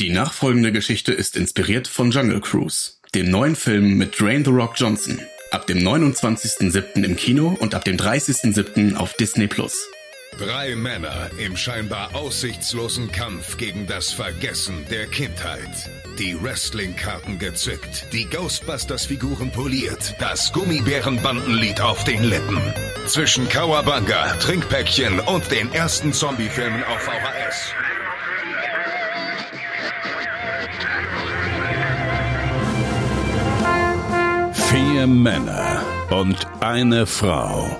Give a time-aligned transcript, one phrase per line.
[0.00, 4.72] Die nachfolgende Geschichte ist inspiriert von Jungle Cruise, dem neuen Film mit Dwayne The Rock
[4.76, 5.20] Johnson.
[5.50, 7.04] Ab dem 29.07.
[7.04, 8.96] im Kino und ab dem 30.07.
[8.96, 9.76] auf Disney Plus.
[10.38, 15.68] Drei Männer im scheinbar aussichtslosen Kampf gegen das Vergessen der Kindheit.
[16.18, 22.58] Die Wrestling-Karten gezückt, die Ghostbusters-Figuren poliert, das Gummibärenbandenlied auf den Lippen.
[23.06, 27.74] Zwischen Kawabanga, Trinkpäckchen und den ersten Zombie-Filmen auf VHS.
[34.70, 37.76] Vier Männer und eine Frau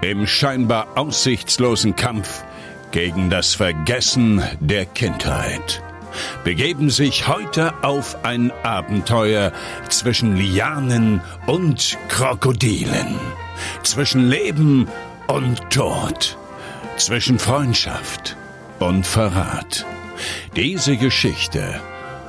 [0.00, 2.44] im scheinbar aussichtslosen Kampf
[2.92, 5.82] gegen das Vergessen der Kindheit
[6.44, 9.52] begeben sich heute auf ein Abenteuer
[9.88, 13.16] zwischen Lianen und Krokodilen,
[13.82, 14.86] zwischen Leben
[15.26, 16.38] und Tod,
[16.96, 18.36] zwischen Freundschaft
[18.78, 19.84] und Verrat.
[20.54, 21.80] Diese Geschichte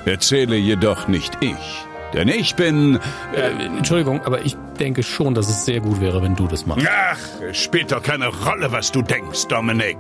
[0.06, 3.00] erzähle jedoch nicht ich, denn ich bin...
[3.36, 6.88] Äh, Entschuldigung, aber ich denke schon, dass es sehr gut wäre, wenn du das machst.
[6.90, 7.18] Ach,
[7.50, 9.98] es spielt doch keine Rolle, was du denkst, Dominik.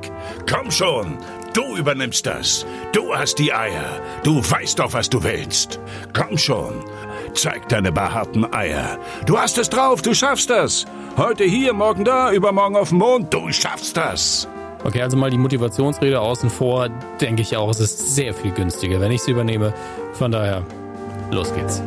[0.49, 1.17] Komm schon,
[1.53, 2.65] du übernimmst das.
[2.93, 3.99] Du hast die Eier.
[4.23, 5.79] Du weißt doch, was du willst.
[6.13, 6.73] Komm schon,
[7.33, 8.97] zeig deine behaarten Eier.
[9.25, 10.85] Du hast es drauf, du schaffst das.
[11.17, 14.47] Heute hier, morgen da, übermorgen auf dem Mond, du schaffst das.
[14.83, 18.99] Okay, also mal die Motivationsrede außen vor, denke ich auch, es ist sehr viel günstiger,
[18.99, 19.73] wenn ich sie übernehme.
[20.13, 20.63] Von daher,
[21.31, 21.81] los geht's.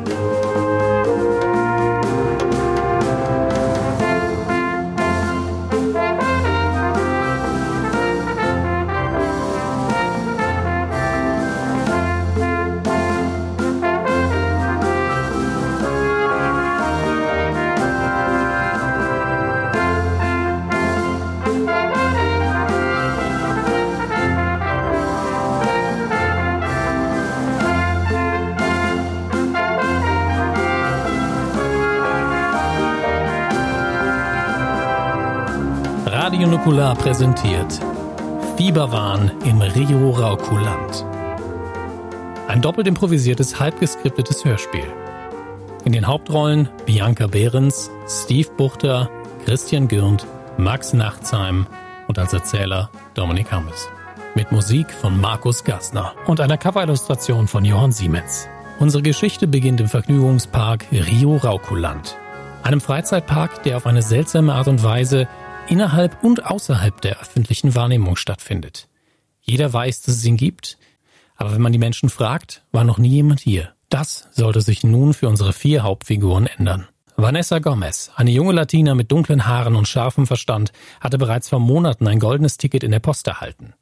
[36.65, 37.79] Nukular präsentiert
[38.57, 41.05] Fieberwahn im Rio Raukuland.
[42.49, 44.87] Ein doppelt improvisiertes, halb geskriptetes Hörspiel.
[45.85, 49.11] In den Hauptrollen Bianca Behrens, Steve Buchter,
[49.45, 50.27] Christian Gürnt,
[50.57, 51.67] Max Nachtsheim
[52.09, 53.91] und als Erzähler Dominik Hammes.
[54.35, 58.49] Mit Musik von Markus Gassner und einer Coverillustration von Johann Siemens.
[58.79, 62.17] Unsere Geschichte beginnt im Vergnügungspark Rio Raukuland.
[62.63, 65.29] Einem Freizeitpark, der auf eine seltsame Art und Weise
[65.69, 68.89] innerhalb und außerhalb der öffentlichen Wahrnehmung stattfindet.
[69.41, 70.79] Jeder weiß, dass es ihn gibt,
[71.37, 73.75] aber wenn man die Menschen fragt, war noch nie jemand hier.
[73.89, 76.89] Das sollte sich nun für unsere vier Hauptfiguren ändern.
[77.17, 82.09] Vanessa Gomez, eine junge Latina mit dunklen Haaren und scharfem Verstand, hatte bereits vor Monaten
[82.09, 83.75] ein goldenes Ticket in der Post erhalten.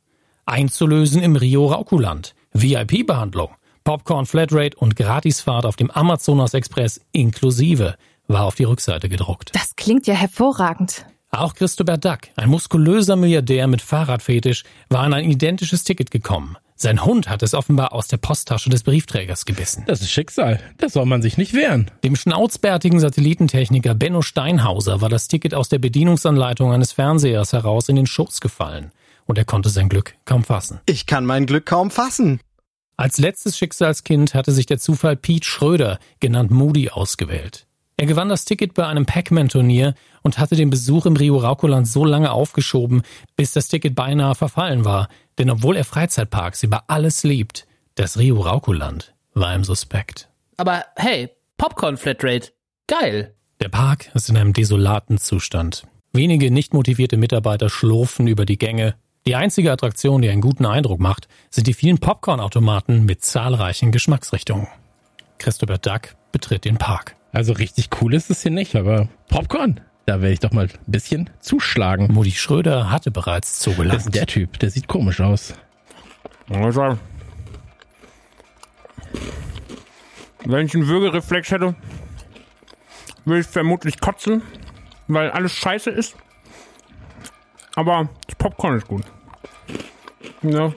[0.45, 3.51] Einzulösen im Rio Raukuland, VIP-Behandlung,
[3.85, 7.97] Popcorn Flatrate und Gratisfahrt auf dem Amazonas Express inklusive
[8.29, 9.51] war auf die Rückseite gedruckt.
[9.55, 11.07] Das klingt ja hervorragend.
[11.35, 16.59] Auch Christopher Duck, ein muskulöser Milliardär mit Fahrradfetisch, war an ein identisches Ticket gekommen.
[16.77, 19.85] Sein Hund hat es offenbar aus der Posttasche des Briefträgers gebissen.
[19.87, 20.61] Das ist Schicksal.
[20.77, 21.91] Da soll man sich nicht wehren.
[22.05, 27.97] Dem schnauzbärtigen Satellitentechniker Benno Steinhauser war das Ticket aus der Bedienungsanleitung eines Fernsehers heraus in
[27.97, 28.93] den Schoß gefallen.
[29.25, 30.81] Und er konnte sein Glück kaum fassen.
[30.85, 32.41] Ich kann mein Glück kaum fassen.
[32.99, 37.67] Als letztes Schicksalskind hatte sich der Zufall Pete Schröder, genannt Moody, ausgewählt.
[38.03, 42.05] Er gewann das Ticket bei einem Pac-Man-Turnier und hatte den Besuch im Rio Raukuland so
[42.05, 43.03] lange aufgeschoben,
[43.37, 45.09] bis das Ticket beinahe verfallen war.
[45.39, 47.65] Denn obwohl er Freizeitparks über alles liebt,
[47.95, 50.29] das Rio Raukuland war ihm suspekt.
[50.57, 52.49] Aber hey, Popcorn Flatrate.
[52.89, 53.37] Geil.
[53.61, 55.85] Der Park ist in einem desolaten Zustand.
[56.13, 58.97] Wenige nicht motivierte Mitarbeiter schlurfen über die Gänge.
[59.27, 64.67] Die einzige Attraktion, die einen guten Eindruck macht, sind die vielen Popcornautomaten mit zahlreichen Geschmacksrichtungen.
[65.39, 67.15] Christopher Duck betritt den Park.
[67.33, 70.79] Also richtig cool ist es hier nicht, aber Popcorn, da werde ich doch mal ein
[70.87, 72.13] bisschen zuschlagen.
[72.13, 75.55] Mutti Schröder hatte bereits Das ist der Typ, der sieht komisch aus.
[76.51, 76.99] Also,
[80.45, 81.75] wenn ich einen Würgereflex hätte,
[83.25, 84.43] würde ich vermutlich kotzen,
[85.09, 86.17] weil alles scheiße ist.
[87.77, 89.05] Aber das Popcorn ist gut.
[90.43, 90.75] Ja.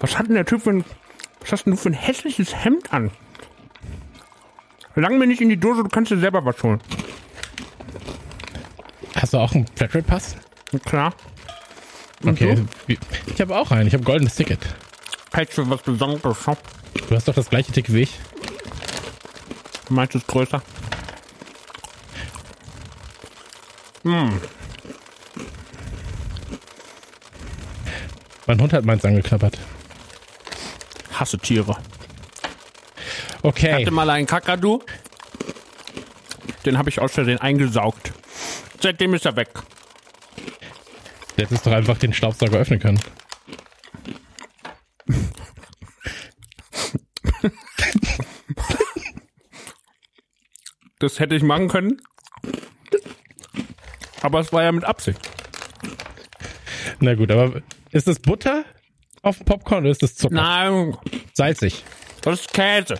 [0.00, 0.84] Was hat denn der Typ für ein,
[1.40, 3.10] was hast denn du für ein hässliches Hemd an?
[4.96, 6.80] Lang mir nicht in die Dose, du kannst dir selber was holen.
[9.16, 10.36] Hast du auch einen Flatrate-Pass?
[10.72, 11.14] Na Klar.
[12.24, 12.56] Okay.
[12.56, 12.64] so?
[12.86, 13.86] wie- Ich habe auch einen.
[13.88, 14.60] Ich habe ein goldenes Ticket.
[15.34, 16.38] Halt für was Besonderes.
[17.08, 18.18] Du hast doch das gleiche Ticket wie ich.
[19.90, 20.62] Meins ist größer.
[28.46, 29.58] Mein Hund hat meins angeknabbert.
[31.12, 31.76] Hasse Tiere.
[33.44, 33.74] Ich Okay.
[33.74, 34.80] hatte mal einen Kakadu.
[36.64, 38.12] Den habe ich aus Versehen eingesaugt.
[38.80, 39.50] Seitdem ist er weg.
[41.36, 42.98] Du hättest doch einfach den Staubsauger öffnen können.
[50.98, 52.00] Das hätte ich machen können.
[54.22, 55.18] Aber es war ja mit Absicht.
[57.00, 57.60] Na gut, aber
[57.90, 58.64] ist das Butter
[59.22, 60.34] auf dem Popcorn oder ist das Zucker?
[60.34, 60.96] Nein,
[61.34, 61.84] Salzig.
[62.22, 62.94] das ist Käse.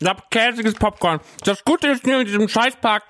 [0.00, 1.20] Ich hab käsiges Popcorn.
[1.44, 3.02] Das Gute ist hier in diesem Scheißpark,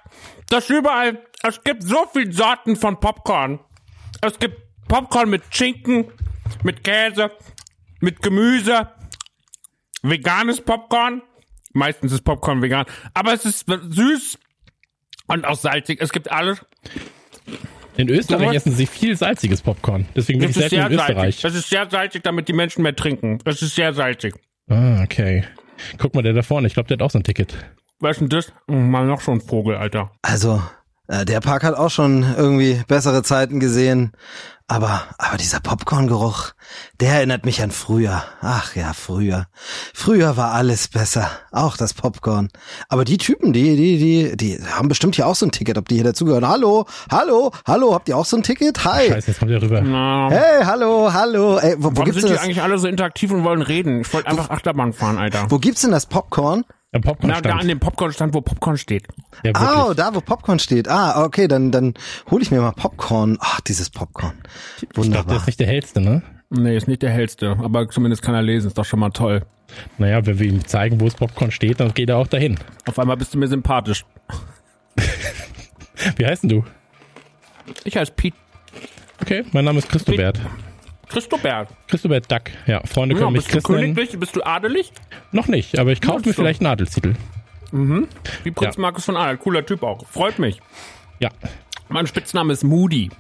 [0.49, 3.61] dass überall, es gibt so viele Sorten von Popcorn.
[4.23, 4.57] Es gibt
[4.89, 6.11] Popcorn mit Schinken,
[6.63, 7.31] mit Käse,
[8.01, 8.89] mit Gemüse,
[10.03, 11.23] veganes Popcorn.
[11.75, 14.39] Meistens ist Popcorn vegan, aber es ist süß
[15.27, 16.01] und auch salzig.
[16.01, 16.65] Es gibt alles.
[17.99, 20.07] In Österreich essen sie viel salziges Popcorn.
[20.17, 21.37] Deswegen bin Es ich ist selten sehr in Österreich.
[21.37, 21.45] salzig.
[21.45, 23.39] Es ist sehr salzig, damit die Menschen mehr trinken.
[23.45, 24.35] Es ist sehr salzig.
[24.71, 25.45] Ah, okay.
[25.99, 27.57] Guck mal, der da vorne, ich glaube, der hat auch so ein Ticket.
[28.01, 28.53] Was ist denn das?
[28.67, 30.13] Mal noch so ein Vogel, Alter.
[30.23, 30.63] Also,
[31.09, 34.13] äh, der Park hat auch schon irgendwie bessere Zeiten gesehen.
[34.71, 36.51] Aber, aber dieser Popcorn-Geruch,
[37.01, 38.23] der erinnert mich an früher.
[38.43, 39.47] Ach ja, früher.
[39.95, 41.31] Früher war alles besser.
[41.53, 42.51] Auch das Popcorn.
[42.91, 45.89] Aber die Typen, die, die, die, die haben bestimmt hier auch so ein Ticket, ob
[45.89, 46.47] die hier dazugehören.
[46.47, 48.85] Hallo, hallo, hallo, habt ihr auch so ein Ticket?
[48.85, 49.09] Hi.
[49.09, 49.81] Scheiße, jetzt kommt der rüber.
[49.81, 51.57] Na, Hey, hallo, hallo.
[51.57, 52.45] Ey, wo, wo warum gibt's sind denn die das?
[52.45, 54.03] eigentlich alle so interaktiv und wollen reden?
[54.03, 55.47] Ich wollte einfach Achterbahn fahren, Alter.
[55.49, 56.67] Wo gibt's denn das Popcorn?
[56.91, 57.61] Am Na, da Popcorn-Stand.
[57.61, 59.07] an dem Popcorn-Stand, wo Popcorn steht.
[59.45, 59.97] Ja, Ah, wirklich.
[59.97, 60.89] da, wo Popcorn steht.
[60.89, 61.93] Ah, okay, dann, dann
[62.31, 63.37] hole ich mir mal Popcorn.
[63.41, 64.33] Ach, dieses Popcorn.
[64.81, 65.37] ich glaube, der Wunderbar.
[65.37, 66.23] ist nicht der hellste, ne?
[66.51, 69.45] Nee, ist nicht der hellste, aber zumindest kann er lesen, ist doch schon mal toll.
[69.99, 72.59] Naja, wenn wir ihm zeigen, wo das Popcorn steht, dann geht er auch dahin.
[72.87, 74.07] Auf einmal bist du mir sympathisch.
[76.17, 76.65] Wie heißt denn du?
[77.85, 78.37] Ich heiße Pete
[79.21, 80.41] Okay, mein Name ist Christobert.
[81.09, 81.69] Christobert.
[81.89, 82.43] Christobert Duck.
[82.67, 84.19] Ja, Freunde Ja, können mich bist du königlich?
[84.19, 84.93] Bist du adelig?
[85.33, 87.15] Noch nicht, aber ich kaufe Ja, mir vielleicht einen Adelstitel.
[87.71, 88.81] Wie Prinz Ja.
[88.81, 89.37] Markus von Adel.
[89.39, 90.07] Cooler Typ auch.
[90.07, 90.61] Freut mich.
[91.19, 91.31] Ja.
[91.89, 93.11] Mein Spitzname ist Moody.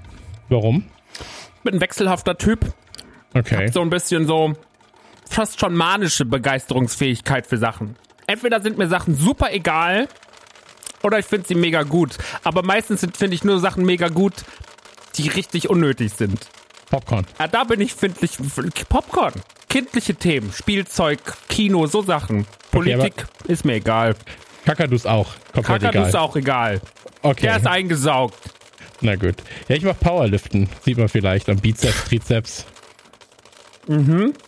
[0.48, 0.84] Warum?
[1.64, 2.60] Bin ein wechselhafter Typ.
[3.34, 3.68] Okay.
[3.68, 4.54] So ein bisschen so
[5.28, 7.96] fast schon manische Begeisterungsfähigkeit für Sachen.
[8.26, 10.08] Entweder sind mir Sachen super egal
[11.02, 12.16] oder ich finde sie mega gut.
[12.44, 14.32] Aber meistens finde ich nur Sachen mega gut,
[15.16, 16.48] die richtig unnötig sind.
[16.90, 17.26] Popcorn.
[17.38, 18.38] Ja, da bin ich findlich.
[18.88, 19.34] Popcorn.
[19.68, 22.46] Kindliche Themen, Spielzeug, Kino, so Sachen.
[22.70, 24.14] Politik ist mir egal.
[24.64, 25.28] Kakadus auch.
[25.52, 26.08] Komplett Kakadu egal.
[26.08, 26.80] ist auch egal.
[27.22, 27.42] Okay.
[27.42, 28.38] Der ist eingesaugt.
[29.00, 29.36] Na gut.
[29.68, 30.68] Ja, ich mach Powerliften.
[30.84, 32.66] Sieht man vielleicht am Bizeps, Trizeps.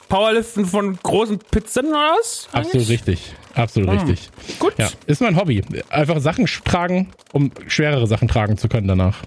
[0.08, 2.48] Powerliften von großen Pizzen oder was?
[2.52, 3.34] Absolut richtig.
[3.54, 4.30] Absolut richtig.
[4.58, 4.74] Gut.
[4.76, 5.62] Ja, ist mein Hobby.
[5.88, 9.22] Einfach Sachen tragen, um schwerere Sachen tragen zu können danach.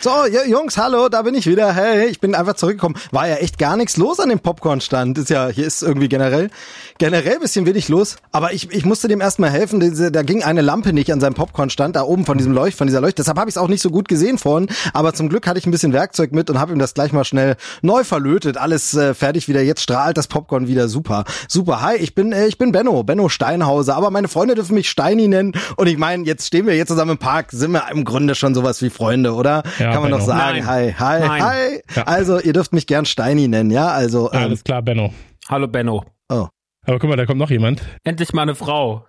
[0.00, 1.72] So, ja, Jungs, hallo, da bin ich wieder.
[1.74, 2.94] Hey, ich bin einfach zurückgekommen.
[3.10, 5.18] War ja echt gar nichts los an dem Popcornstand.
[5.18, 6.50] Ist ja, hier ist irgendwie generell,
[6.98, 8.14] generell bisschen wenig los.
[8.30, 10.12] Aber ich, ich musste dem erstmal helfen.
[10.12, 13.00] Da ging eine Lampe nicht an seinem Popcornstand, da oben von diesem Leucht, von dieser
[13.00, 13.18] Leucht.
[13.18, 14.68] Deshalb habe ich es auch nicht so gut gesehen vorhin.
[14.92, 17.24] Aber zum Glück hatte ich ein bisschen Werkzeug mit und habe ihm das gleich mal
[17.24, 18.56] schnell neu verlötet.
[18.56, 19.62] Alles äh, fertig wieder.
[19.62, 21.24] Jetzt strahlt das Popcorn wieder super.
[21.48, 21.80] Super.
[21.80, 23.96] Hi, ich bin, äh, ich bin Benno, Benno Steinhauser.
[23.96, 25.54] Aber meine Freunde dürfen mich Steini nennen.
[25.74, 28.54] Und ich meine, jetzt stehen wir hier zusammen im Park, sind wir im Grunde schon
[28.54, 29.64] sowas wie Freunde, oder?
[29.80, 30.26] Ja, Kann man doch Benno.
[30.38, 30.58] sagen.
[30.58, 30.66] Nein.
[30.66, 31.42] Hi, hi, Nein.
[31.42, 31.82] hi.
[31.94, 32.02] Ja.
[32.04, 33.88] Also, ihr dürft mich gern Steini nennen, ja?
[33.88, 35.12] Also, ähm, Alles klar, Benno.
[35.48, 36.04] Hallo Benno.
[36.28, 36.48] oh.
[36.86, 37.82] Aber guck mal, da kommt noch jemand.
[38.04, 39.04] Endlich mal eine Frau.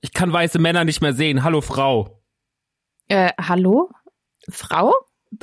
[0.00, 1.42] Ich kann weiße Männer nicht mehr sehen.
[1.44, 2.22] Hallo Frau.
[3.08, 3.90] Äh, hallo?
[4.50, 4.94] Frau?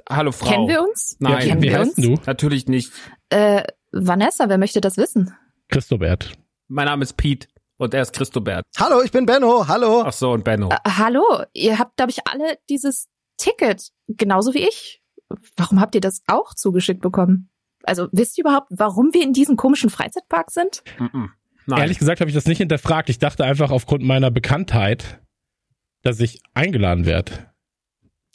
[0.09, 0.49] Hallo Frau.
[0.49, 1.17] Kennen wir uns?
[1.19, 1.39] Nein.
[1.47, 2.07] Kennen Wie wir heißt uns?
[2.07, 2.17] du?
[2.25, 2.91] Natürlich nicht.
[3.29, 5.35] Äh, Vanessa, wer möchte das wissen?
[5.69, 6.31] Christobert.
[6.67, 8.65] Mein Name ist Pete und er ist Christobert.
[8.79, 10.03] Hallo, ich bin Benno, hallo.
[10.05, 10.69] Ach so, und Benno.
[10.69, 15.01] Äh, hallo, ihr habt, glaube ich, alle dieses Ticket, genauso wie ich.
[15.57, 17.49] Warum habt ihr das auch zugeschickt bekommen?
[17.83, 20.83] Also, wisst ihr überhaupt, warum wir in diesem komischen Freizeitpark sind?
[21.67, 21.79] Nein.
[21.79, 23.09] Ehrlich gesagt habe ich das nicht hinterfragt.
[23.09, 25.21] Ich dachte einfach aufgrund meiner Bekanntheit,
[26.03, 27.51] dass ich eingeladen werde.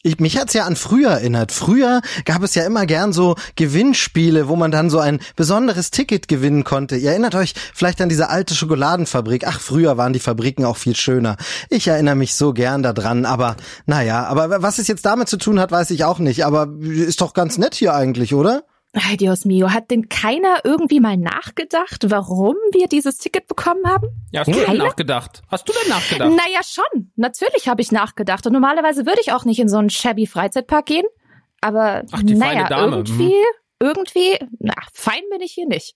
[0.03, 1.53] Ich, mich hat's ja an früher erinnert.
[1.53, 6.27] Früher gab es ja immer gern so Gewinnspiele, wo man dann so ein besonderes Ticket
[6.27, 6.97] gewinnen konnte.
[6.97, 9.47] Ihr erinnert euch vielleicht an diese alte Schokoladenfabrik.
[9.47, 11.37] Ach, früher waren die Fabriken auch viel schöner.
[11.69, 15.61] Ich erinnere mich so gern daran, aber naja, aber was es jetzt damit zu tun
[15.61, 16.47] hat, weiß ich auch nicht.
[16.47, 18.65] Aber ist doch ganz nett hier eigentlich, oder?
[18.93, 24.09] Ay, Dios mio, hat denn keiner irgendwie mal nachgedacht, warum wir dieses Ticket bekommen haben?
[24.33, 24.85] ja, hast du denn Keiner?
[24.85, 25.43] nachgedacht?
[25.49, 26.31] Hast du denn nachgedacht?
[26.31, 27.13] Naja, schon.
[27.15, 28.47] Natürlich habe ich nachgedacht.
[28.47, 31.07] Und normalerweise würde ich auch nicht in so einen shabby Freizeitpark gehen.
[31.61, 33.35] Aber Ach, die naja, feine Dame, irgendwie,
[33.79, 35.95] irgendwie, na, fein bin ich hier nicht.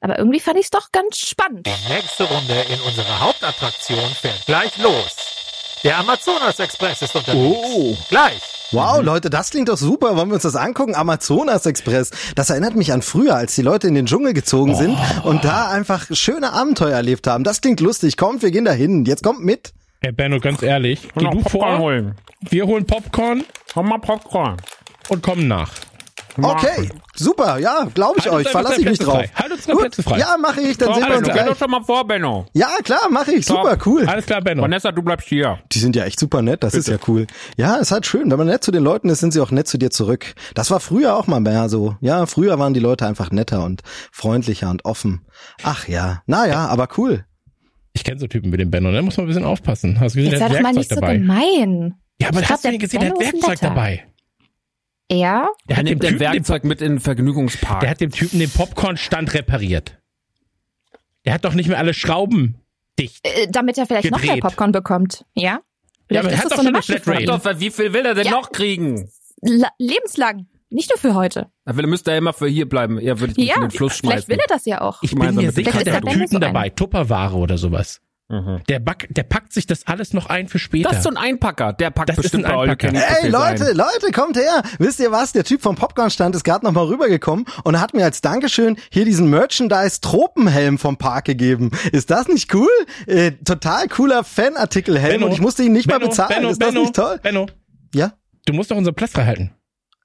[0.00, 1.66] Aber irgendwie fand ich es doch ganz spannend.
[1.66, 5.16] Die nächste Runde in unserer Hauptattraktion fährt gleich los.
[5.82, 7.58] Der Amazonas Express ist unterwegs.
[7.58, 7.96] Oh.
[8.10, 8.42] Gleich
[8.74, 10.16] Wow, Leute, das klingt doch super.
[10.16, 10.94] Wollen wir uns das angucken?
[10.94, 12.10] Amazonas Express.
[12.34, 15.70] Das erinnert mich an früher, als die Leute in den Dschungel gezogen sind und da
[15.70, 17.44] einfach schöne Abenteuer erlebt haben.
[17.44, 18.16] Das klingt lustig.
[18.16, 19.04] Kommt, wir gehen da hin.
[19.04, 19.72] Jetzt kommt mit.
[20.00, 22.14] Hey Benno, ganz ehrlich, geh du Popcorn vor, holen.
[22.40, 24.56] wir holen Popcorn Komm mal Popcorn.
[25.08, 25.70] und kommen nach.
[26.36, 27.58] Okay, super.
[27.58, 28.48] Ja, glaube ich Halt euch.
[28.48, 29.14] Verlasse ich mich Plätze drauf.
[29.18, 29.30] frei.
[29.34, 30.18] Halt uns Plätze frei.
[30.18, 30.76] Ja, mache ich.
[30.78, 31.58] Dann sehen wir uns gleich.
[31.58, 32.46] schon mal vor, Benno.
[32.52, 33.46] Ja, klar, mache ich.
[33.46, 34.06] Super, cool.
[34.06, 34.62] Alles klar, Benno.
[34.62, 35.58] Vanessa, du bleibst hier.
[35.72, 37.26] Die sind ja echt super nett, das ist ja cool.
[37.56, 38.30] Ja, ist halt schön.
[38.30, 40.34] Wenn man nett zu den Leuten ist, sind sie auch nett zu dir zurück.
[40.54, 41.96] Das war früher auch mal mehr so.
[42.00, 45.26] Ja, früher waren die Leute einfach netter und freundlicher und offen.
[45.62, 47.24] Ach ja, naja, aber cool.
[47.92, 50.00] Ich kenne so Typen wie den Benno, da muss man ein bisschen aufpassen.
[50.00, 51.16] Hast du gesehen, Jetzt sei doch mal nicht so dabei.
[51.18, 51.94] gemein.
[52.20, 53.68] Ja, aber Ich hast glaub, du gesehen, der hat Werkzeug Netter.
[53.68, 54.04] dabei.
[55.10, 55.48] Ja?
[55.68, 57.80] Der Er hat, dem nimmt der Typen den, Werkzeug mit in den Vergnügungspark.
[57.80, 59.98] der hat dem Typen den Popcornstand repariert.
[61.24, 62.56] Der hat doch nicht mehr alle Schrauben
[62.98, 63.20] dicht.
[63.26, 64.42] Äh, damit er vielleicht noch mehr Gedreht.
[64.42, 65.24] Popcorn bekommt.
[65.34, 65.42] Ja?
[65.42, 65.60] Ja,
[66.08, 67.22] Vielleicht aber er ist hat doch so schon eine eine Flatrate.
[67.22, 67.26] ihm.
[67.54, 68.30] Doch, wie viel will er denn Ja.
[68.32, 69.10] noch kriegen?
[69.40, 70.46] La lebenslang.
[70.70, 71.50] Nicht nur für heute.
[71.64, 72.98] Er will, müsste er immer für hier bleiben.
[72.98, 74.28] Er würde Ja, in den Fluss vielleicht schmeißen.
[74.28, 75.02] will er das ja auch.
[75.02, 75.14] Ich
[75.54, 78.00] dem Vielleicht der hat Tüten so dabei, Tupperware oder sowas.
[78.28, 78.62] Mhm.
[78.70, 80.88] Der, back, der packt sich das alles noch ein für später.
[80.88, 81.74] Das ist so ein Einpacker.
[81.74, 82.94] Der packt Das ist bestimmt ein All You Einpacker.
[83.22, 83.76] Ey, Leute, sein.
[83.76, 84.62] Leute, kommt her.
[84.78, 85.32] Wisst ihr was?
[85.32, 89.04] Der Typ vom Popcornstand ist gerade noch mal rübergekommen und hat mir als Dankeschön hier
[89.04, 91.70] diesen Merchandise-Tropenhelm vom Park gegeben.
[91.92, 92.68] Ist das nicht cool?
[93.06, 96.28] Äh, total cooler Fanartikelhelm Benno, und ich musste ihn nicht mal Benno, bezahlen.
[96.34, 97.20] Benno, ist das Benno, nicht toll?
[97.22, 97.46] Benno,
[97.94, 98.12] Ja?
[98.46, 99.52] du musst doch unseren Platz frei halten.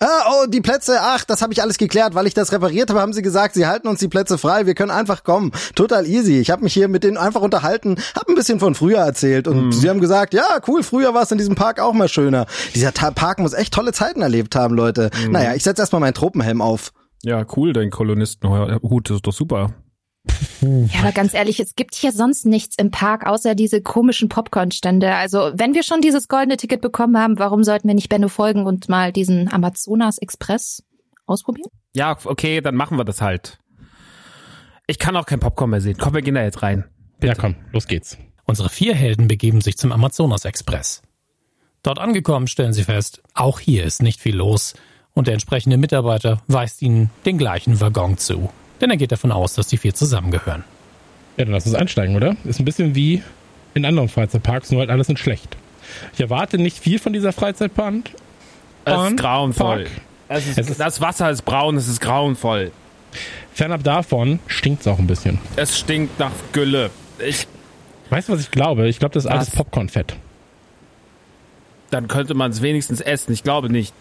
[0.02, 3.02] Ah, oh, die Plätze, ach, das habe ich alles geklärt, weil ich das repariert habe,
[3.02, 5.52] haben sie gesagt, sie halten uns die Plätze frei, wir können einfach kommen.
[5.76, 6.40] Total easy.
[6.40, 9.74] Ich habe mich hier mit denen einfach unterhalten, habe ein bisschen von früher erzählt und
[9.74, 12.46] sie haben gesagt, ja, cool, früher war es in diesem Park auch mal schöner.
[12.76, 15.10] Dieser Ta Park muss echt tolle Zeiten erlebt haben, Leute.
[15.30, 16.94] Naja, ich setze erstmal meinen Tropenhelm auf.
[17.24, 19.74] Ja, cool, dein Kolonistenhut ist doch super.
[20.62, 25.16] Ja, aber ganz ehrlich, es gibt hier sonst nichts im Park, außer diese komischen Popcornstände.
[25.16, 28.66] Also, wenn wir schon dieses goldene Ticket bekommen haben, warum sollten wir nicht Benno folgen
[28.66, 30.84] und mal diesen Amazonas Express
[31.26, 31.70] ausprobieren?
[31.96, 33.60] Ja, okay, dann machen wir das halt.
[34.88, 35.98] Ich kann auch kein Popcorn mehr sehen.
[35.98, 36.84] Komm, wir gehen da jetzt rein.
[37.24, 38.18] Ja, komm, los geht's.
[38.46, 41.02] Unsere vier Helden begeben sich zum Amazonas Express.
[41.84, 44.74] Dort angekommen stellen sie fest, auch hier ist nicht viel los
[45.14, 48.50] und der entsprechende Mitarbeiter weist ihnen den gleichen Waggon zu.
[48.82, 50.64] Denn er geht davon aus, dass die vier zusammengehören.
[51.38, 52.36] Ja, dann lass uns einsteigen, oder?
[52.46, 53.24] Ist ein bisschen wie
[53.74, 55.56] in anderen Freizeitparks, nur halt alles in schlecht.
[56.14, 58.04] Ich erwarte nicht viel von dieser Freizeitbahn.
[58.86, 59.88] Es ist grauenvoll.
[60.28, 62.72] Es ist, Es ist- das Wasser ist braun, es ist grauenvoll.
[63.54, 65.40] Fernab davon stinkt's auch ein bisschen.
[65.56, 66.92] Es stinkt nach Gülle.
[67.26, 67.48] Ich,
[68.12, 68.88] Weißt du, was ich glaube?
[68.88, 69.56] Ich glaube, das ist alles Was?
[69.56, 70.16] Popcornfett.
[71.92, 73.34] dann könnte man es wenigstens essen.
[73.34, 73.94] Ich glaube nicht.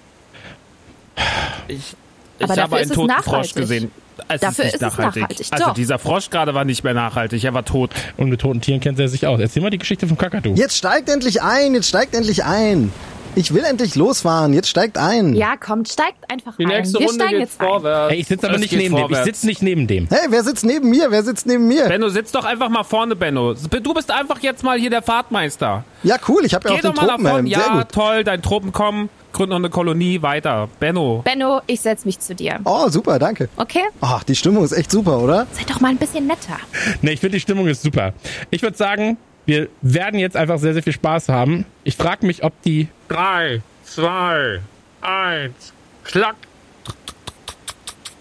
[1.68, 1.94] Ich,
[2.38, 3.32] ich Aber dafür habe einen ist es toten nachhaltig.
[3.32, 3.90] Frosch gesehen.
[4.28, 5.22] Es Dafür ist nicht ist es nachhaltig.
[5.22, 5.74] nachhaltig, Also doch.
[5.74, 7.90] dieser Frosch gerade war nicht mehr nachhaltig, er war tot.
[8.16, 9.40] Und mit toten Tieren kennt er sich aus.
[9.40, 10.54] Erzähl mal die Geschichte vom Kakadu.
[10.54, 12.92] Jetzt steigt endlich ein, jetzt steigt endlich ein.
[13.34, 15.32] Ich will endlich losfahren, jetzt steigt ein.
[15.34, 16.68] Ja, kommt, steigt einfach rein.
[16.68, 17.68] wir steigen jetzt ein.
[17.68, 18.12] vorwärts.
[18.12, 19.02] Ey, ich sitze aber Es nicht geht neben dem.
[19.04, 19.24] Ich vorwärts.
[19.26, 20.08] sitze nicht neben dem.
[20.10, 21.06] Hey, wer sitzt neben mir?
[21.10, 21.84] Wer sitzt neben mir?
[21.86, 23.54] Benno, sitz doch einfach mal vorne, Benno.
[23.54, 25.84] Du bist einfach jetzt mal hier der Fahrtmeister.
[26.02, 27.34] Ja, cool, ich habe ja Geh auch den doch mal Tropenhelm.
[27.36, 27.48] vorne.
[27.48, 27.92] Sehr Ja, gut.
[27.92, 29.08] toll, dein Tropen kommen.
[29.32, 30.68] Gründ noch eine Kolonie weiter.
[30.80, 31.20] Benno.
[31.22, 32.58] Benno, ich setz mich zu dir.
[32.64, 33.48] Oh, super, danke.
[33.56, 33.82] Okay?
[34.00, 35.46] Ach, die Stimmung ist echt super, oder?
[35.52, 36.56] Sei doch mal ein bisschen netter.
[37.02, 38.14] Ne, ich finde die Stimmung ist super.
[38.50, 39.16] Ich würde sagen,
[39.46, 41.66] wir werden jetzt einfach sehr, sehr viel Spaß haben.
[41.84, 44.60] Ich frage mich, ob die Drei, zwei,
[45.00, 45.72] eins,
[46.04, 46.36] schlag.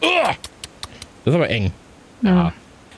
[0.02, 1.74] Das ist aber eng.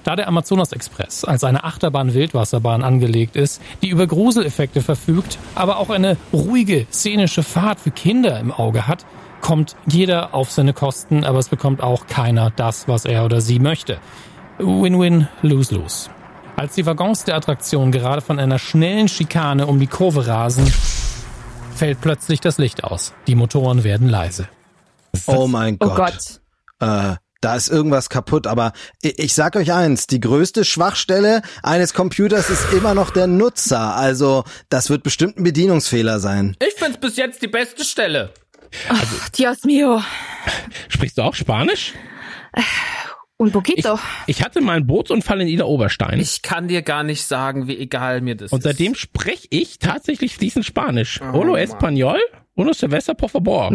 [0.03, 5.89] Da der Amazonas Express als eine Achterbahn-Wildwasserbahn angelegt ist, die über Gruseleffekte verfügt, aber auch
[5.89, 9.05] eine ruhige, szenische Fahrt für Kinder im Auge hat,
[9.41, 13.60] kommt jeder auf seine Kosten, aber es bekommt auch keiner das, was er oder sie
[13.60, 13.98] möchte.
[14.60, 16.10] Win-win, lose-lose.
[16.55, 20.72] Als die Waggons der Attraktion gerade von einer schnellen Schikane um die Kurve rasen,
[21.80, 23.14] fällt plötzlich das Licht aus.
[23.26, 24.50] Die Motoren werden leise.
[25.28, 25.98] Oh mein Oh Gott.
[25.98, 26.42] Gott.
[26.82, 31.94] Äh, da ist irgendwas kaputt, aber ich, ich sag euch eins, die größte Schwachstelle eines
[31.94, 33.96] Computers ist immer noch der Nutzer.
[33.96, 36.58] Also, das wird bestimmt ein Bedienungsfehler sein.
[36.62, 38.34] Ich find's bis jetzt die beste Stelle.
[39.38, 40.02] Dios mío.
[40.90, 41.94] Sprichst du auch Spanisch?
[43.41, 43.98] Un Ich, poquito.
[44.27, 46.19] ich hatte mal einen Bootsunfall in Ida Oberstein.
[46.19, 49.00] Ich kann dir gar nicht sagen, wie egal mir das und seitdem ist.
[49.00, 51.22] spreche ich tatsächlich fließend Spanisch.
[51.22, 52.17] Holo Español,
[52.60, 53.72] uno cerveza, por favor.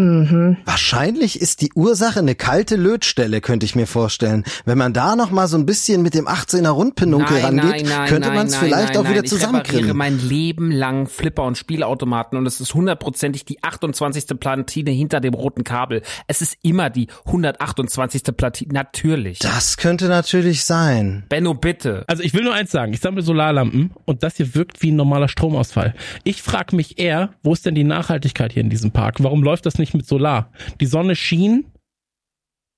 [0.64, 4.44] Wahrscheinlich ist die Ursache eine kalte Lötstelle, könnte ich mir vorstellen.
[4.64, 8.46] Wenn man da noch mal so ein bisschen mit dem 18er Rundpedunkel rangeht, könnte man
[8.46, 9.96] es vielleicht auch wieder Ich repariere zusammenkriegen.
[9.96, 14.38] mein Leben lang Flipper und Spielautomaten und es ist hundertprozentig die 28.
[14.38, 16.02] Platine hinter dem roten Kabel.
[16.26, 18.22] Es ist immer die 128.
[18.36, 18.74] Platine.
[18.74, 19.38] Natürlich.
[19.38, 21.24] Das könnte natürlich sein.
[21.28, 22.04] Benno, bitte.
[22.06, 24.96] Also ich will nur eins sagen, ich sammle Solarlampen und das hier wirkt wie ein
[24.96, 25.94] normaler Stromausfall.
[26.24, 29.22] Ich frage mich eher, wo ist denn die Nachhaltigkeit hier in diesem Park.
[29.22, 30.52] Warum läuft das nicht mit Solar?
[30.80, 31.72] Die Sonne schien,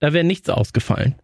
[0.01, 1.17] da wäre nichts ausgefallen.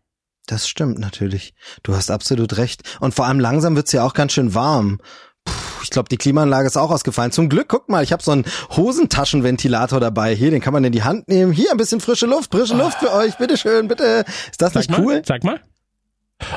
[0.46, 1.54] Das stimmt natürlich.
[1.82, 2.98] Du hast absolut recht.
[3.00, 4.98] Und vor allem langsam wird's ja auch ganz schön warm.
[5.44, 5.52] Puh,
[5.82, 7.32] ich glaube, die Klimaanlage ist auch ausgefallen.
[7.32, 10.34] Zum Glück, guck mal, ich habe so einen Hosentaschenventilator dabei.
[10.34, 11.52] Hier, den kann man in die Hand nehmen.
[11.52, 13.36] Hier ein bisschen frische Luft, frische Luft für euch.
[13.36, 14.24] Bitte schön, bitte.
[14.50, 15.22] Ist das Zeig nicht mal, cool?
[15.22, 15.60] Zeig mal.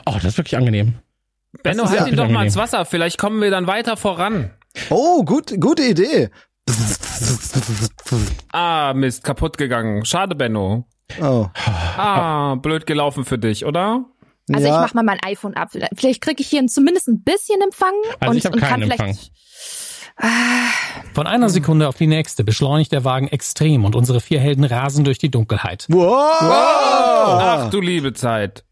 [0.06, 0.96] Oh, das ist wirklich angenehm.
[1.64, 2.48] Benno, halt ihn doch mal angenehm.
[2.48, 2.86] ins Wasser.
[2.86, 4.52] Vielleicht kommen wir dann weiter voran.
[4.90, 6.30] Oh, gut, gute Idee.
[8.52, 10.06] Ah, Mist, kaputt gegangen.
[10.06, 10.88] Schade, Benno.
[11.22, 11.48] Oh.
[11.98, 14.06] Ah, blöd gelaufen für dich, oder?
[14.52, 14.76] Also ja.
[14.76, 15.70] ich mach mal mein iPhone ab.
[15.96, 17.94] Vielleicht- kriege ich hier zumindest ein bisschen Empfang.
[18.20, 19.02] Also und, ich habe und kann keinen vielleicht.
[19.02, 19.32] Empfang.
[21.14, 25.04] Von einer Sekunde auf die nächste beschleunigt der Wagen extrem und unsere vier Helden rasen
[25.04, 25.86] durch die Dunkelheit.
[25.90, 26.08] Wow.
[26.42, 28.64] Ach du liebe Zeit.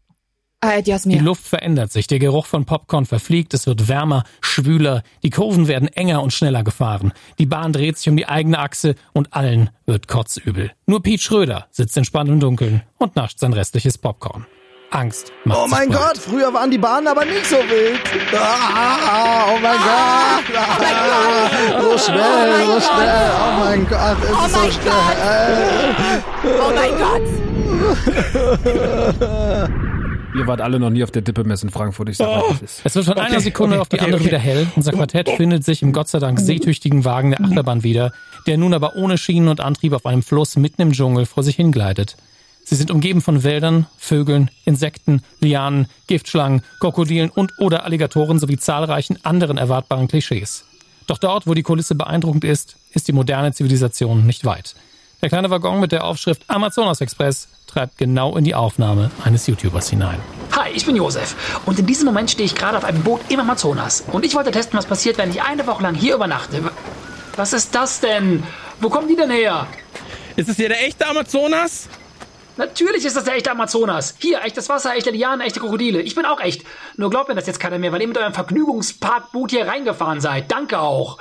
[0.64, 1.18] Äh, Dios Die.
[1.18, 5.88] Luft verändert sich, der Geruch von Popcorn verfliegt, es wird wärmer, schwüler, die Kurven werden
[5.88, 7.12] enger und schneller gefahren.
[7.38, 10.72] Die Bahn dreht sich um die eigene Achse und allen wird kotzübel.
[10.86, 14.46] Nur Pete Schröder sitzt entspannt im Dunkeln und nascht sein restliches Popcorn.
[14.90, 15.90] Angst macht Oh mein.
[15.90, 18.00] Gott, früher waren die Bahnen aber nicht so wild.
[18.32, 20.44] Ah, oh mein Gott.
[20.56, 23.30] Ah, so schnell, so schnell.
[23.34, 25.94] Oh mein Gott, es Oh ist so mein schnell.
[26.44, 27.24] Oh mein Gott.
[30.34, 32.08] Ihr wart alle noch nie auf der Dippemesse in Frankfurt.
[32.08, 32.50] Ich sag Oh.
[32.50, 32.80] euch, das ist.
[32.84, 34.30] Es wird von einer Sekunde okay, auf die okay, andere okay.
[34.30, 34.66] wieder hell.
[34.74, 38.12] Unser Quartett findet sich im Gott sei Dank seetüchtigen Wagen der Achterbahn wieder,
[38.46, 41.56] der nun aber ohne Schienen und Antrieb auf einem Fluss mitten im Dschungel vor sich
[41.56, 42.16] hingleitet.
[42.64, 49.18] Sie sind umgeben von Wäldern, Vögeln, Insekten, Lianen, Giftschlangen, Krokodilen und oder Alligatoren sowie zahlreichen
[49.22, 50.64] anderen erwartbaren Klischees.
[51.06, 54.74] Doch dort, wo die Kulisse beeindruckend ist, ist die moderne Zivilisation nicht weit.
[55.24, 59.88] Der kleine Waggon mit der Aufschrift Amazonas Express treibt genau in die Aufnahme eines YouTubers
[59.88, 60.20] hinein.
[60.54, 63.40] Hi, ich bin Josef und in diesem Moment stehe ich gerade auf einem Boot im
[63.40, 66.62] Amazonas und ich wollte testen, was passiert, wenn ich eine Woche lang hier übernachte.
[67.36, 68.42] Was ist das denn?
[68.82, 69.66] Wo kommen die denn her?
[70.36, 71.88] Ist es hier der echte Amazonas?
[72.58, 74.16] Natürlich ist das der echte Amazonas.
[74.18, 76.02] Hier, echtes Wasser, echte Lianen, echte Krokodile.
[76.02, 76.64] Ich bin auch echt.
[76.98, 80.52] Nur glaubt mir das jetzt keiner mehr, weil ihr mit eurem Vergnügungsparkboot hier reingefahren seid.
[80.52, 81.16] Danke auch.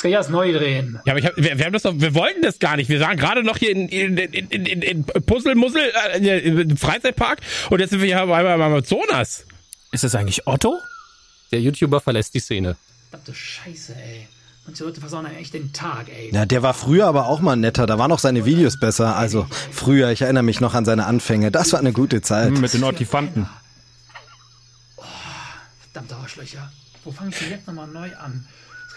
[0.00, 0.98] Jetzt kann ich das neu drehen.
[1.04, 2.88] Ja, aber ich hab, wir, wir haben das doch, wir wollten das gar nicht.
[2.88, 5.82] Wir waren gerade noch hier in, in, in, in, in, in Puzzle, Mussel,
[6.14, 9.44] äh, im Freizeitpark und jetzt sind wir hier beim Amazonas.
[9.92, 10.78] Ist das eigentlich Otto?
[11.52, 12.76] Der YouTuber verlässt die Szene.
[13.10, 14.26] Verdammte Scheiße, ey.
[14.64, 16.30] Manche Leute versauen einem echt den Tag, ey.
[16.32, 17.86] Ja, der war früher aber auch mal netter.
[17.86, 19.16] Da waren auch seine Videos besser.
[19.16, 21.50] Also früher, ich erinnere mich noch an seine Anfänge.
[21.50, 22.52] Das war eine gute Zeit.
[22.52, 23.50] Mit den Ortifanten.
[25.92, 26.72] Verdammte Arschlöcher.
[27.04, 28.46] Wo fangen sie jetzt nochmal neu an?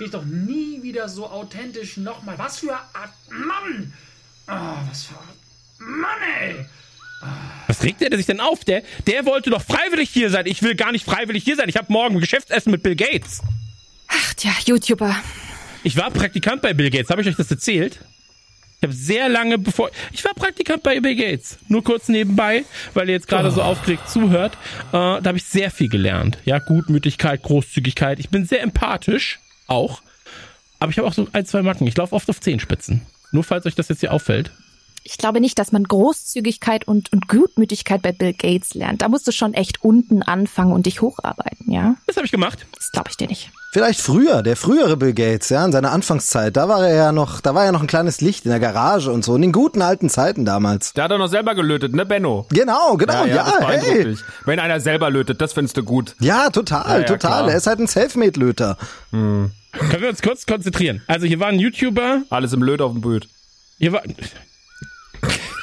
[0.03, 2.37] Es riecht doch nie wieder so authentisch nochmal.
[2.37, 3.93] Was für Art Mann!
[4.47, 5.37] Ah, was für Art
[5.79, 6.65] Mann, ey!
[7.67, 8.65] Was regt der sich denn auf?
[8.65, 10.45] Der, der wollte doch freiwillig hier sein.
[10.45, 11.69] Ich will gar nicht freiwillig hier sein.
[11.69, 13.41] Ich habe morgen ein Geschäftsessen mit Bill Gates.
[14.09, 15.15] Ach, tja, YouTuber.
[15.83, 17.09] Ich war Praktikant bei Bill Gates.
[17.09, 17.99] Habe ich euch das erzählt?
[18.79, 19.89] Ich habe sehr lange bevor.
[20.11, 21.59] Ich war Praktikant bei Bill Gates.
[21.69, 24.55] Nur kurz nebenbei, weil ihr jetzt gerade so aufgeregt zuhört.
[24.89, 26.39] Äh, da habe ich sehr viel gelernt.
[26.43, 28.19] Ja, Gutmütigkeit, Großzügigkeit.
[28.19, 29.39] Ich bin sehr empathisch.
[29.67, 30.01] Auch.
[30.79, 31.87] Aber ich habe auch so ein, zwei Macken.
[31.87, 33.01] Ich laufe oft auf Zehenspitzen.
[33.31, 34.51] Nur falls euch das jetzt hier auffällt.
[35.05, 39.01] Ich glaube nicht, dass man Großzügigkeit und, und Gutmütigkeit bei Bill Gates lernt.
[39.01, 41.95] Da musst du schon echt unten anfangen und dich hocharbeiten, ja?
[42.07, 42.65] Das habe ich gemacht.
[42.77, 43.51] Das glaube ich dir nicht.
[43.73, 46.55] Vielleicht früher, der frühere Bill Gates, ja, in seiner Anfangszeit.
[46.55, 49.11] Da war er ja noch, da war ja noch ein kleines Licht in der Garage
[49.11, 49.35] und so.
[49.35, 50.93] In den guten alten Zeiten damals.
[50.93, 52.45] Der hat doch noch selber gelötet, ne, Benno?
[52.49, 54.17] Genau, genau, ja, das beeindruckt hey.
[54.45, 56.15] Wenn einer selber lötet, das findest du gut.
[56.19, 57.17] Ja, total, Ja, ja, total.
[57.41, 57.49] klar.
[57.49, 58.77] Er ist halt ein Selfmade-Löter.
[59.11, 59.51] Können
[59.99, 61.01] wir uns kurz konzentrieren?
[61.07, 62.21] Also hier war ein YouTuber.
[62.29, 63.27] Alles im Löt auf dem Bild.
[63.79, 64.03] Hier war,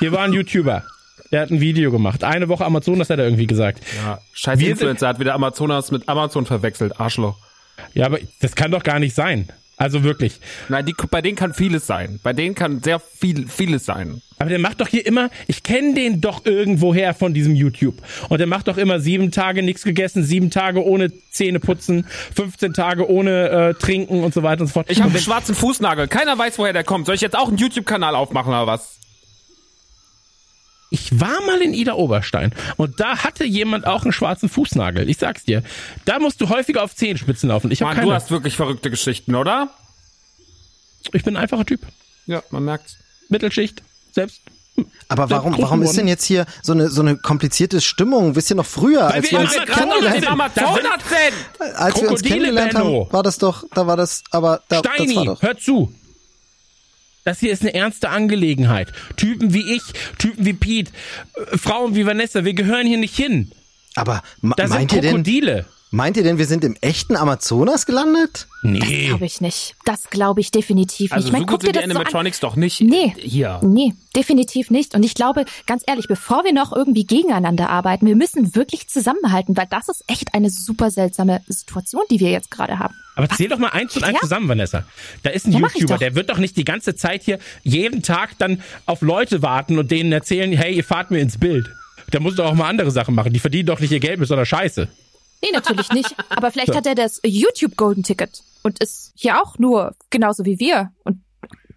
[0.01, 0.85] hier war ein YouTuber.
[1.31, 2.25] Der hat ein Video gemacht.
[2.25, 3.83] Eine Woche Amazonas hat er irgendwie gesagt.
[4.05, 4.19] Ja.
[4.33, 6.99] Scheiß Wir Influencer hat wieder Amazonas mit Amazon verwechselt.
[6.99, 7.37] Arschloch.
[7.95, 9.49] Ja, aber das kann doch gar nicht sein.
[9.77, 10.41] Also wirklich.
[10.69, 12.21] Nein, die, bei denen kann vieles sein.
[12.23, 14.21] Bei denen kann sehr viel, vieles sein.
[14.39, 17.95] Aber der macht doch hier immer, ich kenne den doch irgendwoher von diesem YouTube.
[18.29, 22.75] Und der macht doch immer sieben Tage nichts gegessen, sieben Tage ohne Zähne putzen, 15
[22.75, 24.91] Tage ohne äh, Trinken und so weiter und so fort.
[24.91, 26.09] Ich habe einen schwarzen Fußnagel.
[26.09, 27.07] Keiner weiß, woher der kommt.
[27.07, 29.01] Soll ich jetzt auch einen YouTube-Kanal aufmachen oder was?
[30.91, 35.09] Ich war mal in Ida Oberstein und da hatte jemand auch einen schwarzen Fußnagel.
[35.09, 35.63] Ich sag's dir.
[36.05, 37.71] Da musst du häufiger auf Zehenspitzen laufen.
[37.71, 38.09] Ich, hab Mann, keine.
[38.09, 39.71] du hast wirklich verrückte Geschichten, oder?
[41.13, 41.81] ich bin ein einfacher Typ.
[42.27, 42.97] Ja, man merkt's.
[43.29, 43.83] Mittelschicht.
[44.13, 44.41] Selbst.
[45.09, 48.35] Aber warum, warum ist denn jetzt hier so eine, so eine komplizierte Stimmung?
[48.37, 50.41] Wisst ihr noch früher, als wir wir uns kennengelernt haben?
[50.41, 55.07] Als wir uns kennengelernt haben, war das doch, da war das, aber da, das war
[55.07, 55.43] Steini, doch.
[55.43, 55.93] hör zu.
[57.25, 58.93] Das hier ist eine ernste Angelegenheit.
[59.17, 59.83] Typen wie ich,
[60.19, 60.91] Typen wie Pete,
[61.53, 63.53] äh, Frauen wie Vanessa, wir gehören hier nicht hin.
[63.95, 65.67] Aber ma- Da sind meint ihr denn, Krokodile.
[65.93, 68.47] Meint ihr denn, wir sind im echten Amazonas gelandet?
[68.63, 69.75] Das glaube ich nicht.
[69.85, 71.27] Das glaube ich definitiv Also nicht.
[71.29, 71.99] Ich mein, so guck gut sind dir die das so.
[71.99, 73.13] Animatronics doch nicht Nee.
[73.19, 73.59] hier.
[73.65, 74.95] Nee, definitiv nicht.
[74.95, 79.57] Und ich glaube, ganz ehrlich, bevor wir noch irgendwie gegeneinander arbeiten, wir müssen wirklich zusammenhalten,
[79.57, 82.95] weil das ist echt eine super seltsame Situation, die wir jetzt gerade haben.
[83.17, 84.21] Aber zähl doch mal eins und eins Ja.
[84.21, 84.85] zusammen, Vanessa.
[85.25, 88.39] Da ist ein Ja, YouTuber, der wird doch nicht die ganze Zeit hier jeden Tag
[88.39, 91.69] dann auf Leute warten und denen erzählen, hey, ihr fahrt mir ins Bild.
[92.13, 93.33] Der muss doch auch mal andere Sachen machen.
[93.33, 94.89] Die verdienen doch nicht ihr Geld mit so einer Scheiße.
[95.43, 96.15] Nee, natürlich nicht.
[96.31, 100.59] Aber vielleicht hat er das YouTube Golden Ticket und ist hier auch nur genauso wie
[100.59, 100.93] wir.
[101.05, 101.21] Und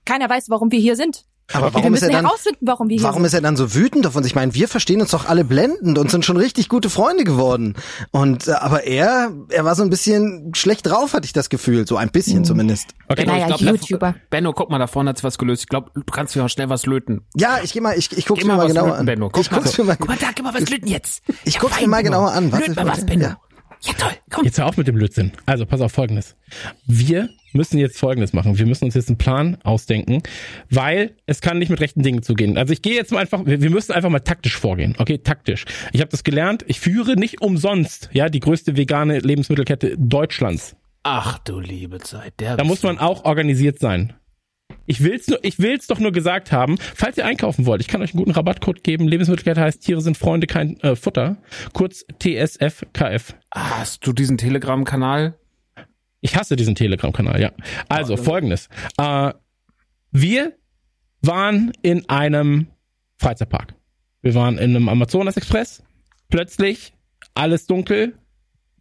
[0.06, 1.26] keiner weiß, warum wir hier sind.
[1.52, 3.26] Aber wir warum ist er dann, herausfinden, warum wir hier warum sind.
[3.28, 4.26] ist er dann so wütend auf uns?
[4.26, 7.76] Ich meine, wir verstehen uns doch alle blendend und sind schon richtig gute Freunde geworden.
[8.12, 11.86] Und, äh, aber er, er war so ein bisschen schlecht drauf, hatte ich das Gefühl.
[11.86, 12.44] So ein bisschen Hm.
[12.46, 12.92] zumindest.
[13.10, 13.26] Okay.
[13.26, 14.16] Naja, Ich glaub, YouTuber.
[14.30, 15.64] Benno, guck mal, da vorne hat's was gelöst.
[15.64, 17.22] Ich glaube, du kannst mir auch schnell was löten.
[17.36, 19.06] Ja, ich geh mal, ich, ich guck's Geh mir mal mal genauer löten, an.
[19.06, 19.30] Benno.
[19.30, 19.84] Guck ich guck's mal.
[19.84, 21.24] mir mal, Guck mal, da, gib mal was löten jetzt.
[21.44, 22.52] ich Ja, guck's mir mal genauer an.
[22.54, 23.06] Warte, Löt mal was.
[23.06, 23.26] Benno.
[23.26, 23.38] Ja.
[23.84, 24.12] Ja, toll.
[24.30, 24.46] Komm.
[24.46, 25.32] Jetzt hör auf mit dem Blödsinn.
[25.46, 26.36] Also, pass auf Folgendes.
[26.86, 28.58] Wir müssen jetzt Folgendes machen.
[28.58, 30.24] Wir müssen uns jetzt einen Plan ausdenken,
[30.70, 32.58] weil es kann nicht mit rechten Dingen zugehen.
[32.58, 34.96] Also ich gehe jetzt mal einfach, wir wir müssen einfach mal taktisch vorgehen.
[34.98, 35.66] Okay, taktisch.
[35.92, 36.66] Ich habe das gelernt.
[36.68, 40.76] Ich führe nicht umsonst, ja, die größte vegane Lebensmittelkette Deutschlands.
[41.04, 42.34] Ach du liebe Zeit.
[42.40, 44.14] Der Da muss man auch organisiert sein.
[44.86, 48.02] Ich will's nur, ich will's doch nur gesagt haben, falls ihr einkaufen wollt, ich kann
[48.02, 49.08] euch einen guten Rabattcode geben.
[49.08, 51.38] Lebensmittelkette heißt Tiere sind Freunde, kein äh, Futter.
[51.74, 53.36] Kurz TSFKF.
[53.52, 55.38] Ah, Hast du diesen Telegram-Kanal?
[56.22, 57.52] Ich hasse diesen Telegram-Kanal, ja.
[57.90, 58.70] Also, folgendes.
[58.98, 59.34] Äh,
[60.12, 60.54] wir
[61.22, 62.68] waren in einem
[63.18, 63.76] Freizeitpark.
[64.22, 65.84] Wir waren in einem Amazonas Express.
[66.30, 66.94] Plötzlich
[67.36, 68.14] alles dunkel,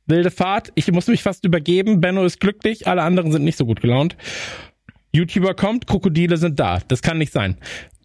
[0.06, 0.72] wilde Fahrt.
[0.74, 2.00] Ich muss mich fast übergeben.
[2.00, 4.16] Benno ist glücklich, alle anderen sind nicht so gut gelaunt.
[5.12, 6.80] YouTuber kommt, Krokodile sind da.
[6.88, 7.58] Das kann nicht sein.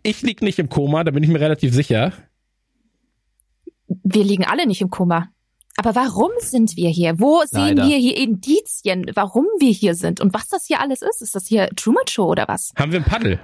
[0.04, 2.14] Ich lieg nicht im Koma, da bin ich mir relativ sicher.
[4.04, 5.30] Wir liegen alle nicht im Koma.
[5.78, 7.20] Aber warum sind wir hier?
[7.20, 7.88] Wo sehen Leider.
[7.88, 11.22] wir hier Indizien, warum wir hier sind und was das hier alles ist?
[11.22, 12.72] Ist das hier Truman Show oder was?
[12.76, 13.40] Haben wir ein Paddel?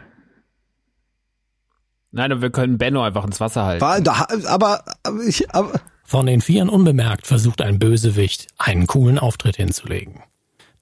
[2.11, 3.81] Nein, aber wir können Benno einfach ins Wasser halten.
[3.81, 9.19] War, da, aber, aber, ich, aber, Von den Vieren unbemerkt versucht ein Bösewicht, einen coolen
[9.19, 10.21] Auftritt hinzulegen.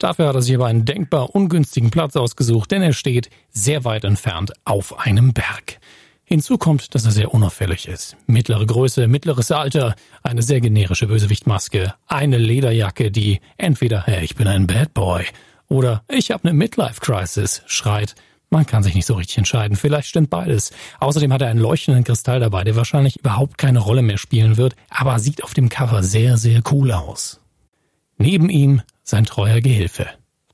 [0.02, 4.04] Dafür hat er sich aber einen denkbar ungünstigen Platz ausgesucht, denn er steht sehr weit
[4.04, 5.78] entfernt auf einem Berg.
[6.24, 8.18] Hinzu kommt, dass er sehr unauffällig ist.
[8.26, 14.48] Mittlere Größe, mittleres Alter, eine sehr generische Bösewichtmaske, eine Lederjacke, die entweder hey, ich bin
[14.48, 15.24] ein Bad Boy
[15.68, 18.16] oder ich habe eine Midlife Crisis schreit.
[18.50, 19.78] Man kann sich nicht so richtig entscheiden.
[19.78, 20.72] Vielleicht stimmt beides.
[21.00, 24.76] Außerdem hat er einen leuchtenden Kristall dabei, der wahrscheinlich überhaupt keine Rolle mehr spielen wird,
[24.90, 27.40] aber sieht auf dem Cover sehr, sehr cool aus.
[28.18, 30.08] Neben ihm sein treuer Gehilfe.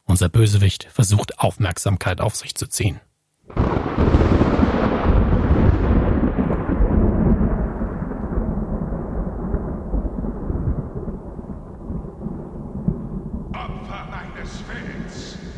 [0.04, 3.00] Unser Bösewicht versucht Aufmerksamkeit auf sich zu ziehen.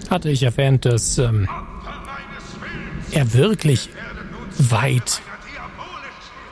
[0.09, 1.47] Hatte ich erwähnt, dass ähm,
[3.11, 3.89] er wirklich
[4.57, 5.21] weit,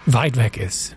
[0.05, 0.95] weit weg ist.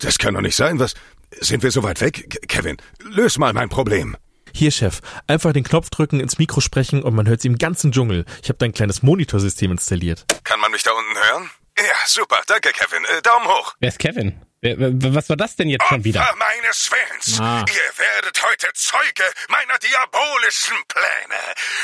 [0.00, 0.80] Das kann doch nicht sein.
[0.80, 0.94] Was?
[1.32, 2.30] Sind wir so weit weg?
[2.30, 4.16] K Kevin, löse mal mein Problem.
[4.52, 7.92] Hier, Chef, einfach den Knopf drücken, ins Mikro sprechen und man hört sie im ganzen
[7.92, 8.24] Dschungel.
[8.42, 10.24] Ich habe da ein kleines Monitorsystem installiert.
[10.44, 11.50] Kann man mich da unten hören?
[11.78, 12.40] Ja, super.
[12.46, 13.04] Danke, Kevin.
[13.04, 13.74] Äh, Daumen hoch.
[13.80, 14.40] Wer ist Kevin?
[14.74, 16.20] Was war das denn jetzt schon wieder?
[16.20, 17.40] Opfer meines Willens.
[17.40, 17.64] Ah.
[17.68, 21.40] Ihr werdet heute Zeuge meiner diabolischen Pläne.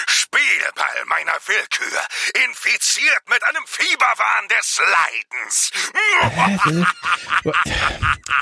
[0.07, 2.01] Spielball meiner Willkür.
[2.47, 5.71] Infiziert mit einem Fieberwahn des Leidens.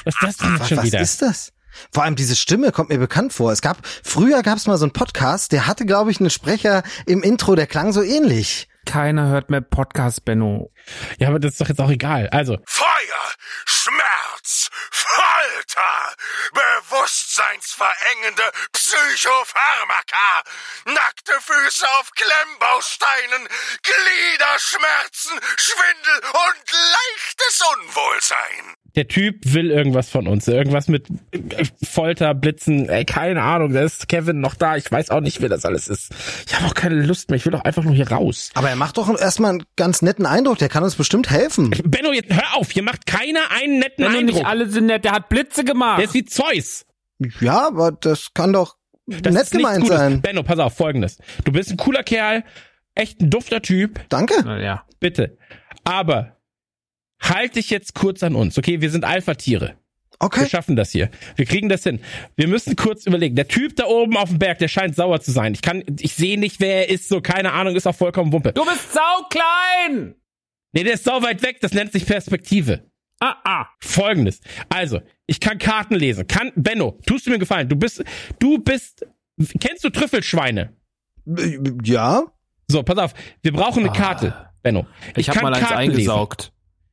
[0.05, 1.00] Was ist das denn jetzt was, schon was wieder?
[1.00, 1.53] ist das?
[1.92, 3.53] Vor allem diese Stimme kommt mir bekannt vor.
[3.53, 6.83] Es gab, früher gab es mal so einen Podcast, der hatte, glaube ich, einen Sprecher
[7.07, 8.69] im Intro, der klang so ähnlich.
[8.90, 10.72] Keiner hört mehr Podcast, Benno.
[11.20, 12.29] Ja, aber das ist doch jetzt auch egal.
[12.31, 13.33] Also, Feuer,
[13.64, 16.16] Schmerz, Folter,
[16.53, 20.42] bewusstseinsverengende Psychopharmaka,
[20.87, 23.46] nackte Füße auf Klemmbausteinen,
[23.85, 28.74] Gliederschmerzen, Schwindel und leichtes Unwohlsein.
[28.96, 30.48] Der Typ will irgendwas von uns.
[30.48, 33.72] Irgendwas mit äh, Folter, Blitzen, ey, keine Ahnung.
[33.72, 34.76] Da ist Kevin noch da.
[34.76, 36.12] Ich weiß auch nicht, wer das alles ist.
[36.46, 37.37] Ich habe auch keine Lust mehr.
[37.37, 38.50] Ich will doch einfach nur hier raus.
[38.55, 41.70] Aber er macht doch erstmal einen ganz netten Eindruck, der kann uns bestimmt helfen.
[41.85, 42.70] Benno, jetzt hör auf.
[42.70, 44.37] Hier macht keiner einen netten Benno, Eindruck.
[44.37, 45.05] nicht alle sind nett.
[45.05, 45.98] Der hat Blitze gemacht.
[45.98, 46.85] Der ist wie Zeus.
[47.40, 48.76] Ja, aber das kann doch
[49.07, 49.96] Das nett gemeint Gutes.
[49.98, 50.20] sein.
[50.22, 51.18] Benno, pass auf, folgendes.
[51.44, 52.44] Du bist ein cooler Kerl,
[52.94, 54.00] echt ein dufter Typ.
[54.09, 54.35] Danke.
[54.44, 54.85] Na ja.
[55.00, 55.37] Bitte.
[55.85, 56.37] Aber
[57.20, 58.59] halt dich jetzt kurz an uns.
[58.59, 59.66] Okay, wir sind Alpha-Tiere.
[59.66, 60.48] Wir Okay.
[60.50, 61.11] schaffen das hier.
[61.37, 62.00] Wir kriegen das hin.
[62.37, 63.37] Wir müssen kurz überlegen.
[63.37, 65.54] Der Typ da oben auf dem Berg, der scheint sauer zu sein.
[65.54, 67.09] Ich kann, ich sehe nicht, wer er ist.
[67.09, 68.52] So, keine Ahnung, ist auch vollkommen Wumpe.
[68.52, 70.14] Du bist sauklein!
[70.72, 71.59] Nee, der ist sau weit weg.
[71.62, 72.85] Das nennt sich Perspektive.
[73.18, 73.66] Ah, ah.
[73.80, 74.40] Folgendes.
[74.68, 76.26] Also, ich kann Karten lesen.
[76.26, 77.68] Kann, Benno, tust du mir gefallen?
[77.68, 78.04] Du bist,
[78.38, 79.06] du bist,
[79.59, 80.74] kennst du Trüffelschweine?
[81.85, 82.24] Ja?
[82.68, 83.14] So, pass auf.
[83.42, 84.87] Wir brauchen eine Karte, Benno.
[85.16, 86.52] Ich, habe mal eins Karten eingesaugt.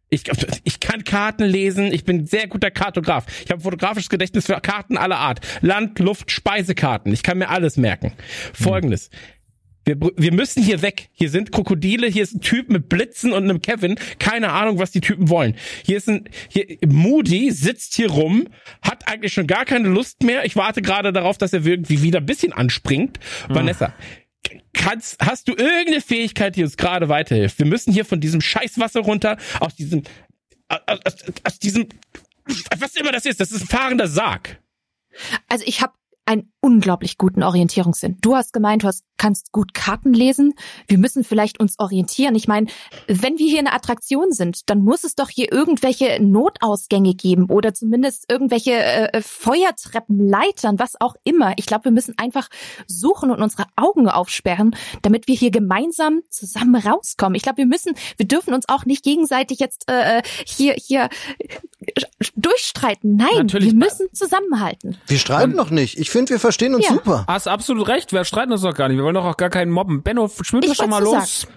[0.10, 0.24] Ich,
[0.64, 3.26] ich kann Karten lesen, ich bin ein sehr guter Kartograf.
[3.44, 5.42] Ich habe ein fotografisches Gedächtnis für Karten aller Art.
[5.62, 7.12] Land, Luft, Speisekarten.
[7.12, 8.14] Ich kann mir alles merken.
[8.54, 9.10] Folgendes.
[9.88, 11.10] Wir, wir müssen hier weg.
[11.14, 13.96] Hier sind Krokodile, hier ist ein Typ mit Blitzen und einem Kevin.
[14.20, 15.56] Keine Ahnung, was die Typen wollen.
[15.86, 18.48] Hier ist ein, hier, Moody sitzt hier rum,
[18.82, 20.46] hat eigentlich schon gar keine Lust mehr.
[20.46, 23.18] Ich warte gerade darauf, dass er irgendwie wieder ein bisschen anspringt.
[23.48, 23.94] Vanessa,
[24.74, 27.60] kannst, hast du irgendeine Fähigkeit, die uns gerade weiterhilft?
[27.60, 30.04] Wir müssen hier von diesem Scheißwasser runter, aus diesem,
[30.68, 31.90] aus, aus, aus diesem,
[32.78, 33.40] was immer das ist.
[33.40, 34.62] Das ist ein fahrender Sarg.
[35.48, 35.94] Also ich habe
[36.26, 38.18] einen unglaublich guten Orientierungssinn.
[38.20, 40.54] Du hast gemeint, du hast, kannst gut Karten lesen.
[40.90, 42.36] Wir müssen vielleicht uns orientieren.
[42.36, 42.68] Ich meine,
[43.08, 47.74] wenn wir hier eine Attraktion sind, dann muss es doch hier irgendwelche Notausgänge geben oder
[47.74, 51.54] zumindest irgendwelche äh, Feuertreppen, Leitern, was auch immer.
[51.56, 52.50] Ich glaube, wir müssen einfach
[52.86, 57.36] suchen und unsere Augen aufsperren, damit wir hier gemeinsam zusammen rauskommen.
[57.36, 61.08] Ich glaube, wir müssen, wir dürfen uns auch nicht gegenseitig jetzt äh, hier hier
[62.36, 63.16] durchstreiten.
[63.16, 63.72] Nein, Natürlich.
[63.72, 64.98] wir müssen zusammenhalten.
[65.08, 65.98] Wir streiten noch nicht.
[65.98, 66.92] Ich finde, wir verstehen uns Ja.
[66.94, 67.24] super.
[67.28, 68.12] Hast absolut recht.
[68.14, 68.98] Wir streiten uns doch gar nicht.
[68.98, 70.04] Wir wollen doch auch gar keinen mobben.
[70.04, 71.48] Benno, schwimm doch schon mal los.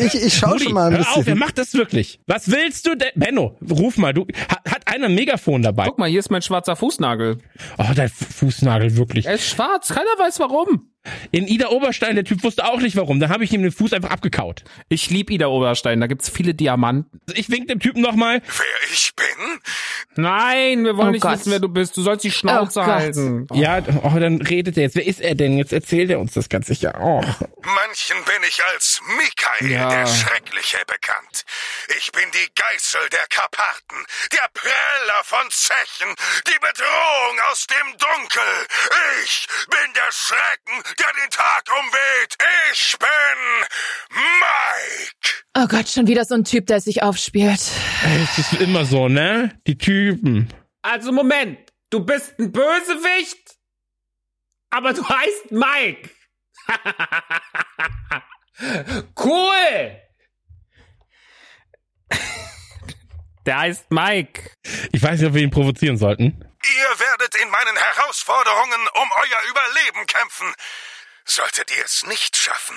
[0.00, 1.38] Ich, ich schau Rudi, schon mal ein hör auf, wer bisschen.
[1.38, 2.20] macht das wirklich?
[2.26, 3.10] Was willst du denn?
[3.14, 5.84] Benno, ruf mal, du, hat, hat einer ein Megafon dabei?
[5.86, 7.38] Guck mal, hier ist mein schwarzer Fußnagel.
[7.76, 9.26] Oh, dein Fu- Fußnagel, wirklich.
[9.26, 9.88] Er ist schwarz.
[9.88, 10.90] Keiner weiß warum.
[11.30, 13.20] In Ida Oberstein, der Typ wusste auch nicht warum.
[13.20, 14.64] Da habe ich ihm den Fuß einfach abgekaut.
[14.88, 16.00] Ich lieb Ida Oberstein.
[16.00, 17.20] Da gibt's viele Diamanten.
[17.34, 18.42] Ich wink dem Typen nochmal.
[18.46, 19.60] Wer ich bin?
[20.16, 21.32] Nein, wir wollen Oh nicht Gott.
[21.32, 21.96] wissen, wer du bist.
[21.96, 23.46] Du sollst die Schnauze Oh halten.
[23.52, 24.96] Ja, oh, dann redet er jetzt.
[24.96, 25.58] Wer ist er denn?
[25.58, 26.98] Jetzt erzählt er uns das ganz sicher.
[27.00, 27.20] Oh.
[27.20, 29.88] Manchen bin ich als Mikael Ja.
[29.88, 31.44] der Schreckliche bekannt.
[31.98, 33.96] Ich bin die Geißel der Karpaten,
[34.32, 36.14] der Preller von Zechen,
[36.46, 38.66] die Bedrohung aus dem Dunkel.
[39.24, 42.36] Ich bin der Schrecken, der den Tag umweht.
[42.72, 43.08] Ich bin
[44.10, 45.44] Mike.
[45.56, 47.60] Oh Gott, schon wieder so ein Typ, der sich aufspielt.
[48.04, 49.58] Es ist immer so, ne?
[49.66, 50.52] Die Typen.
[50.82, 51.58] Also Moment.
[51.90, 53.56] Du bist ein Bösewicht,
[54.70, 56.10] aber du heißt Mike.
[59.18, 60.02] cool.
[63.46, 64.50] Der heißt Mike.
[64.92, 66.44] Ich weiß nicht, ob wir ihn provozieren sollten.
[66.62, 70.52] Ihr werdet in meinen Herausforderungen um euer Überleben kämpfen.
[71.30, 72.76] Solltet ihr es nicht schaffen,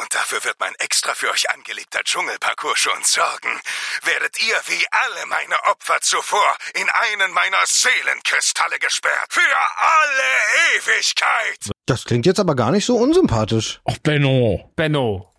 [0.00, 3.60] und dafür wird mein extra für euch angelegter Dschungelparcours schon sorgen,
[4.04, 9.26] werdet ihr wie alle meine Opfer zuvor in einen meiner Seelenkristalle gesperrt.
[9.30, 11.72] Für alle Ewigkeit.
[11.86, 13.80] Das klingt jetzt aber gar nicht so unsympathisch.
[13.84, 14.70] Och, Benno.
[14.76, 15.34] Benno.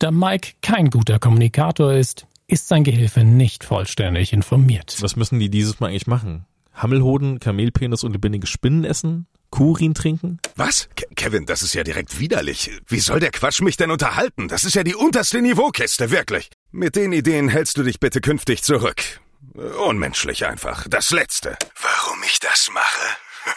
[0.00, 4.96] Da Mike kein guter Kommunikator ist, ist sein Gehilfe nicht vollständig informiert.
[5.00, 6.46] Was müssen die dieses Mal eigentlich machen?
[6.74, 9.28] Hammelhoden, Kamelpenis und lebendige Spinnen essen?
[9.52, 10.40] Kurin trinken?
[10.56, 10.88] Was?
[10.96, 12.70] Ke Kevin, das ist ja direkt widerlich.
[12.88, 14.48] Wie soll der Quatsch mich denn unterhalten?
[14.48, 16.50] Das ist ja die unterste Niveaukiste, wirklich.
[16.72, 19.20] Mit den Ideen hältst du dich bitte künftig zurück.
[19.54, 20.86] Unmenschlich einfach.
[20.88, 21.58] Das Letzte.
[21.80, 23.16] Warum ich das mache?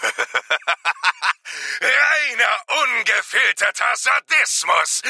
[1.80, 2.58] Reiner,
[3.00, 5.02] ungefilterter Sadismus.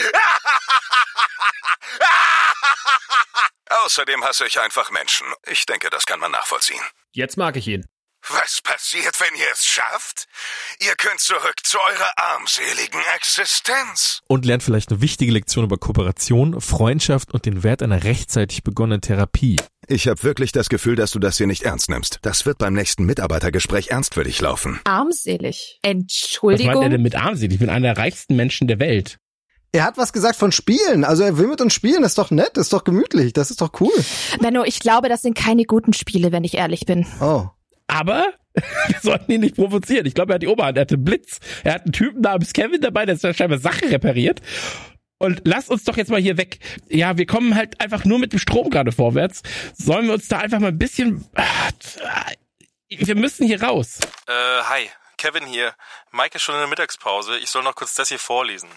[3.85, 5.25] Außerdem hasse ich einfach Menschen.
[5.47, 6.81] Ich denke, das kann man nachvollziehen.
[7.11, 7.87] Jetzt mag ich ihn.
[8.29, 10.27] Was passiert, wenn ihr es schafft?
[10.79, 14.21] Ihr könnt zurück zu eurer armseligen Existenz.
[14.27, 19.01] Und lernt vielleicht eine wichtige Lektion über Kooperation, Freundschaft und den Wert einer rechtzeitig begonnenen
[19.01, 19.57] Therapie.
[19.87, 22.17] Ich habe wirklich das Gefühl, dass du das hier nicht ernst nimmst.
[22.23, 24.79] Das wird beim nächsten Mitarbeitergespräch ernst für dich laufen.
[24.85, 25.79] Armselig.
[25.83, 26.89] Was meint er Entschuldigung.
[26.89, 27.53] denn mit armselig?
[27.53, 29.19] Ich bin einer der reichsten Menschen der Welt.
[29.71, 31.03] Er hat was gesagt von Spielen.
[31.03, 32.01] Also er will mit uns spielen.
[32.01, 33.93] Das ist doch nett, das ist doch gemütlich, das ist doch cool.
[34.39, 37.05] Benno, ich glaube, das sind keine guten Spiele, wenn ich ehrlich bin.
[37.21, 37.49] Oh.
[37.87, 40.05] Aber wir sollten ihn nicht provozieren.
[40.05, 40.77] Ich glaube, er hat die Oberhand.
[40.77, 41.39] Er hatte Blitz.
[41.63, 44.41] Er hat einen Typen namens Kevin dabei, der ist scheinbar Sache repariert.
[45.17, 46.59] Und lass uns doch jetzt mal hier weg.
[46.89, 49.43] Ja, wir kommen halt einfach nur mit dem Strom gerade vorwärts.
[49.73, 51.25] Sollen wir uns da einfach mal ein bisschen...
[52.89, 53.99] Wir müssen hier raus.
[54.27, 55.73] Äh, hi, Kevin hier.
[56.11, 57.37] Mike ist schon in der Mittagspause.
[57.37, 58.69] Ich soll noch kurz das hier vorlesen.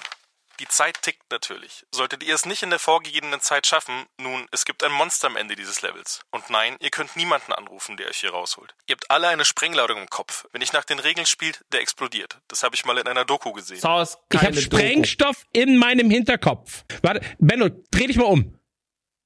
[0.60, 1.86] Die Zeit tickt natürlich.
[1.92, 5.36] Solltet ihr es nicht in der vorgegebenen Zeit schaffen, nun, es gibt ein Monster am
[5.36, 6.22] Ende dieses Levels.
[6.32, 8.74] Und nein, ihr könnt niemanden anrufen, der euch hier rausholt.
[8.88, 10.46] Ihr habt alle eine Sprengladung im Kopf.
[10.52, 12.40] Wenn ich nach den Regeln spielt, der explodiert.
[12.48, 13.78] Das habe ich mal in einer Doku gesehen.
[13.78, 16.84] So ist Ich habe Sprengstoff in meinem Hinterkopf.
[17.02, 18.58] Warte, Benno, dreh dich mal um.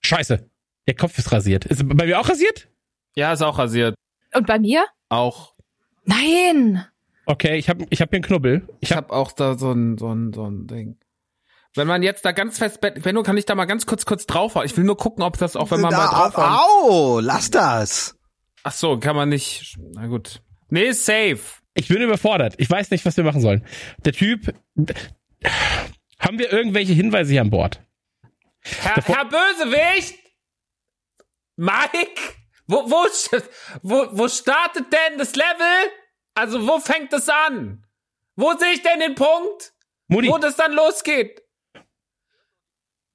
[0.03, 0.51] Scheiße.
[0.87, 1.65] Der Kopf ist rasiert.
[1.65, 2.69] Ist er bei mir auch rasiert?
[3.15, 3.95] Ja, ist auch rasiert.
[4.35, 4.85] Und bei mir?
[5.09, 5.55] Auch.
[6.05, 6.87] Nein.
[7.25, 8.69] Okay, ich habe ich hab hier einen Knubbel.
[8.81, 10.99] Ich Ich hab, habe auch da so ein, so ein, so ein Ding.
[11.75, 14.67] Wenn man jetzt da ganz fest, Benno, kann ich da mal ganz kurz, kurz draufhauen?
[14.67, 16.59] Ich will nur gucken, ob das auch, wenn man mal Da, draufhauen.
[16.59, 18.15] au, lass das.
[18.63, 19.77] Ach so, kann man nicht.
[19.95, 20.43] Na gut.
[20.69, 21.41] Nee, safe.
[21.75, 22.55] Ich bin überfordert.
[22.59, 23.67] Ich weiß nicht, was wir machen sollen.
[24.05, 24.55] Der Typ.
[26.19, 27.81] Haben wir irgendwelche Hinweise hier an Bord?
[28.61, 30.15] Herr, Herr Bösewicht!
[31.57, 32.21] Mike?
[32.67, 33.07] Wo, wo,
[33.83, 35.91] wo, wo startet denn das Level?
[36.35, 37.85] Also, wo fängt es an?
[38.37, 39.73] Wo sehe ich denn den Punkt?
[40.09, 40.29] Mutti.
[40.29, 41.43] Wo das dann losgeht?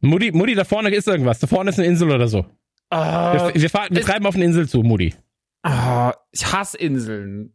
[0.08, 1.40] Mutti, Mutti, da vorne ist irgendwas.
[1.40, 2.46] Da vorne ist eine Insel oder so.
[2.90, 5.14] Ah, wir, wir, fahren, wir treiben auf eine Insel zu, Mutti.
[5.64, 7.54] ah, ich hasse Inseln.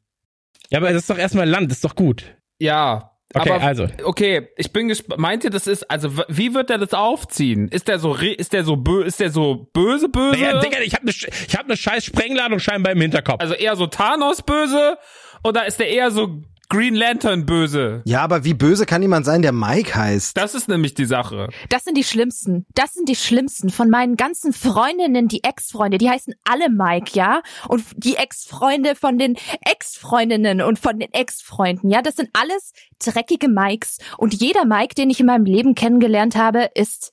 [0.70, 2.36] Ja, aber das ist doch erstmal Land, das ist doch gut.
[2.58, 3.10] Ja.
[3.34, 3.86] Okay, aber, also.
[4.04, 5.20] Okay, ich bin gespannt.
[5.20, 7.68] Meint ihr, das ist, also, wie wird er das aufziehen?
[7.68, 10.38] Ist der so, ist der so, bö ist der so böse, böse?
[10.38, 13.40] Naja, Digga, ich habe eine ich hab ne scheiß Sprengladung scheinbar im Hinterkopf.
[13.40, 14.98] also eher so Thanos böse?
[15.44, 18.00] Oder ist der eher so Green Lantern böse?
[18.06, 20.34] Ja, aber wie böse kann jemand sein, der Mike heißt?
[20.38, 21.50] Das ist nämlich die Sache.
[21.68, 22.64] Das sind die schlimmsten.
[22.74, 25.98] Das sind die schlimmsten von meinen ganzen Freundinnen, die Ex-Freunde.
[25.98, 27.42] Die heißen alle Mike, ja?
[27.68, 32.00] Und die Ex-Freunde von den Ex-Freundinnen und von den Ex-Freunden, ja?
[32.00, 32.72] Das sind alles
[33.04, 33.98] dreckige Mikes.
[34.16, 37.12] Und jeder Mike, den ich in meinem Leben kennengelernt habe, ist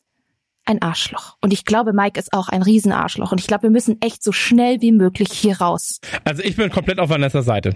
[0.70, 1.36] ein Arschloch.
[1.42, 3.32] Und ich glaube, Mike ist auch ein Riesenarschloch.
[3.32, 6.00] Und ich glaube, wir müssen echt so schnell wie möglich hier raus.
[6.24, 7.74] Also ich bin komplett auf Vanessas Seite.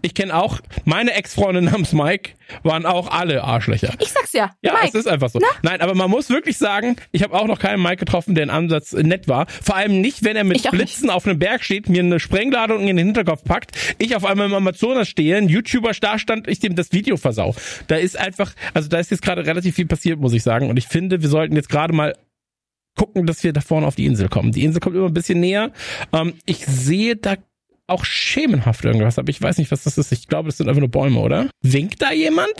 [0.00, 2.30] Ich kenne auch, meine Ex-Freunde namens Mike
[2.62, 3.92] waren auch alle Arschlöcher.
[4.00, 4.50] Ich sag's ja.
[4.62, 4.88] Ja, Mike.
[4.88, 5.38] es ist einfach so.
[5.62, 8.50] Nein, aber man muss wirklich sagen, ich habe auch noch keinen Mike getroffen, der in
[8.50, 9.46] Ansatz nett war.
[9.46, 12.96] Vor allem nicht, wenn er mit Blitzen auf einem Berg steht, mir eine Sprengladung in
[12.96, 16.74] den Hinterkopf packt, ich auf einmal im Amazonas stehe, ein YouTuber da stand, ich dem
[16.74, 17.54] das Video versau.
[17.88, 20.70] Da ist einfach, also da ist jetzt gerade relativ viel passiert, muss ich sagen.
[20.70, 22.14] Und ich finde, wir sollten jetzt gerade mal
[23.00, 24.52] gucken, dass wir da vorne auf die Insel kommen.
[24.52, 25.72] Die Insel kommt immer ein bisschen näher.
[26.12, 27.36] Ähm, ich sehe da
[27.86, 30.12] auch schemenhaft irgendwas, aber ich weiß nicht, was das ist.
[30.12, 31.48] Ich glaube, das sind einfach nur Bäume, oder?
[31.62, 32.52] Winkt da jemand?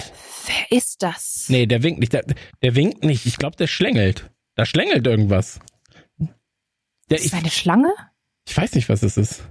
[0.47, 1.45] Wer ist das?
[1.49, 2.15] Nee, der winkt nicht.
[2.15, 2.25] Der,
[2.63, 3.27] der winkt nicht.
[3.27, 4.31] Ich glaube, der schlängelt.
[4.55, 5.61] Da schlängelt irgendwas.
[6.19, 7.93] Der, Ist ich, das eine Schlange?
[8.49, 9.43] ich weiß nicht, was es ist.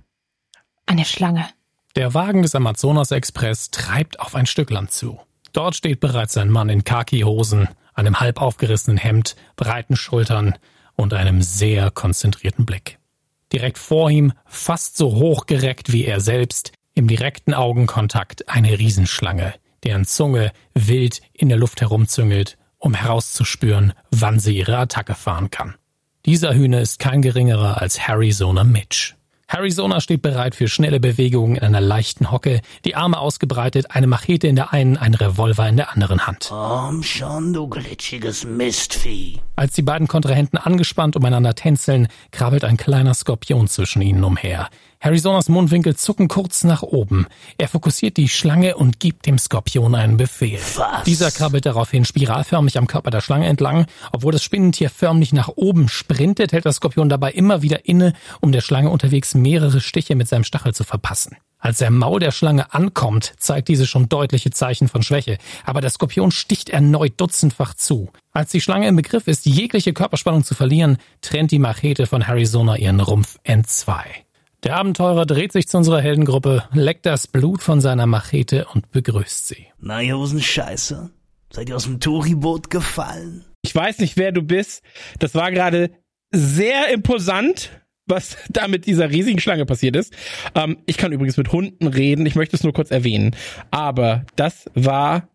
[0.88, 1.46] Eine Schlange.
[1.96, 5.20] Der Wagen des Amazonas Express treibt auf ein Stück Land zu.
[5.54, 10.56] Dort steht bereits ein Mann in Khaki-Hosen, einem halb aufgerissenen Hemd, breiten Schultern
[11.00, 13.00] und einem sehr konzentrierten Blick.
[13.54, 19.54] Direkt vor ihm, fast so hochgereckt wie er selbst, im direkten Augenkontakt eine Riesenschlange,
[19.86, 25.76] deren Zunge wild in der Luft herumzüngelt, um herauszuspüren, wann sie ihre Attacke fahren kann.
[26.26, 29.16] Dieser Hühner ist kein geringerer als Harryzona Mitch.
[29.50, 34.48] Harryzona steht bereit für schnelle Bewegungen in einer leichten Hocke, die Arme ausgebreitet, eine Machete
[34.48, 36.46] in der einen, ein Revolver in der anderen Hand.
[36.50, 39.40] Komm schon, du glitschiges Mistvieh.
[39.56, 44.70] Als die beiden Kontrahenten angespannt umeinander tänzeln, krabbelt ein kleiner Skorpion zwischen ihnen umher.
[45.02, 47.26] Harryzonas Mundwinkel zucken kurz nach oben.
[47.58, 50.60] Er fokussiert die Schlange und gibt dem Skorpion einen Befehl.
[50.76, 51.06] Was?
[51.06, 53.86] Dieser krabbelt daraufhin spiralförmig am Körper der Schlange entlang.
[54.12, 58.52] Obwohl das Spinnentier förmlich nach oben sprintet, hält der Skorpion dabei immer wieder inne, um
[58.52, 61.38] der Schlange unterwegs mehrere Stiche mit seinem Stachel zu verpassen.
[61.60, 65.92] Als der Maul der Schlange ankommt, zeigt diese schon deutliche Zeichen von Schwäche, aber der
[65.92, 68.10] Skorpion sticht erneut dutzendfach zu.
[68.34, 72.76] Als die Schlange im Begriff ist, jegliche Körperspannung zu verlieren, trennt die Machete von Harryzona
[72.76, 74.26] ihren Rumpf entzwei.
[74.64, 79.48] Der Abenteurer dreht sich zu unserer Heldengruppe, leckt das Blut von seiner Machete und begrüßt
[79.48, 79.68] sie.
[79.80, 81.10] Na, ihr Hosen Scheiße.
[81.52, 83.46] Seid ihr aus dem Touriboot gefallen?
[83.62, 84.84] Ich weiß nicht, wer du bist.
[85.20, 85.92] Das war gerade
[86.32, 87.72] sehr imposant,
[88.06, 90.14] was da mit dieser riesigen Schlange passiert ist.
[90.56, 92.26] Ähm, ich kann übrigens mit Hunden reden.
[92.26, 93.36] Ich möchte es nur kurz erwähnen.
[93.72, 95.30] Aber das war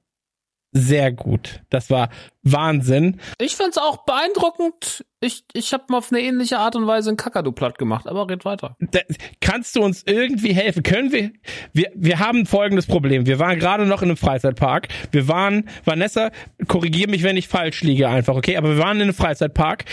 [0.77, 1.61] sehr gut.
[1.71, 2.11] Das war
[2.43, 3.21] Wahnsinn.
[3.41, 5.05] Ich find's auch beeindruckend.
[5.21, 8.29] Ich, ich habe mal auf eine ähnliche Art und Weise einen Kakadu platt gemacht, aber
[8.29, 8.77] red weiter.
[8.81, 8.99] Da,
[9.41, 10.83] kannst du uns irgendwie helfen?
[10.83, 11.31] Können wir,
[11.73, 13.25] wir, wir haben folgendes Problem.
[13.25, 14.89] Wir waren gerade noch in einem Freizeitpark.
[15.13, 16.33] Wir waren, Vanessa,
[16.67, 18.57] korrigier mich, wenn ich falsch liege einfach, okay?
[18.57, 19.85] Aber wir waren in einem Freizeitpark.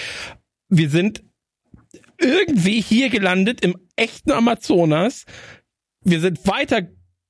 [0.68, 1.24] Wir sind
[2.18, 5.26] irgendwie hier gelandet im echten Amazonas.
[6.04, 6.82] Wir sind weiter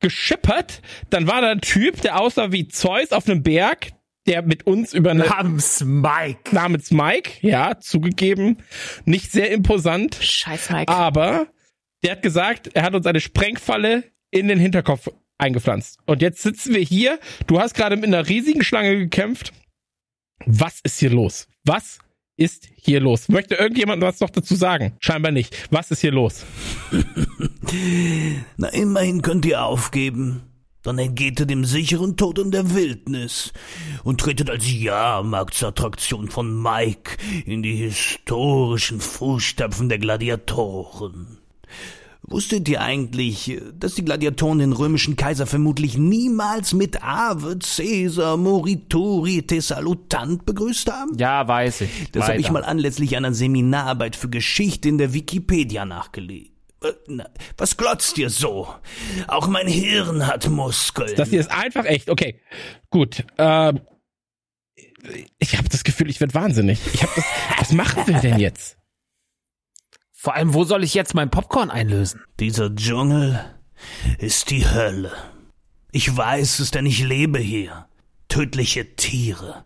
[0.01, 0.81] geschippert.
[1.09, 3.91] Dann war da ein Typ, der aussah wie Zeus auf einem Berg,
[4.27, 6.53] der mit uns über eine Namens Mike.
[6.53, 8.57] namens Mike, ja, zugegeben,
[9.05, 10.15] nicht sehr imposant.
[10.15, 10.91] Scheiß Mike.
[10.91, 11.47] Aber
[12.03, 15.99] der hat gesagt, er hat uns eine Sprengfalle in den Hinterkopf eingepflanzt.
[16.05, 17.19] Und jetzt sitzen wir hier.
[17.47, 19.53] Du hast gerade mit einer riesigen Schlange gekämpft.
[20.45, 21.47] Was ist hier los?
[21.63, 21.99] Was
[22.41, 23.29] ist hier los?
[23.29, 24.93] Möchte irgendjemand was noch dazu sagen?
[24.99, 25.55] Scheinbar nicht.
[25.71, 26.43] Was ist hier los?
[28.57, 30.41] Na, immerhin könnt ihr aufgeben.
[30.83, 33.53] Dann entgeht ihr dem sicheren Tod in der Wildnis
[34.03, 41.37] und tretet als Jahrmarktsattraktion von Mike in die historischen Fußstapfen der Gladiatoren.
[42.31, 49.41] Wusstet ihr eigentlich, dass die Gladiatoren den römischen Kaiser vermutlich niemals mit Ave, Caesar, Morituri,
[49.41, 51.17] te salutant begrüßt haben?
[51.17, 52.11] Ja, weiß ich.
[52.11, 56.51] Das habe ich mal anlässlich einer Seminararbeit für Geschichte in der Wikipedia nachgelesen.
[56.83, 57.23] Äh,
[57.57, 58.73] Was glotzt dir so?
[59.27, 61.15] Auch mein Hirn hat Muskeln.
[61.15, 62.09] Das hier ist einfach echt.
[62.09, 62.39] Okay,
[62.89, 63.25] gut.
[63.37, 63.81] Ähm,
[65.39, 66.79] ich habe das Gefühl, ich werde wahnsinnig.
[66.93, 67.25] Ich habe das.
[67.57, 68.77] Was machen wir denn jetzt?
[70.23, 72.21] Vor allem, wo soll ich jetzt mein Popcorn einlösen?
[72.39, 73.43] Dieser Dschungel
[74.19, 75.11] ist die Hölle.
[75.91, 77.87] Ich weiß es, denn ich lebe hier.
[78.27, 79.65] Tödliche Tiere,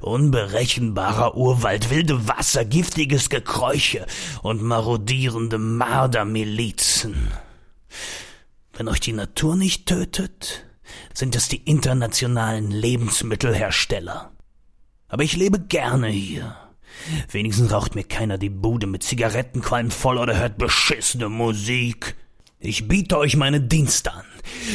[0.00, 4.06] unberechenbarer Urwald, wilde Wasser, giftiges Gekräuche
[4.42, 7.32] und marodierende Mardermilizen.
[8.74, 10.64] Wenn euch die Natur nicht tötet,
[11.12, 14.30] sind es die internationalen Lebensmittelhersteller.
[15.08, 16.56] Aber ich lebe gerne hier.
[17.30, 22.16] Wenigstens raucht mir keiner die Bude mit Zigarettenqualm voll oder hört beschissene Musik.
[22.60, 24.24] Ich biete euch meine Dienste an.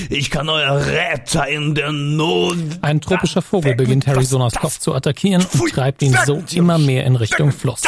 [0.09, 2.57] Ich kann euer Retter in der Not.
[2.81, 7.17] Ein tropischer Vogel beginnt Arizonas Kopf zu attackieren und treibt ihn so immer mehr in
[7.17, 7.81] Richtung Fluss.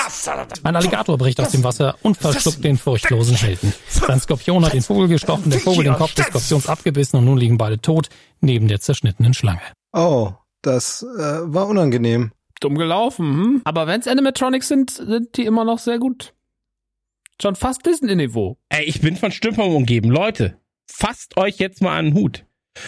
[0.64, 3.74] Ein Alligator bricht aus dem Wasser und verschluckt den furchtlosen Helden.
[3.88, 7.38] Sein Skorpion hat den Vogel gestochen, der Vogel den Kopf des Skorpions abgebissen und nun
[7.38, 8.10] liegen beide tot
[8.42, 9.62] neben der zerschnittenen Schlange.
[9.94, 12.32] Oh, das äh, war unangenehm.
[12.66, 13.62] Dumm gelaufen, hm?
[13.64, 16.34] Aber wenn's Animatronics sind, sind die immer noch sehr gut.
[17.40, 18.58] Schon fast Disney-Niveau.
[18.70, 20.10] Ey, ich bin von Stümperung umgeben.
[20.10, 20.58] Leute,
[20.90, 22.46] fasst euch jetzt mal an den Hut.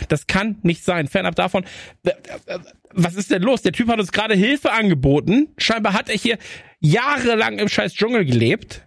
[0.09, 1.07] Das kann nicht sein.
[1.07, 1.63] Fernab davon,
[2.03, 2.09] äh,
[2.47, 2.59] äh,
[2.91, 3.61] was ist denn los?
[3.61, 5.49] Der Typ hat uns gerade Hilfe angeboten.
[5.59, 6.39] Scheinbar hat er hier
[6.79, 8.86] jahrelang im scheiß Dschungel gelebt.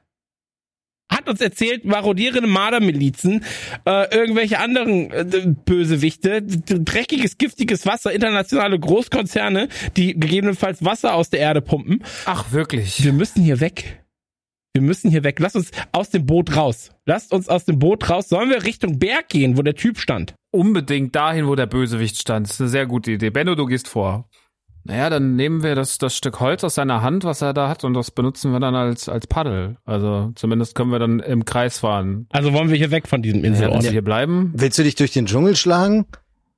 [1.21, 3.45] Hat uns erzählt, marodierende Mardermilizen,
[3.85, 9.69] äh, irgendwelche anderen äh, Bösewichte, dreckiges, giftiges Wasser, internationale Großkonzerne,
[9.99, 12.03] die gegebenenfalls Wasser aus der Erde pumpen.
[12.25, 13.05] Ach, wirklich?
[13.05, 14.03] Wir müssen hier weg.
[14.73, 15.39] Wir müssen hier weg.
[15.41, 16.91] Lass uns aus dem Boot raus.
[17.05, 18.31] Lasst uns aus dem Boot raus.
[18.31, 20.35] Sollen wir Richtung Berg gehen, wo der Typ stand?
[20.53, 22.47] Unbedingt dahin, wo der Bösewicht stand.
[22.47, 23.29] Das ist eine sehr gute Idee.
[23.29, 24.27] Benno, du gehst vor.
[24.85, 27.85] Naja, dann nehmen wir das, das Stück Holz aus seiner Hand, was er da hat,
[27.85, 29.77] und das benutzen wir dann als, als Paddel.
[29.85, 32.27] Also zumindest können wir dann im Kreis fahren.
[32.31, 33.83] Also wollen wir hier weg von diesem Ja, wenn Inselort?
[33.83, 34.53] wir hier bleiben.
[34.55, 36.07] Willst du dich durch den Dschungel schlagen?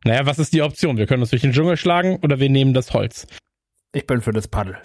[0.05, 0.97] Naja, was ist die Option?
[0.97, 3.27] Wir können uns durch den Dschungel schlagen oder wir nehmen das Holz.
[3.93, 4.79] Ich bin für das Paddel.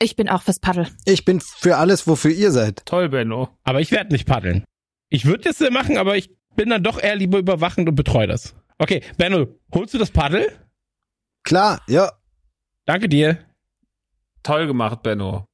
[0.00, 0.86] Ich bin auch fürs Paddel.
[1.06, 2.84] Ich bin für alles, wofür ihr seid.
[2.84, 3.48] Toll, Benno.
[3.64, 4.64] Aber ich werde nicht paddeln.
[5.08, 8.26] Ich würde das äh, machen, aber ich bin dann doch eher lieber überwachend und betreue
[8.26, 8.54] das.
[8.78, 10.48] Okay, Benno, holst du das Paddel?
[11.44, 12.12] Klar, ja.
[12.86, 13.38] Danke dir.
[14.42, 15.44] Toll gemacht, Benno.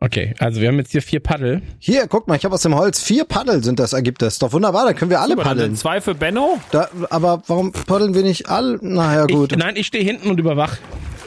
[0.00, 1.62] Okay, also wir haben jetzt hier vier Paddel.
[1.78, 4.38] Hier, guck mal, ich habe aus dem Holz vier Paddel sind das, ergibt das.
[4.38, 5.70] Doch wunderbar, dann können wir alle Super, dann paddeln.
[5.70, 6.58] sind zwei für Benno.
[6.72, 8.78] Da, aber warum paddeln wir nicht alle?
[8.82, 9.52] Naja, gut.
[9.52, 10.76] Ich, nein, ich stehe hinten und überwach.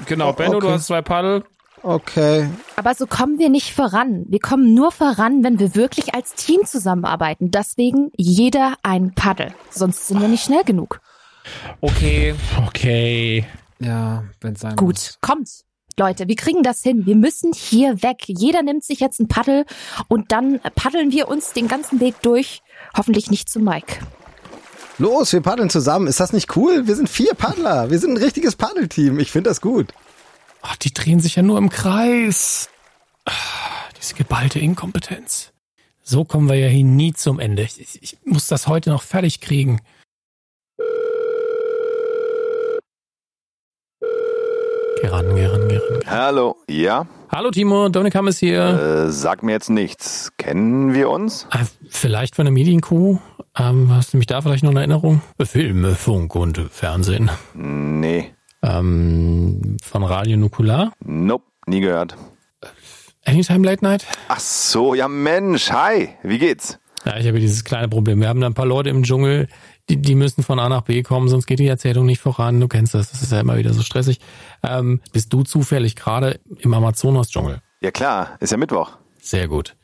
[0.05, 0.75] Genau, Oh, Benno, du okay.
[0.75, 1.43] hast zwei Paddel.
[1.81, 2.49] Okay.
[2.75, 4.25] Aber so kommen wir nicht voran.
[4.27, 7.49] Wir kommen nur voran, wenn wir wirklich als Team zusammenarbeiten.
[7.51, 9.53] Deswegen jeder ein Paddel.
[9.69, 10.99] Sonst sind wir nicht schnell genug.
[11.81, 12.35] Okay.
[12.67, 13.45] Okay.
[13.79, 14.77] Ja, wenn's sein muss.
[14.79, 15.49] Gut, kommt.
[15.99, 17.05] Leute, wir kriegen das hin.
[17.07, 18.23] Wir müssen hier weg.
[18.27, 19.65] Jeder nimmt sich jetzt ein Paddel
[20.07, 22.61] und dann paddeln wir uns den ganzen Weg durch.
[22.95, 23.99] Hoffentlich nicht zu Mike.
[24.99, 26.07] Los, wir paddeln zusammen.
[26.07, 26.87] Ist das nicht cool?
[26.87, 27.89] Wir sind vier Paddler.
[27.89, 29.19] Wir sind ein richtiges Paddelteam.
[29.19, 29.93] Ich finde das gut.
[30.61, 32.69] Ach, die drehen sich ja nur im Kreis.
[33.25, 33.31] Ah,
[33.99, 35.51] Diese geballte Inkompetenz.
[36.03, 37.63] So kommen wir ja hier nie zum Ende.
[37.63, 39.81] Ich, ich, ich muss das heute noch fertig kriegen.
[45.07, 46.01] Geh ran, geh ran, geh ran.
[46.05, 47.07] Hallo, ja?
[47.29, 49.05] Hallo Timo, Dominik Hamm ist hier.
[49.07, 50.33] Äh, sag mir jetzt nichts.
[50.37, 51.47] Kennen wir uns?
[51.53, 53.17] Äh, vielleicht von der Medienkuh.
[53.57, 55.21] Ähm, hast du mich da vielleicht noch in Erinnerung?
[55.41, 57.31] Filme, Funk und Fernsehen.
[57.53, 58.33] Nee.
[58.61, 60.91] Ähm, von Radio Nukular?
[61.05, 62.17] Nope, nie gehört.
[63.23, 64.05] Anytime Late Night?
[64.27, 66.79] Ach so, ja Mensch, hi, wie geht's?
[67.05, 68.19] Ja, ich habe dieses kleine Problem.
[68.19, 69.47] Wir haben da ein paar Leute im Dschungel,
[69.89, 72.59] die, die müssen von A nach B kommen, sonst geht die Erzählung nicht voran.
[72.59, 74.19] Du kennst das, das ist ja immer wieder so stressig.
[74.63, 77.61] Ähm, bist du zufällig gerade im Amazonas-Dschungel?
[77.81, 78.97] Ja klar, ist ja Mittwoch.
[79.21, 79.75] Sehr gut.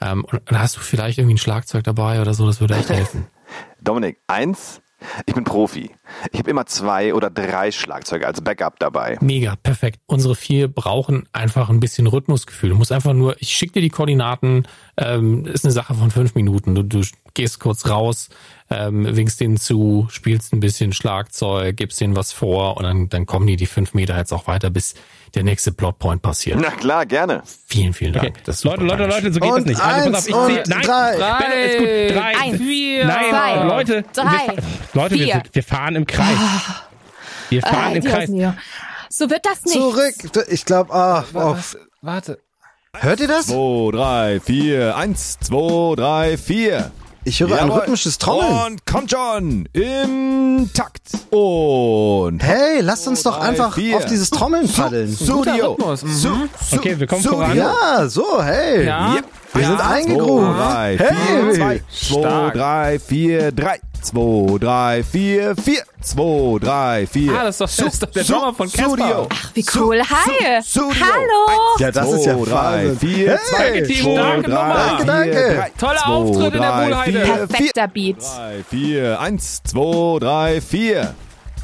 [0.00, 2.46] Ähm, und, hast du vielleicht irgendwie ein Schlagzeug dabei oder so?
[2.46, 3.26] Das würde echt helfen.
[3.80, 4.80] Dominik, eins,
[5.26, 5.90] ich bin Profi.
[6.30, 9.18] Ich habe immer zwei oder drei Schlagzeuge als Backup dabei.
[9.20, 10.00] Mega, perfekt.
[10.06, 12.70] Unsere vier brauchen einfach ein bisschen Rhythmusgefühl.
[12.70, 14.66] Du musst einfach nur, ich schicke dir die Koordinaten,
[14.96, 16.74] ähm, ist eine Sache von fünf Minuten.
[16.74, 17.02] Du, du
[17.34, 18.28] gehst kurz raus,
[18.70, 23.26] ähm, winkst denen zu, spielst ein bisschen Schlagzeug, gibst denen was vor und dann, dann
[23.26, 24.94] kommen die die fünf Meter jetzt auch weiter, bis
[25.34, 26.58] der nächste Plotpoint passiert.
[26.60, 27.42] Na klar, gerne.
[27.66, 28.30] Vielen, vielen Dank.
[28.30, 28.40] Okay.
[28.44, 29.06] Das ist Leute, Leute.
[29.06, 29.80] Leute, so geht Und das nicht.
[29.80, 30.76] Also pass auf, ich eins zähle.
[30.76, 31.38] Nein, drei.
[31.38, 32.16] Benno, ist gut.
[32.16, 32.36] Drei.
[32.38, 34.62] Eins, vier, Nein, zwei, Leute, drei, wir,
[34.92, 35.34] Leute, wir, vier.
[35.34, 36.38] sind, wir fahren im Kreis.
[37.48, 38.30] Wir fahren Äh, im Kreis.
[39.08, 39.74] So wird das nicht.
[39.74, 40.46] Zurück.
[40.48, 41.56] Ich glaube, ah, oh.
[42.00, 42.38] Warte.
[42.98, 43.46] hört ihr das?
[43.46, 46.92] 2, 3, 4, 1, 2, 3, 4.
[47.24, 47.80] Ich höre ein Jawohl.
[47.80, 48.72] rhythmisches Trommeln.
[48.72, 51.02] Und kommt schon im Takt.
[51.30, 53.96] Und Hey, lasst uns doch drei, einfach vier.
[53.96, 55.14] auf dieses Trommeln paddeln.
[55.14, 55.72] Studio.
[55.74, 56.48] Rhythmus, mhm.
[56.72, 57.38] Okay, wir kommen Studio.
[57.38, 57.56] voran.
[57.56, 58.86] Ja, so, hey.
[58.86, 59.14] Ja.
[59.14, 59.24] Yep.
[59.54, 60.56] Wir sind eingegroovt.
[60.56, 61.54] 2, 3, 4, Hey.
[61.54, 62.54] 2, 2, Stark.
[62.54, 67.32] 3, 4, 3, 2, 3, 4, 4, 2, 3, 4.
[67.32, 68.84] Ah, das ist doch, das ist doch der Drummer von Casper.
[68.84, 69.28] Studio.
[69.30, 70.02] Ach, wie cool.
[70.02, 70.62] Hi.
[70.62, 70.90] Studio.
[71.00, 71.76] Hallo.
[71.78, 72.98] Ja, das ist ja 2, 3, Wahnsinn.
[72.98, 73.84] 4, Hey.
[74.02, 74.74] 2, Danke, Nummer.
[74.74, 75.70] Danke, danke.
[75.78, 77.20] Toller Auftritt in der Wohlheide.
[77.46, 78.16] Perfekter Beat.
[78.20, 81.14] 3, 4, 1, 2, 3, 4.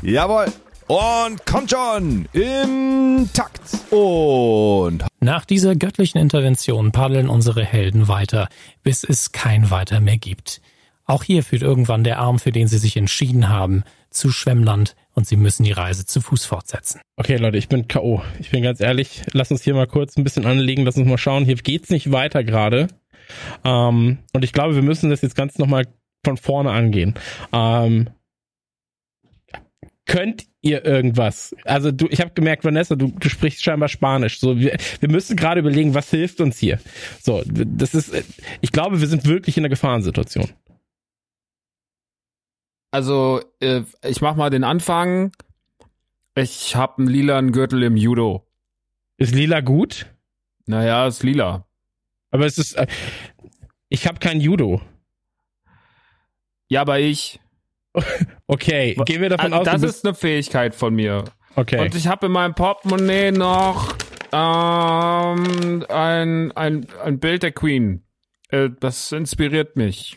[0.03, 0.47] Jawohl.
[0.86, 3.61] Und kommt schon im Takt.
[3.93, 8.49] Und Nach dieser göttlichen Intervention paddeln unsere Helden weiter,
[8.82, 10.62] bis es kein Weiter mehr gibt.
[11.09, 15.27] Auch hier führt irgendwann der Arm, für den sie sich entschieden haben, zu Schwemmland und
[15.27, 17.01] sie müssen die Reise zu Fuß fortsetzen.
[17.17, 18.23] Okay, Leute, ich bin K.O.
[18.39, 21.17] Ich bin ganz ehrlich, lass uns hier mal kurz ein bisschen anlegen, lass uns mal
[21.17, 21.47] schauen.
[21.47, 22.89] Hier geht's nicht weiter gerade.
[23.65, 25.87] Ähm, und ich glaube, wir müssen das jetzt ganz nochmal
[26.25, 27.15] von vorne angehen.
[27.55, 28.11] Ähm,
[30.05, 31.57] könnt ihr irgendwas?
[31.65, 34.41] Also du, ich habe gemerkt, Vanessa, du, du sprichst scheinbar Spanisch.
[34.41, 36.81] So, wir, wir müssen gerade überlegen, was hilft uns hier.
[37.23, 38.13] So, das ist,
[38.61, 40.51] ich glaube, wir sind wirklich in einer Gefahrensituation.
[42.91, 45.32] Also, äh, ich mach mal den Anfang.
[46.34, 48.47] Ich hab einen lilanen Gürtel im Judo.
[49.16, 50.07] Ist lila gut?
[50.66, 51.66] Naja, ist lila.
[52.30, 52.86] Aber es ist, äh,
[53.89, 54.80] ich habe kein Judo.
[56.68, 57.41] Ja, aber ich.
[58.51, 61.24] Okay, gehen wir davon Ah, aus, Das ist eine Fähigkeit von mir.
[61.57, 61.80] okay.
[61.82, 63.93] Und ich habe in meinem Portemonnaie noch
[64.32, 68.05] ähm, ein, ein, ein Bild der Queen.
[68.49, 70.16] Äh, das inspiriert mich.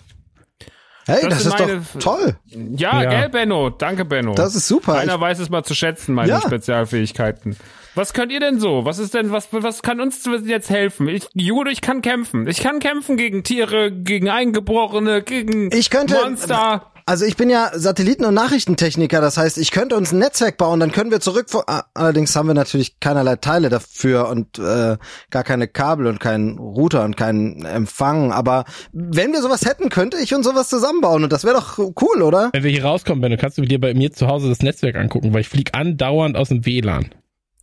[1.07, 2.35] Hey, Das das, ist meine- doch toll.
[2.75, 3.09] Ja, Ja.
[3.09, 3.69] gell, Benno?
[3.71, 4.33] Danke, Benno.
[4.35, 4.95] Das ist super.
[4.95, 6.41] Einer weiß es mal zu schätzen, meine Ja.
[6.41, 7.57] Spezialfähigkeiten.
[7.95, 8.85] Was könnt ihr denn so?
[8.85, 11.07] Was ist denn, was, was kann uns jetzt helfen?
[11.09, 12.47] Ich, Judo, ich kann kämpfen.
[12.47, 16.90] Ich kann kämpfen gegen Tiere, gegen Eingebrochene, gegen Ich könnte- Monster.
[17.05, 20.79] Also ich bin ja Satelliten- und Nachrichtentechniker, das heißt, ich könnte uns ein Netzwerk bauen,
[20.79, 21.47] dann können wir zurück.
[21.93, 24.97] Allerdings haben wir natürlich keinerlei Teile dafür und äh,
[25.29, 28.31] gar keine Kabel und keinen Router und keinen Empfang.
[28.31, 32.21] Aber wenn wir sowas hätten, könnte ich uns sowas zusammenbauen und das wäre doch cool,
[32.21, 32.49] oder?
[32.53, 35.33] Wenn wir hier rauskommen, Benno, kannst du dir bei mir zu Hause das Netzwerk angucken,
[35.33, 37.09] weil ich flieg andauernd aus dem WLAN.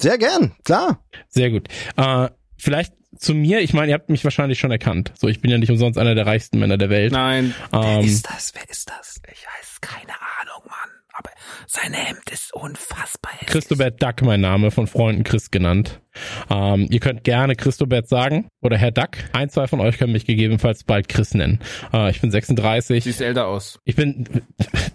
[0.01, 1.03] Sehr gern, klar.
[1.29, 1.69] Sehr gut.
[1.97, 5.13] Äh, vielleicht zu mir, ich meine, ihr habt mich wahrscheinlich schon erkannt.
[5.17, 7.13] So, ich bin ja nicht umsonst einer der reichsten Männer der Welt.
[7.13, 7.55] Nein.
[7.73, 8.53] Ähm, das?
[8.55, 9.21] Wer ist das?
[9.31, 10.91] Ich weiß keine Ahnung, Mann.
[11.13, 11.31] Aber
[11.67, 13.51] sein Hemd ist unfassbar hässlich.
[13.51, 16.01] Christobert Duck, mein Name, von Freunden Chris genannt.
[16.49, 19.11] Ähm, ihr könnt gerne Christobert sagen oder Herr Duck.
[19.33, 21.59] Ein, zwei von euch können mich gegebenenfalls bald Chris nennen.
[21.93, 23.03] Äh, ich bin 36.
[23.03, 23.81] Siehst älter aus.
[23.85, 24.29] Ich bin,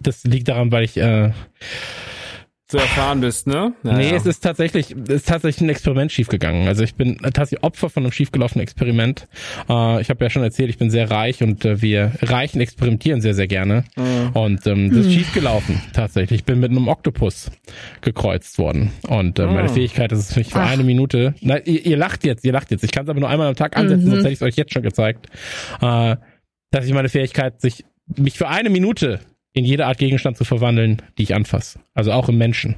[0.01, 1.31] das liegt daran, weil ich, äh,
[2.73, 3.73] Zu erfahren bist, ne?
[3.83, 6.67] Ja, nee, es ist tatsächlich, es ist tatsächlich ein Experiment schiefgegangen.
[6.67, 9.27] Also ich bin tatsächlich Opfer von einem schiefgelaufenen Experiment.
[9.69, 13.21] Äh, ich habe ja schon erzählt, ich bin sehr reich und äh, wir Reichen experimentieren
[13.21, 13.83] sehr, sehr gerne.
[14.33, 16.39] Und ähm, das ist schiefgelaufen, tatsächlich.
[16.39, 17.51] Ich bin mit einem Oktopus
[18.01, 18.91] gekreuzt worden.
[19.07, 19.73] Und äh, meine Ah.
[19.73, 22.83] Fähigkeit ist es, mich für eine Minute, na, ihr, ihr lacht jetzt, ihr lacht jetzt.
[22.83, 24.73] Ich kann es aber nur einmal am Tag ansetzen, sonst hätte ich es euch jetzt
[24.73, 25.27] schon gezeigt.
[25.79, 26.15] Äh,
[26.71, 27.85] dass ich meine Fähigkeit, sich
[28.17, 29.19] mich für eine Minute
[29.53, 31.79] in jede Art Gegenstand zu verwandeln, die ich anfasse.
[31.93, 32.75] Also auch im Menschen.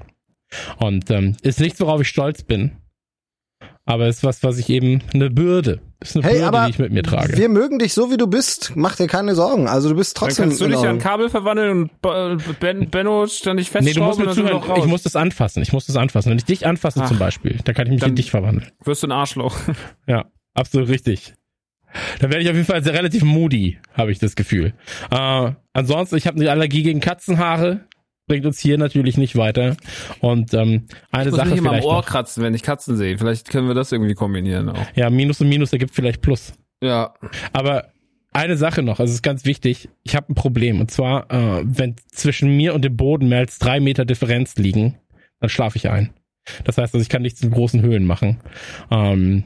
[0.77, 2.71] Und ähm, ist nichts, worauf ich stolz bin.
[3.87, 5.79] Aber ist was, was ich eben eine Bürde.
[5.99, 7.37] Ist eine Hey, Bürde, aber die ich mit mir trage.
[7.37, 8.73] wir mögen dich so, wie du bist.
[8.75, 9.67] Mach dir keine Sorgen.
[9.67, 10.45] Also du bist Dann trotzdem.
[10.45, 10.99] kannst du in dich ja an.
[10.99, 14.79] Kabel verwandeln und ben, Benno ständig nee, du musst festschrauben mir dann zuhören.
[14.81, 15.61] Ich muss das anfassen.
[15.61, 16.31] Ich muss das anfassen.
[16.31, 17.07] Wenn ich dich anfasse Ach.
[17.07, 18.71] zum Beispiel, dann kann ich mich Dann- in dich verwandeln.
[18.83, 19.55] Wirst du ein Arschloch.
[20.07, 21.33] Ja, absolut richtig.
[22.19, 24.73] Da werde ich auf jeden Fall sehr relativ moody, habe ich das Gefühl.
[25.11, 27.81] Äh, ansonsten, ich habe eine Allergie gegen Katzenhaare.
[28.27, 29.77] Bringt uns hier natürlich nicht weiter.
[30.19, 32.05] Und ähm, eine Ich muss Sache mich immer am Ohr noch.
[32.05, 33.17] kratzen, wenn ich Katzen sehe.
[33.19, 34.85] Vielleicht können wir das irgendwie kombinieren auch.
[34.95, 36.53] Ja, Minus und Minus ergibt vielleicht Plus.
[36.81, 37.13] Ja.
[37.53, 37.89] Aber
[38.33, 39.89] eine Sache noch, also es ist ganz wichtig.
[40.03, 40.79] Ich habe ein Problem.
[40.81, 44.97] Und zwar, äh, wenn zwischen mir und dem Boden mehr als drei Meter Differenz liegen,
[45.39, 46.11] dann schlafe ich ein.
[46.63, 48.39] Das heißt, also ich kann nichts in großen Höhen machen.
[48.89, 49.43] Ähm,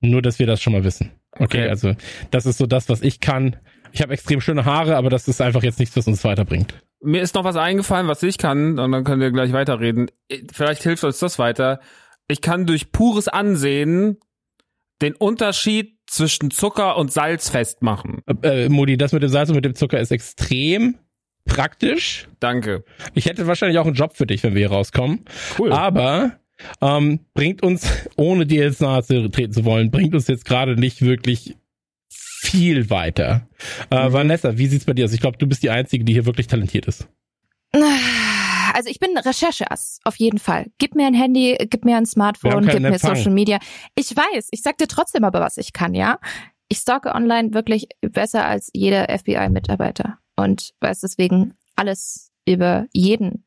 [0.00, 1.12] nur, dass wir das schon mal wissen.
[1.38, 1.68] Okay, Okay.
[1.68, 1.94] also
[2.30, 3.56] das ist so das, was ich kann.
[3.92, 6.74] Ich habe extrem schöne Haare, aber das ist einfach jetzt nichts, was uns weiterbringt.
[7.02, 10.10] Mir ist noch was eingefallen, was ich kann, und dann können wir gleich weiterreden.
[10.52, 11.80] Vielleicht hilft uns das weiter.
[12.28, 14.18] Ich kann durch pures Ansehen
[15.02, 18.22] den Unterschied zwischen Zucker und Salz festmachen.
[18.42, 20.96] Äh, äh, Modi, das mit dem Salz und mit dem Zucker ist extrem
[21.44, 22.28] praktisch.
[22.40, 22.84] Danke.
[23.14, 25.24] Ich hätte wahrscheinlich auch einen Job für dich, wenn wir hier rauskommen.
[25.58, 25.72] Cool.
[25.72, 26.32] Aber
[26.80, 30.76] ähm, bringt uns, ohne dir jetzt nahe zu treten zu wollen, bringt uns jetzt gerade
[30.76, 31.56] nicht wirklich
[32.08, 33.48] viel weiter.
[33.90, 35.12] Äh, Vanessa, wie sieht's bei dir aus?
[35.12, 37.08] Ich glaube, du bist die Einzige, die hier wirklich talentiert ist.
[38.74, 40.66] Also ich bin Rechercheass, auf jeden Fall.
[40.76, 43.16] Gib mir ein Handy, gib mir ein Smartphone, gib mir Empfang.
[43.16, 43.58] Social Media.
[43.94, 46.18] Ich weiß, ich sag dir trotzdem aber, was ich kann, ja?
[46.68, 53.44] ich stalke online wirklich besser als jeder FBI-Mitarbeiter und weiß deswegen alles über jeden.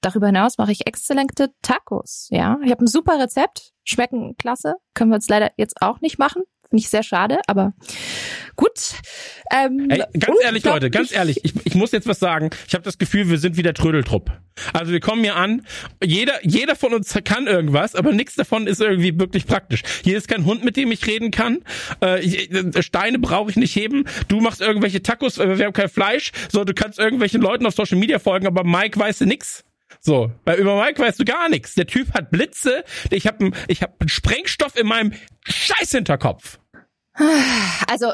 [0.00, 2.28] Darüber hinaus mache ich exzellente Tacos.
[2.30, 4.74] Ja, ich habe ein super Rezept, schmecken klasse.
[4.94, 6.42] Können wir uns leider jetzt auch nicht machen.
[6.68, 7.72] Finde ich sehr schade, aber
[8.54, 8.92] gut.
[9.50, 12.50] Ähm, Ey, ganz ehrlich, Leute, ganz ehrlich, ich, ich muss jetzt was sagen.
[12.66, 14.30] Ich habe das Gefühl, wir sind wieder Trödeltrupp.
[14.74, 15.64] Also wir kommen hier an,
[16.04, 19.82] jeder, jeder von uns kann irgendwas, aber nichts davon ist irgendwie wirklich praktisch.
[20.04, 21.60] Hier ist kein Hund, mit dem ich reden kann.
[22.02, 24.04] Äh, ich, äh, Steine brauche ich nicht heben.
[24.28, 26.32] Du machst irgendwelche Tacos, äh, wir haben kein Fleisch.
[26.52, 29.64] So, du kannst irgendwelchen Leuten auf Social Media folgen, aber Mike weißt du nix.
[30.00, 31.74] So, bei über Mike weißt du gar nichts.
[31.74, 35.12] Der Typ hat Blitze, ich habe ich hab einen Sprengstoff in meinem
[35.46, 36.58] Scheiß Hinterkopf.
[37.88, 38.12] Also,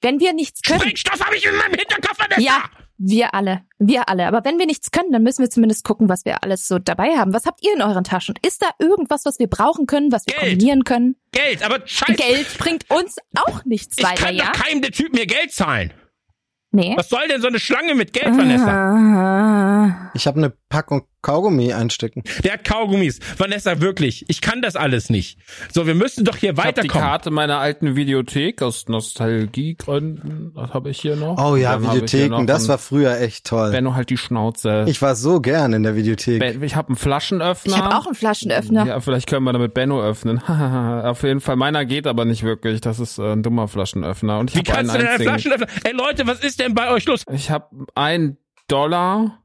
[0.00, 0.80] wenn wir nichts können.
[0.80, 2.40] Sprengstoff habe ich in meinem Hinterkopf, Vanessa!
[2.40, 2.64] Ja,
[2.98, 3.62] wir alle.
[3.78, 4.26] Wir alle.
[4.26, 7.16] Aber wenn wir nichts können, dann müssen wir zumindest gucken, was wir alles so dabei
[7.16, 7.32] haben.
[7.32, 8.34] Was habt ihr in euren Taschen?
[8.46, 10.50] Ist da irgendwas, was wir brauchen können, was wir Geld.
[10.52, 11.16] kombinieren können?
[11.32, 12.14] Geld, aber scheiße.
[12.14, 14.46] Geld bringt uns auch nichts Ich weiter, kann ja?
[14.46, 15.92] doch keinem der Typ mir Geld zahlen.
[16.74, 16.94] Nee.
[16.96, 20.10] Was soll denn so eine Schlange mit Geld, Vanessa?
[20.14, 22.22] Ich habe eine Packung Kaugummi einstecken.
[22.44, 23.18] Der hat Kaugummis.
[23.38, 24.24] Vanessa, wirklich.
[24.28, 25.38] Ich kann das alles nicht.
[25.72, 27.04] So, wir müssen doch hier Ich habe die weiterkommen.
[27.08, 30.52] Karte meiner alten Videothek aus Nostalgiegründen.
[30.54, 31.38] Das habe ich hier noch.
[31.38, 33.70] Oh ja, ich Videotheken, das war früher echt toll.
[33.70, 34.84] Benno halt die Schnauze.
[34.86, 36.40] Ich war so gern in der Videothek.
[36.40, 37.74] Ben- ich habe einen Flaschenöffner.
[37.74, 38.86] Ich habe auch einen Flaschenöffner.
[38.86, 40.38] Ja, vielleicht können wir damit Benno öffnen.
[40.46, 42.80] Auf jeden Fall, meiner geht aber nicht wirklich.
[42.82, 44.38] Das ist äh, ein dummer Flaschenöffner.
[44.38, 45.22] Und ich Wie kannst du denn einen.
[45.22, 45.66] Flaschenöffner?
[45.84, 47.24] Ey Leute, was ist denn bei euch los?
[47.32, 48.36] Ich habe einen
[48.68, 49.38] Dollar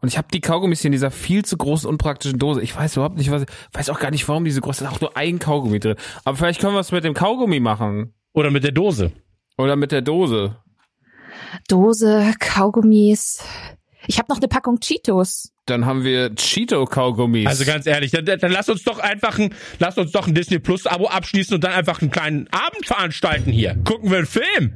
[0.00, 2.62] und ich habe die Kaugummis hier in dieser viel zu großen, unpraktischen Dose.
[2.62, 3.44] Ich weiß überhaupt nicht, was.
[3.72, 4.82] Weiß auch gar nicht, warum diese große.
[4.82, 5.96] Da ist auch nur ein Kaugummi drin.
[6.24, 8.14] Aber vielleicht können wir es mit dem Kaugummi machen.
[8.32, 9.12] Oder mit der Dose.
[9.58, 10.56] Oder mit der Dose.
[11.68, 13.42] Dose, Kaugummis.
[14.06, 15.52] Ich habe noch eine Packung Cheetos.
[15.66, 17.46] Dann haben wir Cheeto-Kaugummis.
[17.46, 20.58] Also ganz ehrlich, dann, dann lass uns doch einfach ein, lass uns doch ein Disney
[20.58, 23.76] Plus Abo abschließen und dann einfach einen kleinen Abend veranstalten hier.
[23.84, 24.74] Gucken wir einen Film.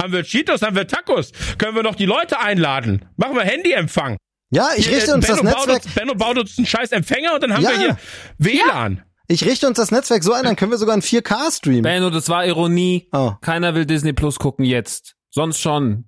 [0.00, 1.32] Haben wir Cheetos, haben wir Tacos.
[1.58, 3.04] Können wir noch die Leute einladen.
[3.16, 4.16] Machen wir Handyempfang.
[4.54, 5.84] Ja, ich Hier, richte äh, uns das Benno baut Netzwerk.
[5.84, 7.70] Uns, Benno baut uns einen scheiß Empfänger und dann haben Ja.
[7.70, 7.96] wir hier
[8.38, 9.02] WLAN.
[9.26, 11.82] Ich richte uns das Netzwerk so ein, dann können wir sogar ein 4K streamen.
[11.82, 13.08] Benno, das war Ironie.
[13.12, 13.32] Oh.
[13.40, 15.16] Keiner will Disney Plus gucken jetzt.
[15.30, 16.04] Sonst schon.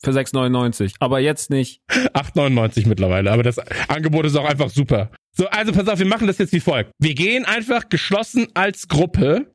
[0.00, 0.94] Für 6,99.
[1.00, 1.82] Aber jetzt nicht.
[1.90, 5.10] 8,99 mittlerweile, aber das Angebot ist auch einfach super.
[5.32, 6.92] So, also pass auf, wir machen das jetzt wie folgt.
[7.00, 9.52] Wir gehen einfach geschlossen als Gruppe.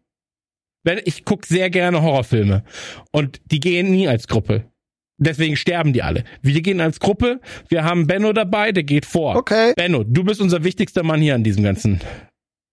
[0.84, 2.66] Wenn ich guck sehr gerne Horrorfilme
[3.14, 4.70] und die gehen nie als Gruppe.
[5.18, 6.24] Deswegen sterben die alle.
[6.42, 7.40] Wir gehen als Gruppe.
[7.70, 9.36] Wir haben Benno dabei, der geht vor.
[9.36, 9.74] Okay.
[9.76, 12.02] Benno, du bist unser wichtigster Mann hier an diesem ganzen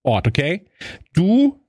[0.02, 0.64] Ort, okay?
[1.12, 1.60] Du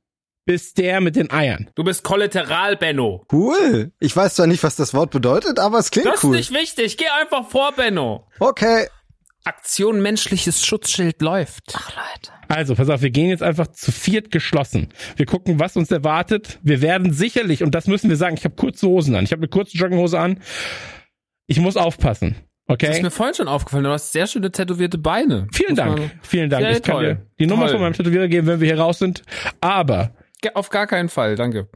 [0.45, 1.69] bist der mit den Eiern.
[1.75, 3.25] Du bist Kollateral, Benno.
[3.31, 3.91] Cool.
[3.99, 6.37] Ich weiß zwar nicht, was das Wort bedeutet, aber es klingt Das cool.
[6.37, 6.97] ist nicht wichtig.
[6.97, 8.27] Geh einfach vor, Benno.
[8.39, 8.87] Okay.
[9.43, 11.73] Aktion menschliches Schutzschild läuft.
[11.73, 12.31] Ach Leute.
[12.47, 14.89] Also, pass auf, wir gehen jetzt einfach zu viert geschlossen.
[15.15, 16.59] Wir gucken, was uns erwartet.
[16.61, 19.23] Wir werden sicherlich, und das müssen wir sagen, ich habe kurze Hosen an.
[19.23, 20.39] Ich habe eine kurze Jogginghose an.
[21.47, 22.35] Ich muss aufpassen.
[22.67, 22.87] Okay?
[22.87, 23.83] Das ist mir vorhin schon aufgefallen.
[23.83, 25.47] Du hast sehr schöne tätowierte Beine.
[25.51, 26.11] Vielen Muss Dank.
[26.21, 26.63] Vielen Dank.
[26.63, 27.05] Sehr ich kann toll.
[27.05, 27.73] dir die Nummer Toll.
[27.73, 29.23] von meinem Tätowierer geben, wenn wir hier raus sind.
[29.59, 30.13] Aber
[30.53, 31.67] Auf gar keinen Fall, danke.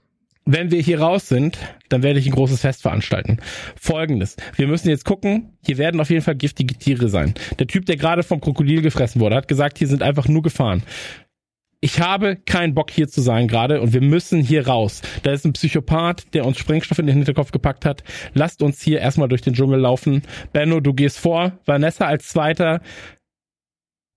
[0.46, 1.58] Wenn wir hier raus sind,
[1.90, 3.40] dann werde ich ein großes Fest veranstalten.
[3.76, 4.38] Folgendes.
[4.56, 7.34] Wir müssen jetzt gucken, hier werden auf jeden Fall giftige Tiere sein.
[7.58, 10.84] Der Typ, der gerade vom Krokodil gefressen wurde, hat gesagt, hier sind einfach nur Gefahren.
[11.82, 15.02] Ich habe keinen Bock hier zu sein gerade und wir müssen hier raus.
[15.24, 18.04] Da ist ein Psychopath, der uns Sprengstoff in den Hinterkopf gepackt hat.
[18.34, 20.24] Lasst uns hier erstmal durch den Dschungel laufen.
[20.54, 21.60] Benno, du gehst vor.
[21.66, 22.82] Vanessa als Zweiter.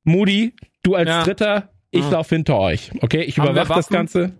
[0.04, 1.22] Moody, du als Ja.
[1.24, 1.70] Dritter.
[1.90, 2.10] Ich Ja.
[2.10, 2.90] laufe hinter euch.
[3.00, 3.88] Okay, ich überwache das?
[3.88, 4.32] Ganze.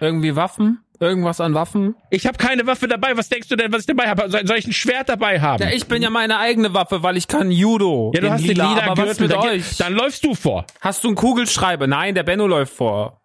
[0.00, 0.80] Irgendwie Waffen?
[1.02, 1.94] Irgendwas an Waffen?
[2.10, 3.16] Ich habe keine Waffe dabei.
[3.16, 4.28] Was denkst du denn, was ich dabei habe?
[4.28, 5.62] Soll, ich ein Schwert dabei haben?
[5.62, 8.12] Ja, ich bin ja meine eigene Waffe, weil ich kann Judo.
[8.14, 9.22] Ja, du hast lila, den lila aber was Gürtel.
[9.28, 9.76] mit Dann, euch?
[9.78, 10.66] dann läufst du vor.
[10.82, 11.86] Hast du einen Kugelschreiber?
[11.86, 13.22] Nein, der Benno läuft vor.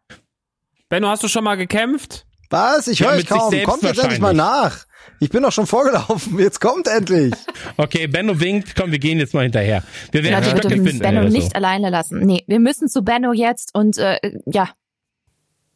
[0.88, 2.26] Benno, hast du schon mal gekämpft?
[2.50, 2.88] Was?
[2.88, 3.54] Ich Ja, höre euch sich kaum.
[3.64, 4.86] Kommt jetzt endlich mal nach.
[5.20, 6.40] Ich bin doch schon vorgelaufen.
[6.40, 7.34] Jetzt kommt endlich.
[7.78, 8.74] Okay, Benno winkt.
[8.78, 9.84] Komm, wir gehen jetzt mal hinterher.
[10.12, 11.38] Wir werden wir Stöcke finden Benno so.
[11.38, 12.20] nicht alleine lassen.
[12.20, 14.70] Nee, wir müssen zu Benno jetzt und äh, ja,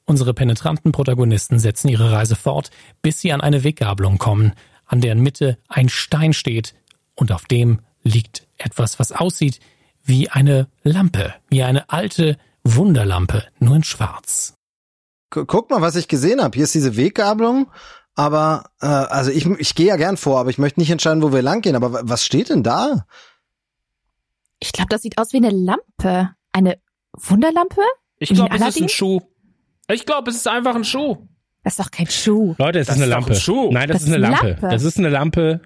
[0.10, 2.72] Unsere penetranten Protagonisten setzen ihre Reise fort,
[3.04, 4.54] bis sie an eine Weggabelung kommen,
[4.88, 6.74] an deren Mitte ein Stein steht
[7.14, 9.60] und auf dem liegt etwas, was aussieht
[10.04, 14.56] wie eine Lampe, wie eine alte Wunderlampe, nur in schwarz.
[15.30, 16.56] Gu- Guck mal, was ich gesehen habe.
[16.56, 17.70] Hier ist diese Weggabelung.
[18.16, 21.32] Aber, äh, also ich, ich gehe ja gern vor, aber ich möchte nicht entscheiden, wo
[21.32, 21.76] wir lang gehen.
[21.76, 23.06] Aber wa- was steht denn da?
[24.60, 26.32] ich glaube, das sieht aus wie eine Lampe.
[26.52, 26.80] Eine
[27.14, 27.82] Wunderlampe?
[28.18, 29.22] Ich glaube, es ist ein Schuh.
[29.92, 31.18] Ich glaube, es ist einfach ein Schuh.
[31.64, 32.56] Das ist doch kein Schuh.
[32.58, 33.32] Leute, es Das ist eine ist Lampe.
[33.34, 33.70] ein Schuh.
[33.72, 34.48] Nein, das, Das ist eine Lampe.
[34.48, 34.68] Lampe.
[34.70, 35.62] Das ist eine Lampe.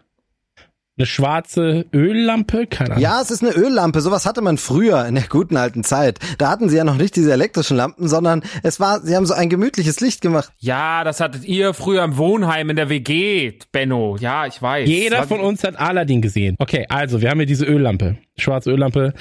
[0.96, 2.68] Eine schwarze Öllampe?
[2.68, 3.02] Keine Ahnung.
[3.02, 4.00] Ja, es ist eine Öllampe.
[4.02, 6.20] Sowas hatte man früher in der guten alten Zeit.
[6.38, 9.34] Da hatten sie ja noch nicht diese elektrischen Lampen, sondern es war, sie haben so
[9.34, 10.52] ein gemütliches Licht gemacht.
[10.60, 14.18] Ja, das hattet ihr früher im Wohnheim in der WG, Benno.
[14.20, 14.88] Ja, ich weiß.
[14.88, 16.56] Jeder von uns hat Aladdin gesehen.
[16.60, 18.18] Okay, also wir haben hier diese Öllampe.
[18.38, 19.14] Schwarze Öllampe.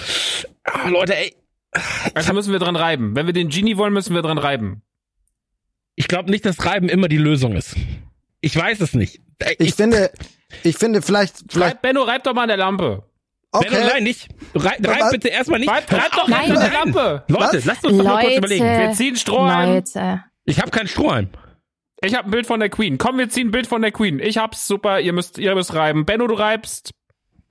[0.64, 1.34] Ah, Leute, ey.
[2.12, 3.16] Also müssen wir dran reiben.
[3.16, 4.82] Wenn wir den Genie wollen, müssen wir dran reiben.
[5.94, 7.76] Ich glaube nicht, dass Reiben immer die Lösung ist.
[8.40, 9.20] Ich weiß es nicht.
[9.38, 10.10] Ey, Ich finde,
[10.62, 13.04] ich finde vielleicht, vielleicht, Reib, Benno, reib doch mal an der Lampe.
[13.52, 13.68] okay.
[13.70, 14.28] Benno, nein, nicht.
[14.54, 15.70] Rei- Reib bitte erstmal nicht.
[15.70, 17.24] Reib, reib doch rein an der Lampe.
[17.28, 17.64] Leute, Was?
[17.64, 18.64] lasst uns doch mal kurz Leute, überlegen.
[18.64, 19.74] Wir ziehen Strohhalm.
[19.74, 20.24] Leute.
[20.44, 21.28] Ich habe keinen Strohhalm.
[22.04, 22.98] Ich habe ein Bild von der Queen.
[22.98, 24.18] Komm, wir ziehen ein Bild von der Queen.
[24.18, 24.98] Ich hab's super.
[25.00, 26.04] Ihr müsst, ihr müsst reiben.
[26.04, 26.90] Benno, du reibst.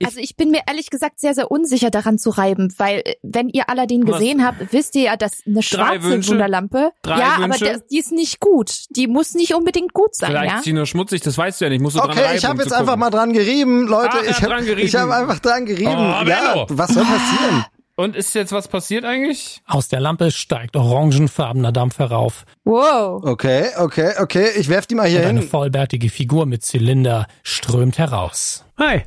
[0.04, 3.48] Also ich bin mir ehrlich gesagt sehr, sehr unsicher daran zu reiben, weil äh, wenn
[3.48, 4.18] ihr Aladdin Was?
[4.18, 6.30] gesehen habt, wisst ihr ja, dass eine schwarze Wünsche?
[6.30, 7.64] Wunderlampe, ja, aber Wünsche?
[7.64, 8.84] der, die ist nicht gut.
[8.90, 10.58] Die muss nicht unbedingt gut sein, Vielleicht ja.
[10.58, 11.80] ist sie nur schmutzig, das weißt du ja nicht.
[11.80, 13.00] Musst du dran Okay, reiben, ich habe um jetzt einfach gucken.
[13.00, 14.18] mal dran gerieben, Leute.
[14.18, 15.92] Er ich habe dran ich hab einfach dran gerieben.
[15.92, 17.64] Oh, ja, was soll passieren?
[17.94, 19.60] Und ist jetzt was passiert eigentlich?
[19.66, 23.22] Aus der Lampe steigt orangenfarbener Dampf herauf Wow.
[23.24, 24.48] Okay, okay, okay.
[24.56, 25.48] Ich werf die mal hier und eine hin.
[25.48, 28.64] vollbärtige Figur mit Zylinder strömt heraus.
[28.78, 29.02] Hi,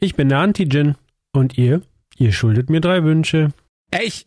[0.00, 0.96] ich bin der Antigen.
[1.32, 1.82] Und ihr?
[2.16, 3.48] Ihr schuldet mir drei Wünsche.
[3.90, 4.24] Ey, ich,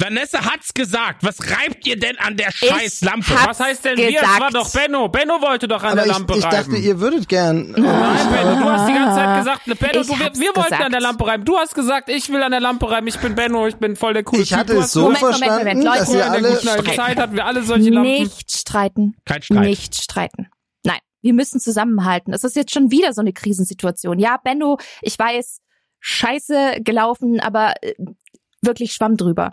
[0.00, 1.22] Vanessa hat's gesagt.
[1.24, 3.32] Was reibt ihr denn an der scheiß Lampe?
[3.44, 4.12] Was heißt denn wir?
[4.12, 4.26] gesagt.
[4.32, 5.08] Das war doch Benno.
[5.08, 6.56] Benno wollte doch an Aber der ich, Lampe ich reiben.
[6.56, 7.72] dachte, ihr würdet gern.
[7.72, 7.82] Nein,
[8.30, 10.92] Benno, du hast die ganze Zeit gesagt, ne, Benno, Ich du, wir, wir wollten an
[10.92, 11.44] der Lampe reiben.
[11.44, 13.06] Du hast gesagt, ich will an der Lampe reiben.
[13.08, 14.58] Ich bin Benno, ich bin voll der coole Ich Typ.
[14.58, 16.18] hatte Du es so gesagt, Moment, Moment, verstanden, Moment, dass Leute.
[16.18, 16.96] ihr in der alle.
[16.96, 18.10] Zeit hatten wir alle solche Lampen.
[18.10, 19.16] Nicht streiten.
[19.24, 19.60] Kein Streit.
[19.60, 20.48] Nicht streiten.
[21.20, 22.32] Wir müssen zusammenhalten.
[22.32, 24.18] Es ist jetzt schon wieder so eine Krisensituation.
[24.18, 25.60] Ja, Benno, ich weiß,
[26.00, 27.94] scheiße gelaufen, aber äh,
[28.62, 29.52] wirklich schwamm drüber.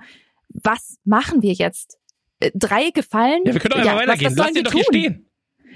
[0.50, 1.98] Was machen wir jetzt?
[2.40, 3.42] Äh, Drei gefallen?
[3.46, 4.32] Ja, wir können doch einfach was- weitergehen.
[4.32, 4.94] Was, Lass sollen ihn wir doch hier tun?
[4.94, 5.30] stehen.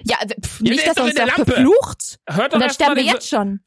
[0.03, 1.45] Ja, pf, Ja, nicht, dass er uns da Lampe.
[1.45, 2.19] verflucht.
[2.29, 3.59] Hört Und doch dann erst mal sterben wir jetzt schon.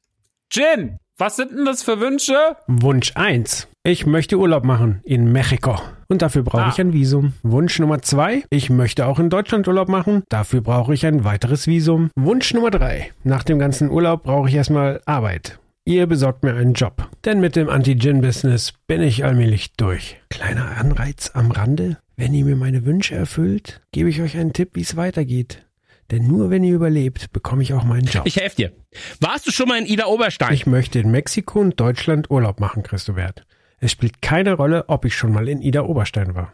[0.50, 2.56] Jin, was sind denn das für Wünsche?
[2.68, 5.76] Wunsch eins: Ich möchte Urlaub machen in Mexiko.
[6.06, 6.68] Und dafür brauche Ah.
[6.72, 7.32] ich ein Visum.
[7.42, 10.22] Wunsch Nummer zwei: Ich möchte auch in Deutschland Urlaub machen.
[10.28, 12.10] Dafür brauche ich ein weiteres Visum.
[12.14, 15.58] Wunsch Nummer drei: Nach dem ganzen Urlaub brauche ich erstmal Arbeit.
[15.84, 17.08] Ihr besorgt mir einen Job.
[17.24, 20.16] Denn mit dem Anti-Gin-Business bin ich allmählich durch.
[20.30, 21.98] Kleiner Anreiz am Rande.
[22.16, 25.66] Wenn ihr mir meine Wünsche erfüllt, gebe ich euch einen Tipp, wie es weitergeht.
[26.12, 28.22] Denn nur wenn ihr überlebt, bekomme ich auch meinen Job.
[28.26, 28.72] Ich helfe dir.
[29.18, 30.52] Warst du schon mal in Ida Oberstein?
[30.52, 33.44] Ich möchte in Mexiko und Deutschland Urlaub machen, Christobert.
[33.82, 36.52] Es spielt keine Rolle, ob ich schon mal in Ida Oberstein war.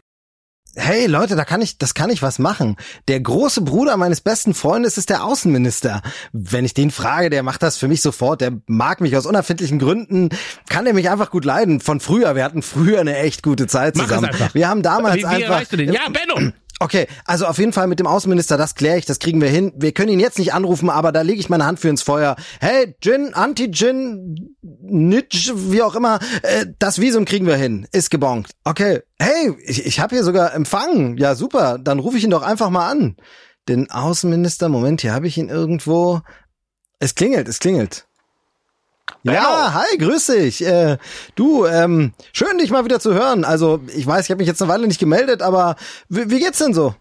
[0.75, 2.75] Hey Leute, da kann ich, das kann ich was machen.
[3.07, 6.01] Der große Bruder meines besten Freundes ist der Außenminister.
[6.31, 8.41] Wenn ich den frage, der macht das für mich sofort.
[8.41, 10.29] Der mag mich aus unerfindlichen Gründen,
[10.69, 11.81] kann er mich einfach gut leiden.
[11.81, 14.49] Von früher, wir hatten früher eine echt gute Zeit Mach es zusammen.
[14.53, 15.49] Wir haben damals wie, wie einfach.
[15.49, 15.93] erreichst du den?
[15.93, 16.51] Ja, Benno!
[16.81, 19.73] Okay, also auf jeden Fall mit dem Außenminister, das kläre ich, das kriegen wir hin.
[19.75, 22.37] Wir können ihn jetzt nicht anrufen, aber da lege ich meine Hand für ins Feuer.
[22.61, 27.85] Hey, Gin, Anti-Gin, Nitsch, wie auch immer, äh, das Visum kriegen wir hin.
[27.91, 28.51] Ist gebongt.
[28.63, 31.17] Okay, hey, ich, ich habe hier sogar Empfang.
[31.17, 33.17] Ja, super, dann rufe ich ihn doch einfach mal an.
[33.67, 36.21] Den Außenminister, Moment, hier habe ich ihn irgendwo.
[36.99, 38.08] Es klingelt, es klingelt.
[39.23, 40.65] Ja, hi, grüß dich.
[40.65, 40.97] Äh,
[41.35, 43.43] du, ähm, schön dich mal wieder zu hören.
[43.43, 45.75] Also, ich weiß, ich habe mich jetzt eine Weile nicht gemeldet, aber
[46.07, 46.95] wie, wie geht's denn so?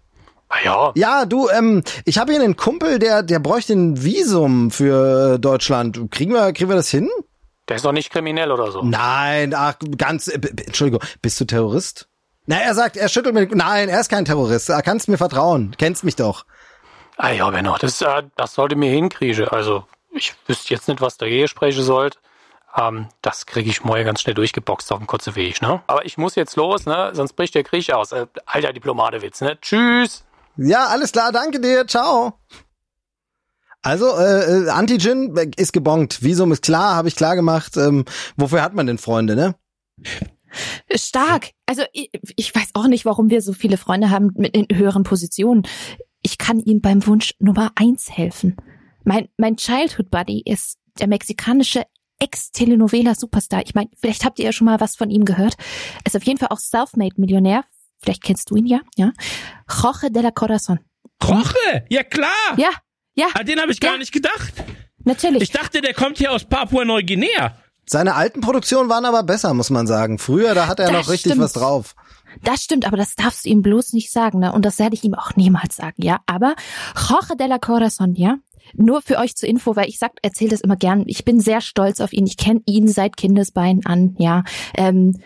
[0.64, 0.92] Ja.
[0.94, 6.11] Ja, du, ähm, ich habe hier einen Kumpel, der, der bräuchte ein Visum für Deutschland.
[6.11, 7.09] Kriegen wir, kriegen wir das hin?
[7.68, 8.82] Der ist doch nicht kriminell oder so.
[8.82, 12.09] Nein, ach, ganz, äh, Entschuldigung, bist du Terrorist?
[12.46, 14.70] Na, er sagt, er schüttelt mir, nein, er ist kein Terrorist.
[14.70, 15.74] Er kannst mir vertrauen.
[15.76, 16.46] Kennst mich doch.
[17.18, 19.48] Ah ja, Benno, das, äh, das sollte mir hinkriegen.
[19.48, 19.84] Also,
[20.18, 22.18] ich wüsste jetzt nicht, was dagegen sprechen sollte.
[22.76, 25.82] Ähm, das kriege ich morgen ganz schnell durchgeboxt auf dem kurzen Weg, ne?
[25.86, 27.10] Aber ich muss jetzt los, ne?
[27.14, 28.12] Sonst bricht der Krieg aus.
[28.12, 29.58] Äh, alter Diplomatewitz, ne?
[29.60, 30.24] Tschüss!
[30.56, 32.34] Ja, alles klar, danke dir, ciao.
[33.82, 36.22] Also, äh, äh, Anti-Gin ist gebongt.
[36.22, 37.76] Visum ist klar, habe ich klar gemacht.
[37.76, 38.04] Ähm,
[38.36, 39.54] wofür hat man denn Freunde, ne?
[40.94, 41.50] Stark.
[41.66, 45.04] Also ich, ich weiß auch nicht, warum wir so viele Freunde haben mit in höheren
[45.04, 45.62] Positionen.
[46.22, 48.56] Ich kann ihm beim Wunsch Nummer eins helfen.
[49.09, 51.84] Mein, mein Childhood Buddy ist der mexikanische
[52.18, 53.62] Ex-Telenovela-Superstar.
[53.64, 55.54] Ich meine, vielleicht habt ihr ja schon mal was von ihm gehört.
[56.04, 57.64] Er ist auf jeden Fall auch Selfmade-Millionär.
[58.02, 59.12] Vielleicht kennst du ihn ja, ja.
[59.82, 60.78] Jorge de la Corazon.
[61.24, 61.84] Roche!
[61.88, 62.28] Ja klar!
[62.59, 62.68] Ja,
[63.14, 63.28] ja.
[63.32, 63.98] An den habe ich gar Ja.
[63.98, 64.52] nicht gedacht.
[65.04, 65.40] Natürlich.
[65.44, 67.56] Ich dachte, der kommt hier aus Papua-Neuguinea.
[67.86, 70.18] Seine alten Produktionen waren aber besser, muss man sagen.
[70.18, 71.42] Früher, da hat er Das noch richtig stimmt.
[71.44, 71.94] was drauf.
[72.42, 74.52] Das stimmt, aber das darfst du ihm bloß nicht sagen, ne?
[74.52, 76.20] Und das werde ich ihm auch niemals sagen, ja?
[76.26, 76.54] Aber
[77.09, 78.36] Jorge de la Corazon, ja?
[78.74, 81.04] Nur für euch zur Info, weil ich sag, erzähle das immer gern.
[81.06, 82.26] Ich bin sehr stolz auf ihn.
[82.26, 84.44] Ich kenne ihn seit Kindesbein an, ja.
[84.76, 85.20] Ähm,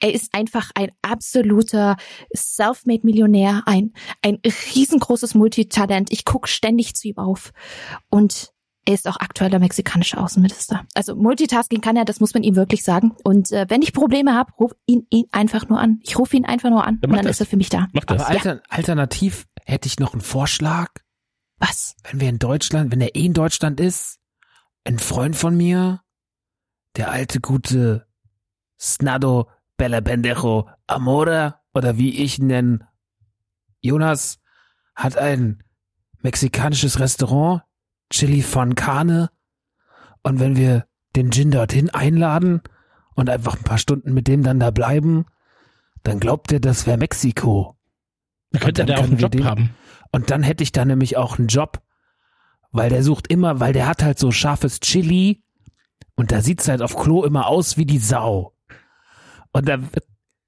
[0.00, 1.96] er ist einfach ein absoluter
[2.32, 4.38] Selfmade-Millionär, ein, ein
[4.74, 6.10] riesengroßes Multitalent.
[6.12, 7.52] Ich guck ständig zu ihm auf.
[8.10, 8.50] Und
[8.84, 10.84] Er ist auch aktueller mexikanischer Außenminister.
[10.94, 13.12] Also Multitasking kann er, das muss man ihm wirklich sagen.
[13.22, 16.00] Und äh, wenn ich Probleme habe, ruf ihn, ihn einfach nur an.
[16.02, 17.36] Ich rufe ihn einfach nur an Dann und dann das.
[17.36, 17.86] ist er für mich da.
[17.92, 18.22] Mach das.
[18.22, 20.88] Aber alter, alternativ hätte ich noch einen Vorschlag.
[21.62, 21.94] Was?
[22.02, 24.18] Wenn wir in Deutschland, wenn er eh in Deutschland ist,
[24.84, 26.00] ein Freund von mir,
[26.96, 28.06] der alte gute
[28.80, 32.88] Snado Bella Pendejo Amore oder wie ich ihn nenne,
[33.80, 34.40] Jonas,
[34.96, 35.62] hat ein
[36.20, 37.62] mexikanisches Restaurant,
[38.10, 39.30] Chili von Carne.
[40.24, 42.60] Und wenn wir den Gin dorthin einladen
[43.14, 45.26] und einfach ein paar Stunden mit dem dann da bleiben,
[46.02, 47.76] dann glaubt er, das wäre Mexiko.
[48.50, 49.74] Dann könnte Und der auch einen Job den- haben.
[50.12, 51.80] Und dann hätte ich da nämlich auch einen Job,
[52.70, 55.42] weil der sucht immer, weil der hat halt so scharfes Chili
[56.14, 58.54] und da sieht's halt auf Klo immer aus wie die Sau.
[59.52, 59.78] Und da,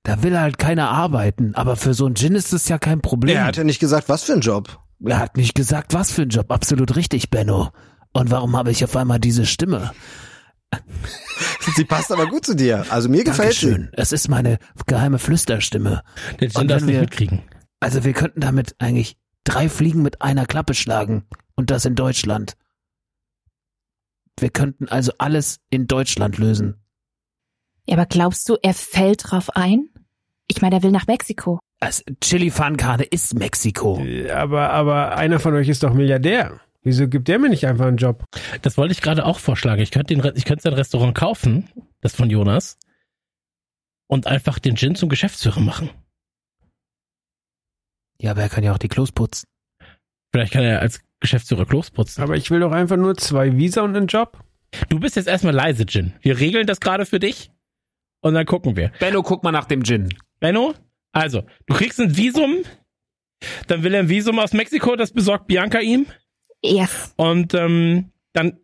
[0.03, 3.37] da will halt keiner arbeiten, aber für so einen Gin ist das ja kein Problem.
[3.37, 4.79] Er hat ja nicht gesagt, was für ein Job.
[5.05, 6.51] Er hat nicht gesagt, was für ein Job.
[6.51, 7.71] Absolut richtig, Benno.
[8.13, 9.93] Und warum habe ich auf einmal diese Stimme?
[11.77, 12.85] Sie passt aber gut zu dir.
[12.91, 13.67] Also mir gefällt sie.
[13.71, 13.91] Dankeschön.
[13.95, 16.03] Es ist meine geheime Flüsterstimme.
[16.41, 17.43] Der Gin Und darf wenn nicht wir- mitkriegen.
[17.81, 21.27] Also wir könnten damit eigentlich drei Fliegen mit einer Klappe schlagen.
[21.55, 22.57] Und das in Deutschland.
[24.39, 26.83] Wir könnten also alles in Deutschland lösen.
[27.87, 29.89] Ja, aber glaubst du, er fällt drauf ein?
[30.49, 31.61] Ich meine, er will nach Mexiko.
[31.81, 34.05] Also Chili Fahnenkarne ist Mexiko.
[34.33, 36.61] Aber, aber einer von euch ist doch Milliardär.
[36.83, 38.25] Wieso gibt der mir nicht einfach einen Job?
[38.63, 39.81] Das wollte ich gerade auch vorschlagen.
[39.81, 41.71] Ich könnte, den, ich könnte sein Restaurant kaufen,
[42.01, 42.79] das von Jonas,
[44.07, 45.91] und einfach den Gin zum Geschäftsführer machen.
[48.21, 49.47] Ja, aber er kann ja auch die Klos putzen.
[50.33, 52.23] Vielleicht kann er als Geschäftsführer Klos putzen.
[52.23, 54.39] Aber ich will doch einfach nur zwei Visa und einen Job.
[54.89, 56.15] Du bist jetzt erstmal leise, Gin.
[56.21, 57.51] Wir regeln das gerade für dich
[58.21, 58.91] und dann gucken wir.
[58.99, 60.09] Benno, guck mal nach dem Gin.
[60.41, 60.75] Benno,
[61.13, 62.65] also, du kriegst ein Visum,
[63.69, 66.07] dann will er ein Visum aus Mexiko, das besorgt Bianca ihm.
[66.63, 67.15] Yes.
[67.17, 68.59] Und ähm, dann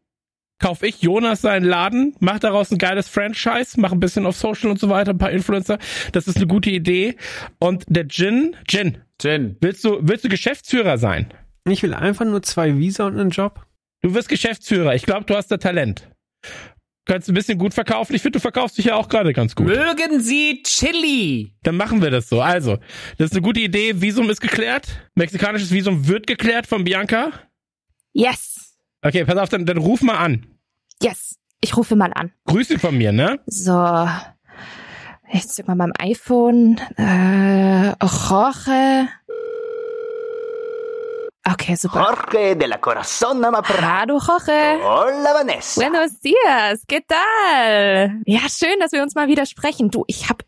[0.61, 4.71] kauf ich Jonas seinen Laden, mach daraus ein geiles Franchise, mach ein bisschen auf Social
[4.71, 5.79] und so weiter, ein paar Influencer.
[6.13, 7.17] Das ist eine gute Idee.
[7.59, 11.33] Und der Gin, Gin, Gin, willst du, willst du Geschäftsführer sein?
[11.69, 13.67] Ich will einfach nur zwei Visa und einen Job.
[14.03, 14.95] Du wirst Geschäftsführer.
[14.95, 16.09] Ich glaube, du hast da Talent.
[17.07, 18.15] Könntest ein bisschen gut verkaufen.
[18.15, 19.67] Ich finde, du verkaufst dich ja auch gerade ganz gut.
[19.67, 21.55] Mögen Sie Chili?
[21.63, 22.41] Dann machen wir das so.
[22.41, 22.77] Also,
[23.19, 24.01] das ist eine gute Idee.
[24.01, 24.89] Visum ist geklärt.
[25.15, 27.33] Mexikanisches Visum wird geklärt von Bianca.
[28.13, 28.60] Yes.
[29.03, 30.47] Okay, pass auf, dann, dann ruf mal an.
[31.03, 31.37] Yes.
[31.63, 32.33] Ich rufe mal an.
[32.47, 33.39] Grüße von mir, ne?
[33.47, 34.09] So.
[35.33, 36.81] Ich zück mal mein iPhone.
[36.97, 39.09] Äh, Jorge.
[41.45, 42.01] Okay, super.
[42.01, 43.45] Jorge de la Corazón.
[43.45, 44.79] Hallo, Jorge.
[44.83, 45.81] Hola, Vanessa.
[45.81, 46.85] Buenos dias.
[46.87, 48.21] ¿Qué tal?
[48.27, 49.91] Ja, schön, dass wir uns mal wieder sprechen.
[49.91, 50.43] Du, ich hab,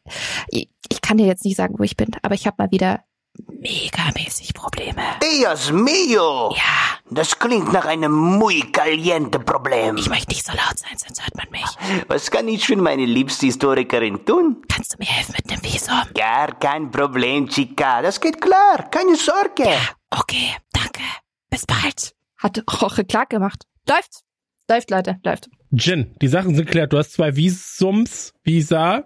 [0.49, 3.05] ich, ich kann dir jetzt nicht sagen, wo ich bin, aber ich hab mal wieder
[3.49, 5.03] megamäßig Probleme.
[5.23, 6.53] Dios mío.
[6.55, 6.83] Ja.
[7.11, 9.97] Das klingt nach einem muy caliente Problem.
[9.97, 12.05] Ich möchte nicht so laut sein, sonst hört man mich.
[12.09, 14.63] Was kann ich für meine liebste Historikerin tun?
[14.69, 16.01] Kannst du mir helfen mit dem Visum?
[16.15, 18.03] Gar kein Problem, Chica.
[18.03, 18.89] Das geht klar.
[18.91, 19.71] Keine Sorge.
[20.11, 21.03] Okay, danke.
[21.51, 22.15] Bis bald.
[22.39, 23.65] Hat Jorge klar gemacht.
[23.89, 24.23] Läuft.
[24.69, 25.49] Läuft, Leute, läuft.
[25.75, 26.93] Gin, die Sachen sind klärt.
[26.93, 29.05] Du hast zwei Visums, Visa,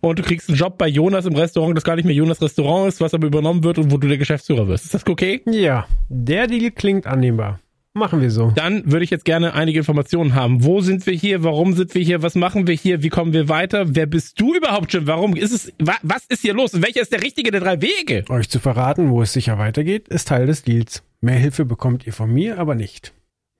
[0.00, 2.88] und du kriegst einen Job bei Jonas im Restaurant, das gar nicht mehr Jonas Restaurant
[2.88, 4.84] ist, was aber übernommen wird und wo du der Geschäftsführer wirst.
[4.84, 5.42] Ist das okay?
[5.46, 7.60] Ja, der Deal klingt annehmbar.
[7.94, 8.52] Machen wir so.
[8.54, 10.64] Dann würde ich jetzt gerne einige Informationen haben.
[10.64, 11.44] Wo sind wir hier?
[11.44, 12.22] Warum sind wir hier?
[12.22, 13.02] Was machen wir hier?
[13.02, 13.94] Wie kommen wir weiter?
[13.94, 15.06] Wer bist du überhaupt, Jim?
[15.06, 16.72] Warum ist es, wa, was ist hier los?
[16.72, 18.24] Und welcher ist der richtige der drei Wege?
[18.30, 21.02] Euch zu verraten, wo es sicher weitergeht, ist Teil des Deals.
[21.20, 23.12] Mehr Hilfe bekommt ihr von mir, aber nicht.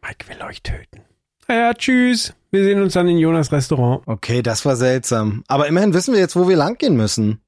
[0.03, 1.03] Mike will euch töten.
[1.48, 2.34] Ja, tschüss.
[2.53, 4.03] Wir sehen uns dann in Jonas Restaurant.
[4.05, 5.42] Okay, das war seltsam.
[5.48, 7.40] Aber immerhin wissen wir jetzt, wo wir langgehen müssen.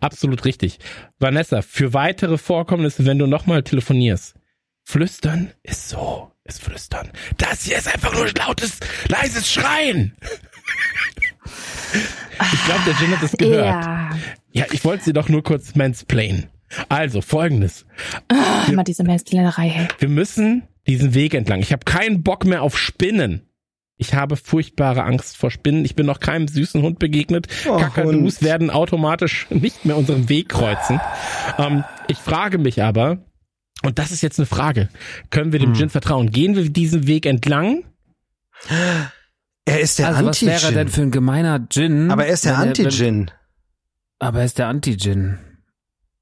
[0.00, 0.80] Absolut richtig.
[1.20, 4.34] Vanessa, für weitere Vorkommnisse, wenn du nochmal telefonierst,
[4.82, 7.10] flüstern ist so, ist flüstern.
[7.38, 10.16] Das hier ist einfach nur lautes, leises Schreien.
[12.52, 13.84] Ich glaube, der Jin hat das gehört.
[13.84, 14.10] Ja.
[14.52, 16.46] Ja, ich wollte sie doch nur kurz mansplainen.
[16.88, 17.84] Also, folgendes.
[18.28, 19.88] Ah, immer diese hey.
[19.98, 21.60] Wir müssen diesen Weg entlang.
[21.60, 23.49] Ich habe keinen Bock mehr auf Spinnen.
[24.00, 25.84] Ich habe furchtbare Angst vor Spinnen.
[25.84, 27.48] Ich bin noch keinem süßen Hund begegnet.
[27.68, 28.42] Oh, Kakadus Hund.
[28.42, 30.98] werden automatisch nicht mehr unseren Weg kreuzen.
[31.58, 33.18] Ähm, ich frage mich aber,
[33.82, 34.88] und das ist jetzt eine Frage,
[35.28, 35.74] können wir dem Hm.
[35.74, 36.30] Gin vertrauen?
[36.30, 37.84] Gehen wir diesen Weg entlang?
[39.66, 42.10] Er ist der also was wäre er denn für ein gemeiner Gin?
[42.10, 43.30] Aber er ist der Anti-Gin.
[44.18, 45.38] Aber er ist der Anti-Gin.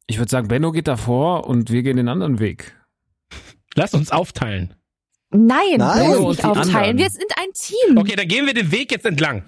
[0.09, 2.75] Ich würde sagen, Benno geht davor und wir gehen den anderen Weg.
[3.77, 4.75] Lass uns aufteilen.
[5.31, 6.13] Nein, Nein.
[6.13, 6.97] bloß nicht aufteilen.
[6.99, 7.99] Wir sind ein Team.
[7.99, 9.45] Okay, dann gehen wir den Weg jetzt entlang.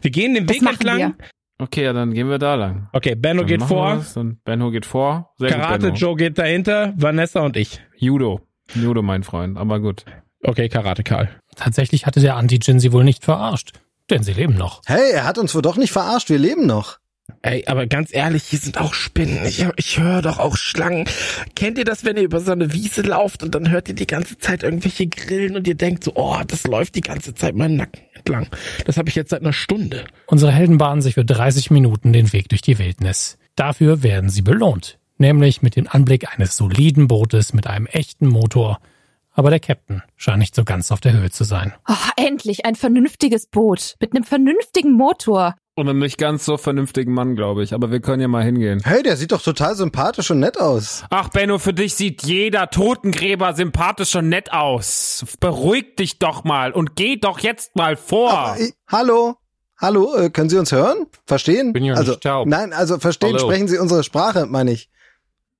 [0.00, 0.98] Wir gehen den Das Weg entlang.
[0.98, 1.14] wir.
[1.60, 2.88] Okay, ja, dann gehen wir da lang.
[2.92, 3.96] Okay, Benno Dann geht vor.
[3.96, 5.32] das, Dann Benno geht vor.
[5.38, 5.88] Sehr Karate.
[5.88, 6.94] Joe geht dahinter.
[6.96, 7.80] Vanessa und ich.
[7.96, 8.40] Judo.
[8.74, 9.58] Judo, mein Freund.
[9.58, 10.04] Aber gut.
[10.44, 11.28] Okay, Karate Karl.
[11.56, 13.72] Tatsächlich hatte der Anti-Jin sie wohl nicht verarscht,
[14.08, 14.82] denn sie leben noch.
[14.86, 16.98] Hey, er hat uns wohl doch nicht verarscht, wir leben noch.
[17.42, 19.44] Ey, aber ganz ehrlich, hier sind auch Spinnen.
[19.46, 21.08] Ich, ich höre doch auch Schlangen.
[21.54, 24.06] Kennt ihr das, wenn ihr über so eine Wiese lauft und dann hört ihr die
[24.06, 27.76] ganze Zeit irgendwelche Grillen und ihr denkt so, oh, das läuft die ganze Zeit meinen
[27.76, 28.48] Nacken entlang.
[28.86, 30.04] Das habe ich jetzt seit einer Stunde.
[30.26, 33.38] Unsere Helden bahnen sich für 30 Minuten den Weg durch die Wildnis.
[33.54, 38.80] Dafür werden sie belohnt, nämlich mit dem Anblick eines soliden Bootes mit einem echten Motor.
[39.32, 41.72] Aber der Captain scheint nicht so ganz auf der Höhe zu sein.
[41.88, 45.54] Oh, endlich ein vernünftiges Boot mit einem vernünftigen Motor.
[45.78, 47.72] Und einem nicht ganz so vernünftigen Mann, glaube ich.
[47.72, 48.80] Aber wir können ja mal hingehen.
[48.82, 51.04] Hey, der sieht doch total sympathisch und nett aus.
[51.08, 55.24] Ach, Benno, für dich sieht jeder Totengräber sympathisch und nett aus.
[55.38, 58.32] Beruhig dich doch mal und geh doch jetzt mal vor.
[58.32, 59.36] Aber, äh, hallo?
[59.80, 61.06] Hallo, äh, können Sie uns hören?
[61.26, 61.72] Verstehen?
[61.72, 62.48] Bin ja also, nicht taub.
[62.48, 63.46] Nein, also verstehen, Hallo.
[63.46, 64.90] sprechen Sie unsere Sprache, meine ich.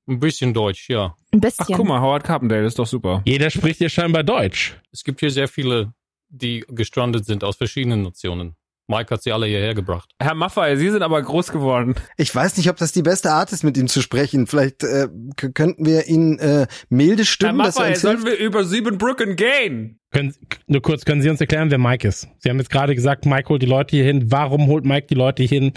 [0.08, 1.14] Ein bisschen Deutsch, ja.
[1.30, 1.64] Ein bisschen.
[1.70, 3.22] Ach, guck mal, Howard Carpendale ist doch super.
[3.24, 4.80] Jeder spricht hier scheinbar Deutsch.
[4.90, 5.92] Es gibt hier sehr viele,
[6.28, 8.56] die gestrandet sind aus verschiedenen Nationen.
[8.88, 10.10] Mike hat sie alle hierher gebracht.
[10.18, 11.94] Herr Maffei, Sie sind aber groß geworden.
[12.16, 14.46] Ich weiß nicht, ob das die beste Art ist, mit ihm zu sprechen.
[14.46, 18.64] Vielleicht äh, könnten wir ihn äh, milde Herr stimmen, dass er Maffei, sollen wir über
[18.64, 20.00] Siebenbrücken gehen?
[20.10, 20.34] Können,
[20.66, 22.28] nur kurz, können Sie uns erklären, wer Mike ist?
[22.38, 24.32] Sie haben jetzt gerade gesagt, Mike holt die Leute hier hin.
[24.32, 25.72] Warum holt Mike die Leute hier hin?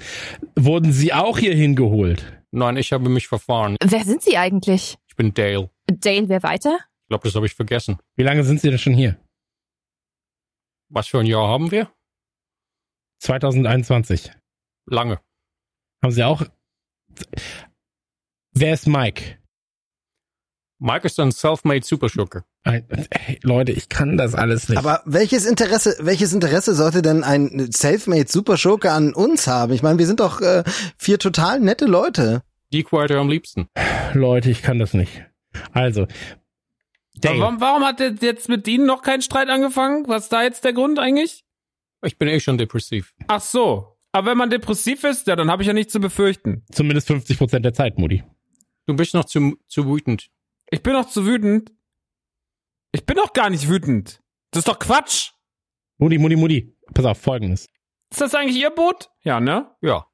[0.58, 2.42] Wurden Sie auch hier hingeholt?
[2.52, 3.76] Nein, ich habe mich verfahren.
[3.84, 4.98] Wer sind Sie eigentlich?
[5.10, 5.70] Ich bin Dale.
[5.88, 6.78] Dale, wer weiter?
[6.78, 7.98] Ich glaube, das habe ich vergessen.
[8.16, 9.18] Wie lange sind Sie denn schon hier?
[10.88, 11.90] Was für ein Jahr haben wir?
[13.22, 14.32] 2021.
[14.88, 15.20] Lange.
[16.04, 16.44] Haben Sie auch?
[18.54, 19.38] Wer ist Mike?
[20.80, 22.44] Mike ist ein self-made Superschurke.
[22.64, 22.84] Hey,
[23.44, 24.80] Leute, ich kann das alles nicht.
[24.80, 29.74] Aber welches Interesse, welches Interesse sollte denn ein Selfmade Superschurke an uns haben?
[29.74, 30.64] Ich meine, wir sind doch äh,
[30.98, 32.42] vier total nette Leute.
[32.74, 33.68] Die Quarter am liebsten.
[34.14, 35.24] Leute, ich kann das nicht.
[35.72, 36.08] Also,
[37.22, 40.08] warum, warum hat jetzt mit Ihnen noch kein Streit angefangen?
[40.08, 41.44] Was ist da jetzt der Grund eigentlich?
[42.04, 43.14] Ich bin eh schon depressiv.
[43.28, 43.98] Ach so.
[44.12, 46.66] Aber wenn man depressiv ist, ja, dann habe ich ja nichts zu befürchten.
[46.72, 48.24] zumindest 50 Prozent der Zeit, Moody.
[48.86, 50.30] Du bist noch zu, zu wütend.
[50.70, 51.72] Ich bin doch zu wütend.
[52.92, 54.22] Ich bin doch gar nicht wütend.
[54.52, 55.32] Das ist doch Quatsch.
[55.98, 56.76] Moody, Moody, Moody.
[56.94, 57.70] Pass auf, folgendes.
[58.10, 59.10] Ist das eigentlich Ihr Boot?
[59.24, 59.72] Ja, ne?
[59.82, 60.08] Ja.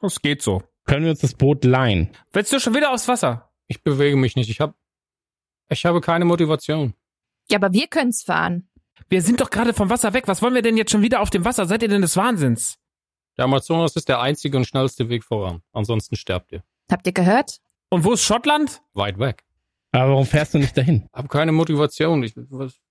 [0.00, 0.62] Das geht so.
[0.84, 2.12] Können wir uns das Boot leihen?
[2.32, 3.50] Willst du schon wieder aufs Wasser?
[3.66, 4.50] Ich bewege mich nicht.
[4.50, 4.76] Ich hab,
[5.68, 6.94] ich habe keine Motivation.
[7.50, 8.68] Ja, aber wir können's fahren.
[9.08, 10.24] Wir sind doch gerade vom Wasser weg.
[10.26, 11.66] Was wollen wir denn jetzt schon wieder auf dem Wasser?
[11.66, 12.76] Seid ihr denn des Wahnsinns?
[13.36, 15.62] Der Amazonas ist der einzige und schnellste Weg voran.
[15.72, 16.62] Ansonsten sterbt ihr.
[16.90, 17.58] Habt ihr gehört?
[17.90, 18.82] Und wo ist Schottland?
[18.94, 19.44] Weit weg.
[19.92, 21.08] Aber warum fährst du nicht dahin?
[21.12, 22.22] Hab keine Motivation.
[22.22, 22.34] Ich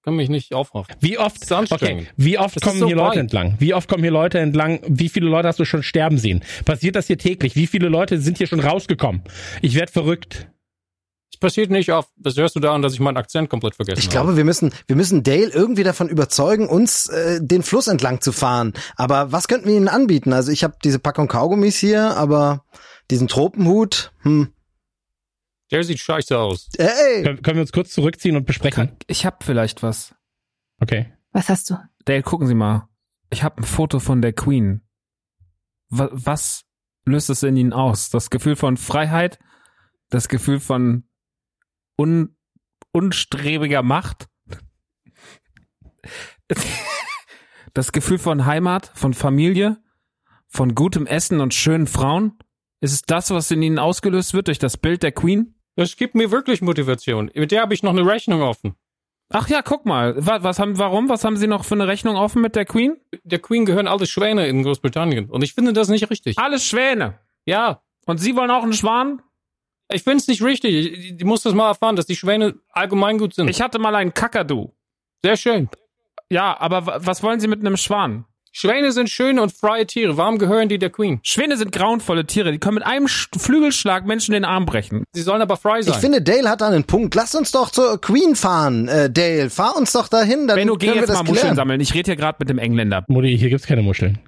[0.04, 0.96] kann mich nicht aufraffen.
[1.02, 2.04] Wie oft, Das ist anstrengend.
[2.04, 3.18] okay, wie oft Das kommen so hier Leute weit.
[3.18, 3.56] entlang?
[3.60, 4.80] Wie oft kommen hier Leute entlang?
[4.88, 6.44] Wie viele Leute hast du schon sterben sehen?
[6.64, 7.56] Passiert das hier täglich?
[7.56, 9.22] Wie viele Leute sind hier schon rausgekommen?
[9.62, 10.48] Ich werd verrückt.
[11.36, 12.10] Es passiert nicht oft.
[12.16, 14.14] Das hörst du daran, dass ich meinen Akzent komplett vergessen Ich habe.
[14.14, 18.32] glaube, wir müssen, wir müssen Dale irgendwie davon überzeugen, uns äh, den Fluss entlang zu
[18.32, 18.72] fahren.
[18.96, 20.32] Aber was könnten wir ihnen anbieten?
[20.32, 22.64] Also ich habe diese Packung Kaugummis hier, aber
[23.12, 24.54] diesen Tropenhut, hm.
[25.72, 26.70] Der sieht scheiße aus.
[26.78, 27.24] Ey!
[27.24, 28.96] Können, können wir uns kurz zurückziehen und besprechen?
[29.08, 30.16] Ich hab vielleicht was.
[30.80, 31.12] Okay.
[31.34, 31.76] Was hast du?
[32.06, 32.88] Dale, gucken Sie mal.
[33.30, 34.84] Ich habe ein Foto von der Queen.
[35.90, 36.62] Was, was
[37.04, 38.10] löst es in Ihnen aus?
[38.10, 39.38] Das Gefühl von Freiheit?
[40.10, 41.04] Das Gefühl von
[41.98, 42.36] un,
[42.92, 44.28] unstrebiger Macht?
[47.74, 49.78] Das Gefühl von Heimat, von Familie,
[50.48, 52.38] von gutem Essen und schönen Frauen?
[52.80, 55.56] Ist es das, was in Ihnen ausgelöst wird durch das Bild der Queen?
[55.76, 57.32] Das gibt mir wirklich Motivation.
[57.34, 58.76] Mit der habe ich noch eine Rechnung offen.
[59.30, 60.16] Ach ja, guck mal.
[60.18, 61.10] Was, was haben, warum?
[61.10, 62.98] Was haben Sie noch für eine Rechnung offen mit der Queen?
[63.24, 65.30] Der Queen gehören alle Schwäne in Großbritannien.
[65.30, 66.38] Und ich finde das nicht richtig.
[66.38, 67.20] Alles Schwäne.
[67.46, 67.82] Ja.
[68.06, 69.22] Und Sie wollen auch einen Schwan?
[69.92, 70.74] Ich finde es nicht richtig.
[70.94, 73.48] Ich, ich muss das mal erfahren, dass die Schwäne allgemeingut sind.
[73.50, 74.72] Ich hatte mal einen Kakadu.
[75.24, 75.70] Sehr schön.
[76.30, 78.26] Ja, aber wa- was wollen Sie mit einem Schwan?
[78.52, 80.16] Schwäne sind schöne und freie Tiere.
[80.16, 81.20] Warum gehören die der Queen?
[81.24, 82.54] Schwäne sind grauenvolle Tiere.
[82.54, 85.04] Die können mit einem Sch Flügelschlag Menschen den Arm brechen.
[85.12, 85.94] Sie sollen aber frei sein.
[85.94, 87.14] Ich finde, Dale hat da einen Punkt.
[87.16, 89.50] Lass uns doch zur Queen fahren, äh, Dale.
[89.50, 91.56] Fahr uns doch dahin, dann Benno, geh können wir jetzt das mal Muscheln klären.
[91.58, 91.82] sammeln.
[91.82, 93.04] Ich rede hier gerade mit dem Engländer.
[93.10, 94.20] Mutti, hier gibt's keine Muscheln.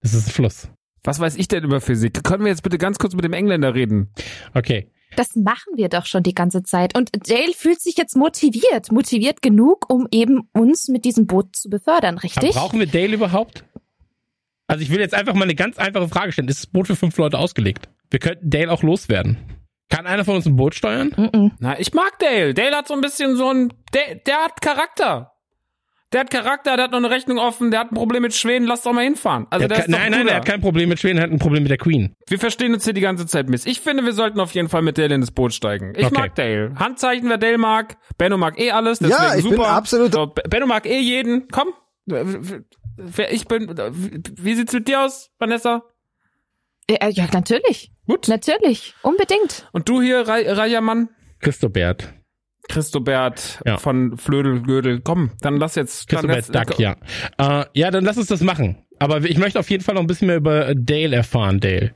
[0.00, 0.68] Das ist ein Fluss.
[1.06, 2.24] Was weiß ich denn über Physik?
[2.24, 4.10] Können wir jetzt bitte ganz kurz mit dem Engländer reden?
[4.54, 4.90] Okay.
[5.14, 6.96] Das machen wir doch schon die ganze Zeit.
[6.96, 8.90] Und Dale fühlt sich jetzt motiviert.
[8.90, 12.50] Motiviert genug, um eben uns mit diesem Boot zu befördern, Aber richtig?
[12.50, 13.64] brauchen wir Dale überhaupt?
[14.66, 16.48] Also ich will jetzt einfach mal eine ganz einfache Frage stellen.
[16.48, 17.88] Ist das Boot für fünf Leute ausgelegt?
[18.10, 19.38] Wir könnten Dale auch loswerden.
[19.88, 21.08] Kann einer von uns ein Boot steuern?
[21.16, 21.50] Mm -mm.
[21.60, 22.52] Na, ich mag Dale.
[22.52, 25.35] Dale hat so ein bisschen so ein, der, der hat Charakter.
[26.12, 28.64] Der hat Charakter, der hat noch eine Rechnung offen, der hat ein Problem mit Schweden,
[28.66, 29.46] lass doch mal hinfahren.
[29.50, 31.30] Also Er der hat ist nein, nein, er hat kein Problem mit Schweden, er hat
[31.32, 32.14] ein Problem mit der Queen.
[32.28, 33.66] Wir verstehen uns hier die ganze Zeit miss.
[33.66, 35.94] Ich finde, wir sollten auf jeden Fall mit Dale in das Boot steigen.
[35.96, 36.14] Ich Okay.
[36.16, 36.74] mag Dale.
[36.76, 37.96] Handzeichen, wer Dale mag.
[38.18, 39.68] Benno mag eh alles, deswegen Ja, ich bin super.
[39.70, 41.48] absolut- So, Be- Benno mag eh jeden.
[41.48, 41.68] Komm.
[42.06, 43.68] Wer ich bin.
[44.40, 45.82] Wie sieht's mit dir aus, Vanessa?
[46.88, 47.90] Ja, ja, natürlich.
[48.06, 48.28] Gut.
[48.28, 48.94] Natürlich.
[49.02, 49.68] Unbedingt.
[49.72, 51.08] Und du hier, Rei- reicher Mann?
[51.40, 52.14] Christobert.
[52.68, 53.78] Christobert Ja.
[53.78, 55.00] von Flödel Gödel.
[55.02, 56.12] Komm, dann lass jetzt.
[56.12, 56.96] Dann Christobert jetzt Duck, ja.
[57.38, 58.76] Äh, ja, dann lass uns das machen.
[58.98, 61.92] Aber ich möchte auf jeden Fall noch ein bisschen mehr über Dale erfahren, Dale.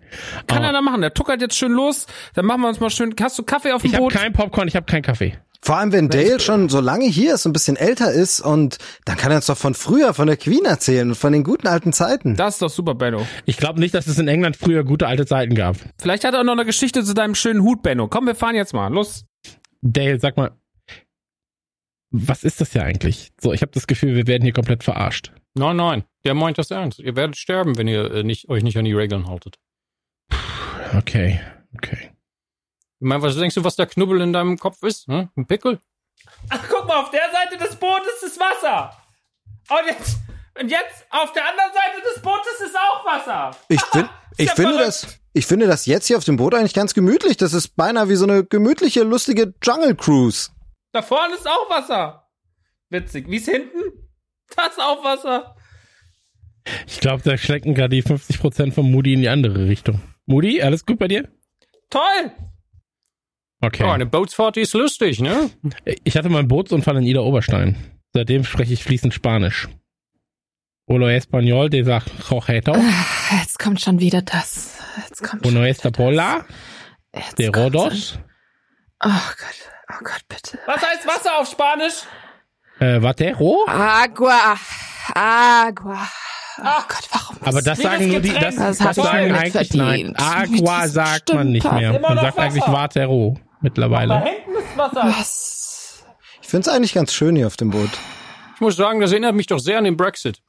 [0.46, 1.00] Kann Äh, er da machen.
[1.00, 2.06] Der tuckert jetzt schön los.
[2.34, 3.14] Dann machen wir uns mal schön.
[3.20, 4.12] Hast du Kaffee auf dem ich habe Boot?
[4.12, 5.34] kein Popcorn, ich habe keinen Kaffee.
[5.62, 8.78] Vor allem, wenn Dale schon so lange hier ist, und ein bisschen älter ist und
[9.04, 11.66] dann kann er uns doch von früher, von der Queen erzählen und von den guten
[11.66, 12.34] alten Zeiten.
[12.34, 13.26] Das ist doch super, Benno.
[13.44, 15.76] Ich glaube nicht, dass es in England früher gute alte Zeiten gab.
[16.00, 18.08] Vielleicht hat er auch noch eine Geschichte zu deinem schönen Hut, Benno.
[18.08, 18.88] Komm, wir fahren jetzt mal.
[18.90, 19.24] Los.
[19.82, 20.52] Dale, sag mal,
[22.10, 23.32] was ist das ja eigentlich?
[23.40, 25.32] So, ich habe das Gefühl, wir werden hier komplett verarscht.
[25.54, 26.98] Nein, nein, der meint das ernst.
[26.98, 29.58] Ihr werdet sterben, wenn ihr äh, nicht, euch nicht an die Regeln haltet.
[30.96, 31.40] Okay,
[31.74, 32.10] okay.
[33.00, 35.06] Ich meine, was denkst du, was der Knubbel in deinem Kopf ist?
[35.06, 35.30] Hm?
[35.36, 35.80] Ein Pickel?
[36.48, 38.96] Ach, guck mal, auf der Seite des Bootes ist Wasser.
[39.70, 40.18] Und jetzt,
[40.60, 43.56] und jetzt auf der anderen Seite des Bootes ist auch Wasser.
[43.68, 46.94] Ich, fin ich finde das, ich finde das jetzt hier auf dem Boot eigentlich ganz
[46.94, 47.36] gemütlich.
[47.36, 50.50] Das ist beinahe wie so eine gemütliche, lustige Jungle Cruise.
[50.92, 52.28] Da vorne ist auch Wasser.
[52.88, 53.30] Witzig.
[53.30, 53.78] Wie ist hinten?
[54.56, 55.54] Da ist auch Wasser.
[56.86, 60.02] Ich glaube, da schlecken gerade die 50% von Moody in die andere Richtung.
[60.26, 61.28] Moody, alles gut bei dir?
[61.88, 62.32] Toll.
[63.60, 63.84] Okay.
[63.84, 65.50] Oh, eine Bootsfahrt, ist lustig, ne?
[66.04, 67.76] Ich hatte mal einen Bootsunfall in Ida Oberstein.
[68.12, 69.68] Seitdem spreche ich fließend Spanisch.
[70.92, 72.74] Olo español de la Jojeto.
[73.30, 74.72] Jetzt kommt schon wieder das.
[75.06, 76.44] Jetzt kommt Uno esta pola
[77.14, 78.18] Jetzt de Rodos.
[79.04, 79.58] Oh Gott.
[79.88, 80.58] Oh Gott, bitte.
[80.66, 82.02] Was heißt Wasser auf Spanisch?
[82.80, 83.64] Äh, Vatero?
[83.68, 84.56] Agua.
[85.14, 86.08] Agua.
[86.58, 87.36] Oh Gott, warum?
[87.44, 90.14] Aber das sagen nur die, das, Das das, sagen eigentlich nicht nein.
[90.16, 90.60] verdient.
[90.60, 92.00] Agua sagt man nicht mehr.
[92.00, 92.72] Man sagt eigentlich Wasser.
[92.72, 94.24] Vatero Da mittlerweile.
[94.24, 95.04] hinten ist Wasser.
[95.04, 96.04] Was?
[96.42, 97.90] Ich finde es eigentlich ganz schön hier auf dem Boot.
[98.56, 100.40] Ich muss sagen, das erinnert mich doch sehr an den Brexit.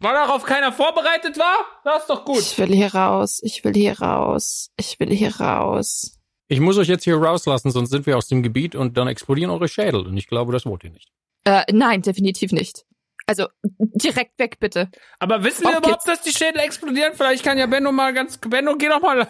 [0.00, 1.56] Weil darauf keiner vorbereitet war?
[1.84, 2.38] Das ist doch gut.
[2.38, 3.40] Ich will hier raus.
[3.42, 4.70] Ich will hier raus.
[4.76, 6.18] Ich will hier raus.
[6.48, 9.50] Ich muss euch jetzt hier rauslassen, sonst sind wir aus dem Gebiet und dann explodieren
[9.50, 10.06] eure Schädel.
[10.06, 11.10] Und ich glaube, das wollt ihr nicht.
[11.44, 12.84] Äh, nein, definitiv nicht.
[13.26, 13.46] Also,
[13.78, 14.88] direkt weg, bitte.
[15.18, 16.22] Aber wissen wir Auf überhaupt, geht's.
[16.22, 17.12] dass die Schädel explodieren?
[17.14, 18.38] Vielleicht kann ja Benno mal ganz...
[18.38, 19.28] Benno, geh doch mal...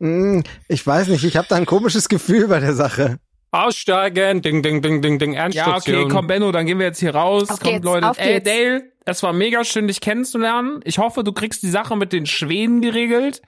[0.00, 3.18] Hm, ich weiß nicht, ich habe da ein komisches Gefühl bei der Sache.
[3.50, 6.04] Aussteigen, ding, ding, ding, ding, ding, Ja, Ernststation.
[6.04, 7.50] okay, komm, Benno, dann gehen wir jetzt hier raus.
[7.50, 8.08] Auf Kommt, geht's, Leute.
[8.10, 8.44] auf Ey, geht's.
[8.50, 10.80] Dale, es war mega schön, dich kennenzulernen.
[10.84, 13.42] Ich hoffe, du kriegst die Sache mit den Schweden geregelt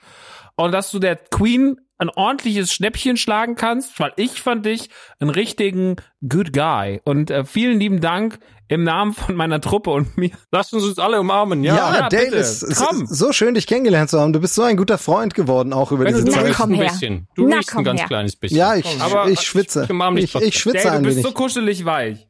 [0.57, 5.30] und dass du der Queen ein ordentliches Schnäppchen schlagen kannst, weil ich fand dich einen
[5.30, 5.96] richtigen
[6.28, 7.00] Good Guy.
[7.04, 8.38] Und äh, vielen lieben Dank
[8.68, 10.30] im Namen von meiner Truppe und mir.
[10.52, 11.94] Lasst uns uns alle umarmen, Ja, ja.
[12.00, 14.34] ja, Dale, es ist so schön, dich kennengelernt zu haben.
[14.34, 16.44] Du bist so ein guter Freund geworden, auch über Benno, diese du Zeit.
[16.46, 16.90] riechst komm ein her.
[16.90, 17.28] bisschen.
[17.34, 18.09] Du Na, riechst ein komm ganz her.
[18.09, 18.59] kleines bisschen.
[18.59, 19.88] Ja, ich, Aber ich schwitze.
[20.16, 21.26] ich Ich, ich schwitze Dale, ein du bist wenig.
[21.28, 22.28] so kuschelig weich.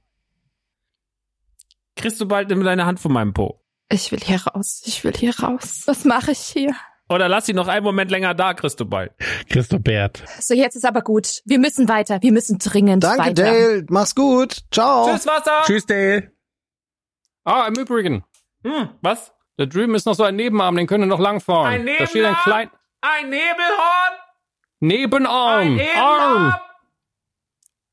[1.97, 3.61] Kriegst du bald deine Hand von meinem Po.
[3.89, 4.83] Ich will hier raus.
[4.85, 5.83] Ich will hier raus.
[5.87, 6.75] Was mache ich hier?
[7.09, 9.13] Oder lass sie noch einen Moment länger da, kriegst du bald.
[9.49, 10.25] Christobert.
[10.41, 11.41] So, jetzt ist aber gut.
[11.45, 12.21] Wir müssen weiter.
[12.21, 13.45] Wir müssen dringend Danke, weiter.
[13.45, 13.87] Dale.
[13.89, 14.65] Mach's gut.
[14.73, 15.07] Ciao.
[15.09, 15.63] Tschüss, Wasser!
[15.65, 16.33] Tschüss, Dale.
[17.45, 18.25] Ah, im Übrigen,
[18.65, 19.33] Hm, was?
[19.57, 21.73] da drüben ist noch so ein Nebenarm, den können wir noch langfahren.
[21.73, 22.43] Ein da steht ein Nebenarm?
[22.43, 22.71] klein
[23.03, 24.13] Ein Nebelhorn?
[24.81, 25.61] Nebenarm.
[25.61, 25.77] Ein Arm.
[25.77, 26.55] Nebenarm?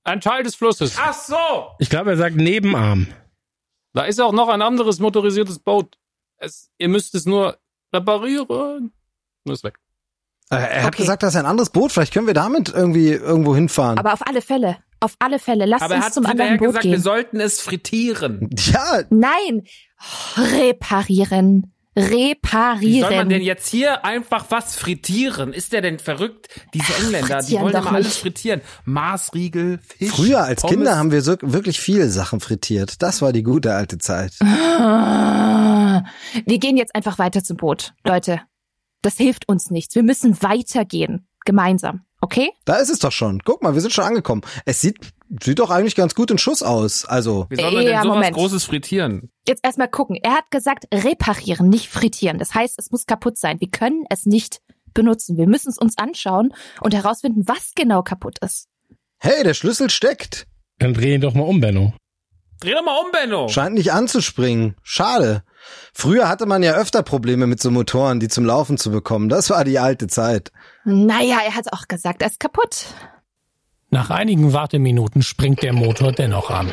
[0.05, 0.97] Ein Teil des Flusses.
[0.99, 1.37] Ach so.
[1.77, 3.07] Ich glaube, er sagt Nebenarm.
[3.93, 5.97] Da ist auch noch ein anderes motorisiertes Boot.
[6.37, 7.57] Es, ihr müsst es nur
[7.93, 8.91] reparieren.
[9.45, 9.79] Und ist weg.
[10.49, 11.03] Äh, Er hat Okay.
[11.03, 11.91] gesagt, das ist ein anderes Boot.
[11.91, 13.97] Vielleicht können wir damit irgendwie irgendwo hinfahren.
[13.97, 14.77] Aber auf alle Fälle.
[14.99, 15.65] Auf alle Fälle.
[15.65, 17.01] Lass Aber er uns hat zum anderen Boot gesagt, wir gehen.
[17.01, 18.49] sollten es frittieren.
[18.57, 19.63] ja, Nein.
[20.37, 21.73] Reparieren.
[21.95, 23.29] Wie soll man Reparieren.
[23.29, 25.53] denn jetzt hier einfach was frittieren?
[25.53, 26.47] Ist der denn verrückt?
[26.73, 28.61] Diese Engländer, die frittieren wollen doch immer alles frittieren.
[28.85, 30.09] Maßriegel, Fisch.
[30.09, 30.75] früher als Pommes.
[30.75, 33.01] Kinder haben wir so, wirklich viele Sachen frittiert.
[33.03, 34.33] Das war die gute alte Zeit.
[34.41, 36.03] Ah.
[36.45, 37.93] Wir gehen jetzt einfach weiter zum Boot.
[38.03, 38.41] Leute,
[39.03, 39.93] das hilft uns nichts.
[39.93, 41.27] Wir müssen weitergehen.
[41.45, 42.05] Gemeinsam.
[42.21, 42.51] Okay?
[42.65, 43.41] Da ist es doch schon.
[43.43, 44.41] Guck mal, wir sind schon angekommen.
[44.65, 44.97] Es sieht,
[45.43, 47.03] sieht doch eigentlich ganz gut in Schuss aus.
[47.05, 48.35] Also, Wie soll man denn Ja, sowas Moment.
[48.35, 49.29] Großes frittieren?
[49.47, 50.17] Jetzt erstmal gucken.
[50.23, 52.37] Er hat gesagt, reparieren, nicht frittieren.
[52.39, 53.59] Das heißt, es muss kaputt sein.
[53.59, 54.61] Wir können es nicht
[54.93, 55.37] benutzen.
[55.37, 58.67] Wir müssen es uns anschauen und herausfinden, was genau kaputt ist.
[59.19, 60.47] hey, der Schlüssel steckt.
[60.79, 61.93] Dann dreh ihn doch mal um, Benno.
[62.61, 63.47] Dreh doch mal um, Benno.
[63.49, 64.75] Scheint nicht anzuspringen.
[64.83, 65.43] Schade.
[65.93, 69.29] Früher hatte man ja öfter Probleme mit so Motoren, die zum Laufen zu bekommen.
[69.29, 70.51] Das war die alte Zeit.
[70.85, 72.87] Naja, er hat auch gesagt, er ist kaputt.
[73.89, 76.71] Nach einigen Warteminuten springt der Motor dennoch an.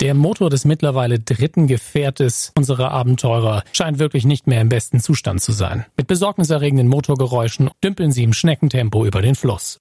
[0.00, 5.40] Der Motor des mittlerweile dritten Gefährtes unserer Abenteurer scheint wirklich nicht mehr im besten Zustand
[5.40, 5.86] zu sein.
[5.96, 9.80] Mit besorgniserregenden Motorgeräuschen dümpeln sie im Schneckentempo über den Fluss.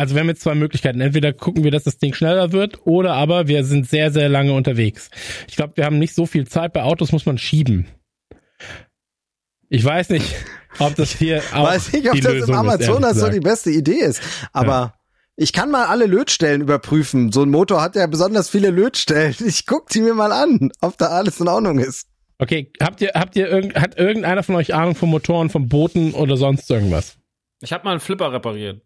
[0.00, 1.02] Also wir haben jetzt zwei Möglichkeiten.
[1.02, 4.54] Entweder gucken wir, dass das Ding schneller wird, oder aber wir sind sehr, sehr lange
[4.54, 5.10] unterwegs.
[5.46, 6.72] Ich glaube, wir haben nicht so viel Zeit.
[6.72, 7.86] Bei Autos muss man schieben.
[9.68, 10.34] Ich weiß nicht,
[10.78, 13.70] ob das hier auch Weiß nicht, ob die das Lösung im Amazonas so die beste
[13.70, 14.22] Idee ist.
[14.54, 14.94] Aber
[15.36, 17.30] ich kann mal alle Lötstellen überprüfen.
[17.30, 19.36] So ein Motor hat ja besonders viele Lötstellen.
[19.46, 22.06] Ich guck die mir mal an, ob da alles in Ordnung ist.
[22.38, 26.14] Okay, habt ihr, habt ihr irgend, hat irgendeiner von euch Ahnung von Motoren, von Booten
[26.14, 27.18] oder sonst irgendwas?
[27.60, 28.80] Ich habe mal einen Flipper repariert.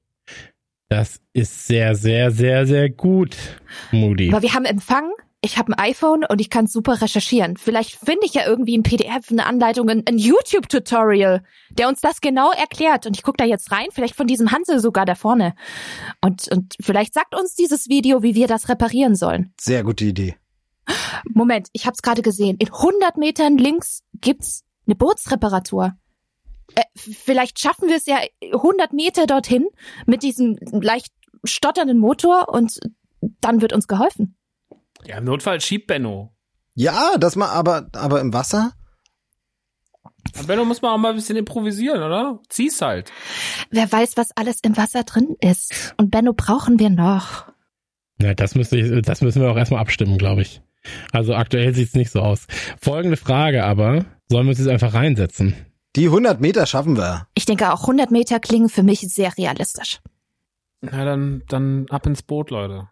[0.96, 3.36] Das ist sehr, sehr, sehr, sehr gut,
[3.90, 4.28] Moody.
[4.30, 5.10] Aber wir haben Empfang.
[5.40, 7.56] Ich habe ein iPhone und ich kann super recherchieren.
[7.56, 12.20] Vielleicht finde ich ja irgendwie ein PDF, eine Anleitung, ein, ein YouTube-Tutorial, der uns das
[12.20, 13.06] genau erklärt.
[13.06, 15.56] Und ich gucke da jetzt rein, vielleicht von diesem Hansel sogar da vorne.
[16.20, 19.52] Und, und vielleicht sagt uns dieses Video, wie wir das reparieren sollen.
[19.60, 20.36] Sehr gute Idee.
[21.28, 22.56] Moment, ich habe es gerade gesehen.
[22.58, 25.96] In 100 Metern links gibt's eine Bootsreparatur.
[26.74, 28.18] Äh, vielleicht schaffen wir es ja
[28.52, 29.68] 100 Meter dorthin
[30.06, 31.12] mit diesem leicht
[31.44, 32.80] stotternden Motor und
[33.40, 34.36] dann wird uns geholfen.
[35.05, 36.34] Ja, im Notfall schiebt Benno.
[36.74, 38.72] Ja, das mal, aber, aber im Wasser?
[40.34, 42.40] Aber Benno muss man auch mal ein bisschen improvisieren, oder?
[42.48, 43.12] Zieh's halt.
[43.70, 45.94] Wer weiß, was alles im Wasser drin ist.
[45.98, 47.52] Und Benno brauchen wir noch.
[48.20, 50.62] Ja, das, müsste ich, das müssen wir auch erstmal abstimmen, glaube ich.
[51.12, 52.46] Also aktuell sieht's nicht so aus.
[52.80, 55.55] Folgende Frage aber, sollen wir uns jetzt einfach reinsetzen?
[55.96, 57.26] Die 100 Meter schaffen wir.
[57.34, 60.00] Ich denke, auch 100 Meter klingen für mich sehr realistisch.
[60.80, 62.88] Na, dann, dann ab ins Boot, Leute.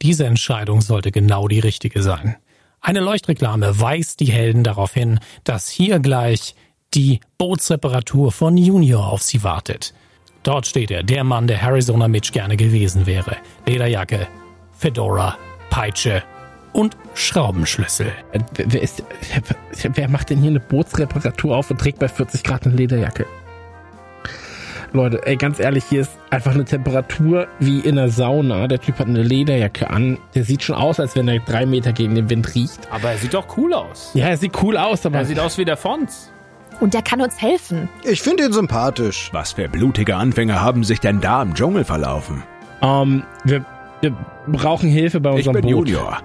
[0.00, 2.36] Diese Entscheidung sollte genau die richtige sein.
[2.80, 6.54] Eine Leuchtreklame weist die Helden darauf hin, dass hier gleich
[6.94, 9.94] die Bootsreparatur von Junior auf sie wartet.
[10.42, 13.36] Dort steht er, der Mann, der Arizona Mitch gerne gewesen wäre.
[13.66, 14.28] Lederjacke,
[14.72, 15.36] Fedora,
[15.70, 16.22] Peitsche
[16.74, 18.12] und Schraubenschlüssel.
[18.56, 19.02] Wer, ist,
[19.94, 23.24] wer macht denn hier eine Bootsreparatur auf und trägt bei 40 Grad eine Lederjacke?
[24.92, 28.68] Leute, ey, ganz ehrlich, hier ist einfach eine Temperatur wie in der Sauna.
[28.68, 30.18] Der Typ hat eine Lederjacke an.
[30.36, 32.78] Der sieht schon aus, als wenn er drei Meter gegen den Wind riecht.
[32.92, 34.12] Aber er sieht doch cool aus.
[34.14, 35.18] Ja, er sieht cool aus, aber.
[35.18, 36.30] Er sieht aus wie der Fons.
[36.80, 37.88] Und der kann uns helfen.
[38.04, 39.30] Ich finde ihn sympathisch.
[39.32, 42.44] Was für blutige Anfänger haben sich denn da im Dschungel verlaufen?
[42.80, 43.64] Ähm, wir,
[44.00, 45.88] wir brauchen Hilfe bei Ich unserem bin Boot.
[45.88, 46.18] Junior.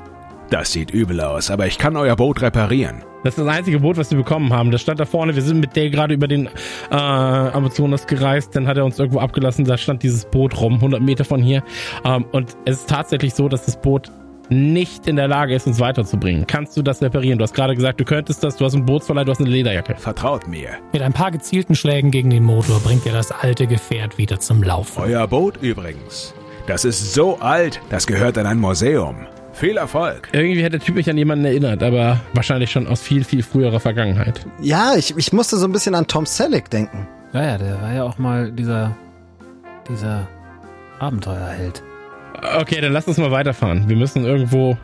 [0.49, 3.03] Das sieht übel aus, aber ich kann euer Boot reparieren.
[3.23, 4.71] Das ist das einzige Boot, was wir bekommen haben.
[4.71, 5.35] Das stand da vorne.
[5.35, 6.47] Wir sind mit Dale gerade über den
[6.89, 8.55] äh, Amazonas gereist.
[8.55, 9.65] Dann hat er uns irgendwo abgelassen.
[9.65, 11.61] Da stand dieses Boot rum, 100 Meter von hier.
[12.05, 14.09] Ähm, und es ist tatsächlich so, dass das Boot
[14.49, 16.47] nicht in der Lage ist, uns weiterzubringen.
[16.47, 17.37] Kannst du das reparieren?
[17.37, 18.55] Du hast gerade gesagt, du könntest das.
[18.55, 19.95] Du hast einen Bootsverleih, du hast eine Lederjacke.
[19.95, 20.69] Vertraut mir.
[20.93, 24.63] Mit ein paar gezielten Schlägen gegen den Motor bringt er das alte Gefährt wieder zum
[24.63, 25.03] Laufen.
[25.03, 26.33] Euer Boot übrigens.
[26.67, 29.27] Das ist so alt, das gehört an ein Museum.
[29.59, 30.29] Viel Erfolg.
[30.31, 33.81] Irgendwie hat der Typ mich an jemanden erinnert, aber wahrscheinlich schon aus viel, viel früherer
[33.81, 34.45] Vergangenheit.
[34.61, 37.05] Ja, ich, ich musste so ein bisschen an Tom Selleck denken.
[37.33, 38.95] Ja, ja, der war ja auch mal dieser,
[39.89, 40.29] dieser
[40.99, 41.83] Abenteuerheld.
[42.57, 43.89] Okay, dann lass uns mal weiterfahren.
[43.89, 44.77] Wir müssen irgendwo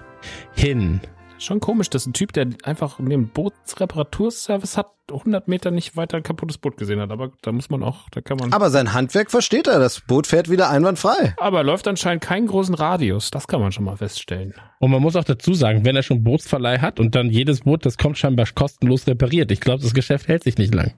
[0.53, 0.99] hin.
[1.37, 6.23] Schon komisch, dass ein Typ, der einfach neben Bootsreparaturservice hat, 100 Meter nicht weiter ein
[6.23, 7.11] kaputtes Boot gesehen hat.
[7.11, 8.53] Aber da muss man auch, da kann man.
[8.53, 9.79] Aber sein Handwerk versteht er.
[9.79, 11.35] Das Boot fährt wieder einwandfrei.
[11.37, 13.31] Aber er läuft anscheinend keinen großen Radius.
[13.31, 14.53] Das kann man schon mal feststellen.
[14.79, 17.85] Und man muss auch dazu sagen, wenn er schon Bootsverleih hat und dann jedes Boot,
[17.85, 19.51] das kommt scheinbar kostenlos repariert.
[19.51, 20.93] Ich glaube, das Geschäft hält sich nicht lang.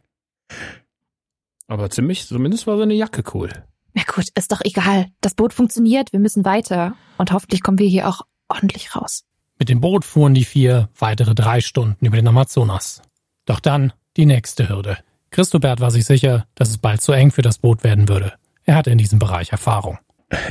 [1.67, 3.49] Aber ziemlich, zumindest war seine Jacke cool.
[3.93, 5.07] Na gut, ist doch egal.
[5.21, 6.95] Das Boot funktioniert, wir müssen weiter.
[7.17, 9.26] Und hoffentlich kommen wir hier auch ordentlich raus.
[9.59, 13.01] Mit dem Boot fuhren die vier weitere drei Stunden über den Amazonas.
[13.45, 14.97] Doch dann die nächste Hürde.
[15.31, 18.33] Christobert war sich sicher, dass es bald zu eng für das Boot werden würde.
[18.63, 19.97] Er hatte in diesem Bereich Erfahrung.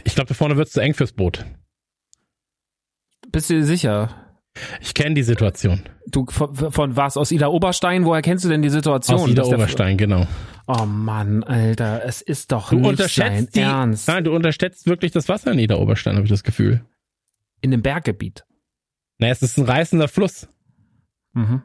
[0.05, 1.45] Ich glaube, da vorne wird es zu eng fürs Boot.
[3.31, 4.11] Bist du dir sicher?
[4.81, 5.83] Ich kenne die Situation.
[6.07, 7.17] Du von, von was?
[7.17, 8.05] Aus Ida Oberstein?
[8.07, 9.21] Woher kennst du denn die Situation?
[9.21, 10.27] Aus Ida Oberstein, genau.
[10.67, 14.09] Oh Mann, Alter, es ist doch Du nicht unterschätzt sein die, Ernst.
[14.09, 16.85] Nein, du unterschätzt wirklich das Wasser in Ida Oberstein, habe ich das Gefühl.
[17.61, 18.45] In dem Berggebiet.
[19.19, 20.49] Na, es ist ein reißender Fluss.
[21.33, 21.63] Mhm.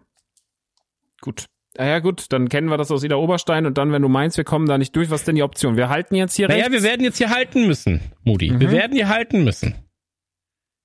[1.22, 1.46] Gut.
[1.78, 4.36] Ah ja gut, dann kennen wir das aus Ida Oberstein und dann, wenn du meinst,
[4.38, 5.78] wir kommen da nicht durch, was ist denn die Option?
[5.78, 6.74] Wir halten jetzt hier Naja, rechts.
[6.74, 8.60] wir werden jetzt hier halten müssen, Moody.
[8.60, 8.72] Wir Mhm.
[8.74, 9.76] werden hier halten müssen.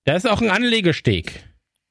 [0.04, 1.44] Da ist auch ein Anlegesteg.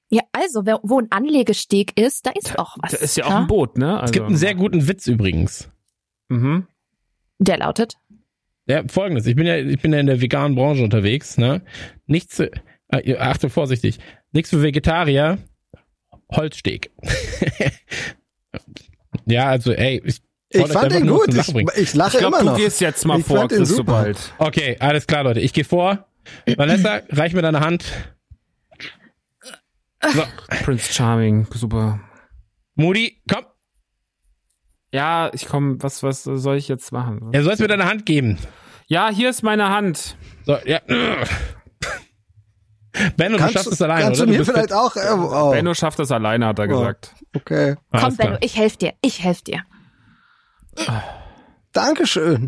[0.09, 2.91] Ja, also, wo ein Anlegesteg ist, da ist auch was.
[2.91, 3.99] Da ist ja auch ein Boot, ne?
[4.03, 5.69] Es gibt einen sehr guten Witz übrigens.
[6.29, 6.67] Mhm.
[7.39, 7.95] Der lautet.
[8.67, 9.25] Ja, folgendes.
[9.27, 11.61] Ich bin ja, ich bin ja in der veganen Branche unterwegs, ne?
[12.05, 12.41] Nichts,
[12.89, 13.99] äh, achte vorsichtig.
[14.31, 15.37] Nichts für Vegetarier.
[16.31, 16.91] Holzsteg.
[19.25, 21.35] ja, also, ey, ich, Ich fand ihn nur gut.
[21.35, 22.57] Ich, ich lache Ich glaub, immer du noch.
[22.57, 24.03] gehst jetzt mal ich vor, fand ihn super.
[24.05, 24.33] Christobald.
[24.39, 25.39] Okay, alles klar, Leute.
[25.39, 26.07] Ich gehe vor.
[26.57, 27.85] Vanessa, reich mir deine Hand.
[30.13, 30.23] So.
[30.63, 31.99] Prince Charming, super.
[32.75, 33.45] Moody, komm.
[34.91, 37.29] Ja, ich komm, was, was soll ich jetzt machen?
[37.33, 38.37] Er soll es mir deine Hand geben.
[38.87, 40.15] Ja, hier ist meine Hand.
[40.45, 40.79] So, ja.
[43.17, 44.31] Benno, Kannst du schaffst es alleine, kannst oder?
[44.31, 44.73] du mir vielleicht fit.
[44.73, 45.51] auch, äh, oh.
[45.51, 47.13] Benno schafft das alleine, hat er gesagt.
[47.35, 47.75] Okay.
[47.91, 48.27] Komm, Alles klar.
[48.27, 48.93] Benno, ich helfe dir.
[49.01, 49.63] Ich helfe dir.
[51.73, 52.47] Dankeschön.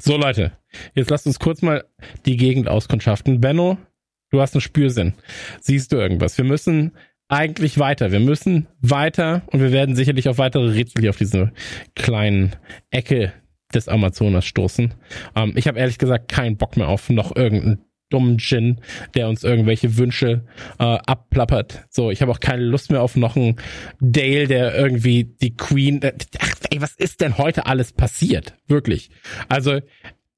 [0.00, 0.52] So, Leute,
[0.94, 1.84] jetzt lasst uns kurz mal
[2.24, 3.40] die Gegend auskundschaften.
[3.40, 3.78] Benno,
[4.30, 5.14] du hast einen Spürsinn.
[5.60, 6.38] Siehst du irgendwas?
[6.38, 6.96] Wir müssen
[7.28, 8.12] eigentlich weiter.
[8.12, 11.52] Wir müssen weiter und wir werden sicherlich auf weitere Rätsel hier auf diese
[11.94, 12.54] kleinen
[12.90, 13.32] Ecke
[13.74, 14.94] des Amazonas stoßen.
[15.34, 18.80] Ähm, ich habe ehrlich gesagt keinen Bock mehr auf noch irgendeinen dummen Gin,
[19.14, 20.44] der uns irgendwelche Wünsche
[20.78, 21.84] äh, abplappert.
[21.90, 23.56] So, ich habe auch keine Lust mehr auf noch einen
[24.00, 26.02] Dale, der irgendwie die Queen.
[26.02, 28.54] Äh, ach, ey, was ist denn heute alles passiert?
[28.68, 29.10] Wirklich.
[29.48, 29.80] Also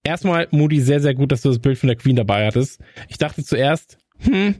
[0.05, 2.81] erstmal, Moody, sehr, sehr gut, dass du das Bild von der Queen dabei hattest.
[3.09, 4.55] Ich dachte zuerst, hm,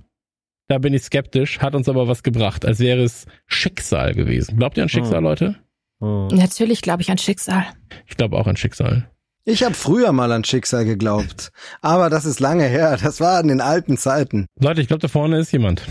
[0.69, 4.59] da bin ich skeptisch, hat uns aber was gebracht, als wäre es Schicksal gewesen.
[4.59, 5.25] Glaubt ihr an Schicksal, Hm.
[5.25, 5.57] Leute?
[6.01, 7.65] Natürlich glaube ich an Schicksal.
[8.07, 9.11] Ich glaube auch an Schicksal.
[9.45, 11.53] Ich habe früher mal an Schicksal geglaubt.
[11.81, 12.99] Aber das ist lange her.
[13.03, 14.47] Das war in den alten Zeiten.
[14.61, 15.83] Leute, ich glaube, da vorne ist jemand.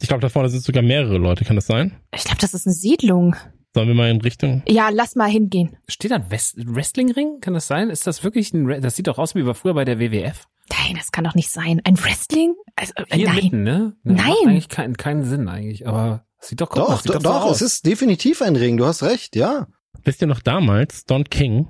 [0.00, 1.44] Ich glaube, da vorne sind sogar mehrere Leute.
[1.44, 1.96] Kann das sein?
[2.14, 3.34] Ich glaube, das ist eine Siedlung.
[3.74, 4.62] Sollen wir mal in Richtung?
[4.68, 5.76] Ja, lass mal hingehen.
[5.88, 7.40] Steht da ein West Wrestlingring?
[7.40, 7.90] Kann das sein?
[7.90, 10.46] Ist das wirklich ein, Re- das sieht doch aus wie früher bei der WWF?
[10.70, 11.80] Nein, das kann doch nicht sein.
[11.84, 12.54] Ein Wrestling?
[12.76, 13.34] Also, äh, Hier nein.
[13.36, 13.96] mitten, ne?
[14.02, 14.16] Nein.
[14.16, 17.46] Macht eigentlich keinen, keinen Sinn eigentlich, aber sieht doch, guck Doch, sieht doch, doch, doch,
[17.48, 18.76] so es ist definitiv ein Ring.
[18.76, 19.66] Du hast recht, ja.
[20.04, 21.68] Wisst ihr noch damals, Don King,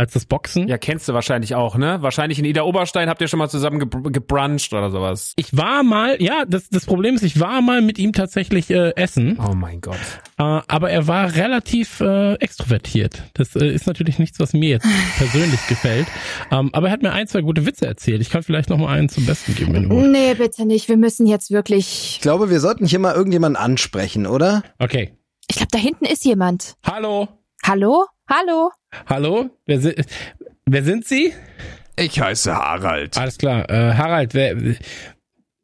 [0.00, 0.66] als das Boxen?
[0.66, 1.98] Ja, kennst du wahrscheinlich auch, ne?
[2.00, 5.34] Wahrscheinlich in Ida Oberstein habt ihr schon mal zusammen ge gebruncht oder sowas.
[5.36, 8.94] Ich war mal, ja, das, das Problem ist, ich war mal mit ihm tatsächlich äh,
[8.96, 9.38] essen.
[9.38, 9.98] Oh mein Gott.
[10.38, 13.22] Äh, aber er war relativ äh, extrovertiert.
[13.34, 14.86] Das äh, ist natürlich nichts, was mir jetzt
[15.18, 16.06] persönlich gefällt.
[16.50, 18.22] Ähm, aber er hat mir ein, zwei gute Witze erzählt.
[18.22, 20.12] Ich kann vielleicht noch mal einen zum Besten geben, wenn du willst.
[20.12, 20.88] Nee, bitte nicht.
[20.88, 22.14] Wir müssen jetzt wirklich.
[22.14, 24.62] Ich glaube, wir sollten hier mal irgendjemanden ansprechen, oder?
[24.78, 25.12] Okay.
[25.48, 26.76] Ich glaube, da hinten ist jemand.
[26.86, 27.28] Hallo?
[27.62, 28.06] Hallo?
[28.30, 28.70] Hallo?
[29.06, 29.50] Hallo?
[29.66, 29.92] Wer, si
[30.64, 31.32] wer sind Sie?
[31.96, 33.18] Ich heiße Harald.
[33.18, 33.68] Alles klar.
[33.68, 34.76] Äh, Harald, wer,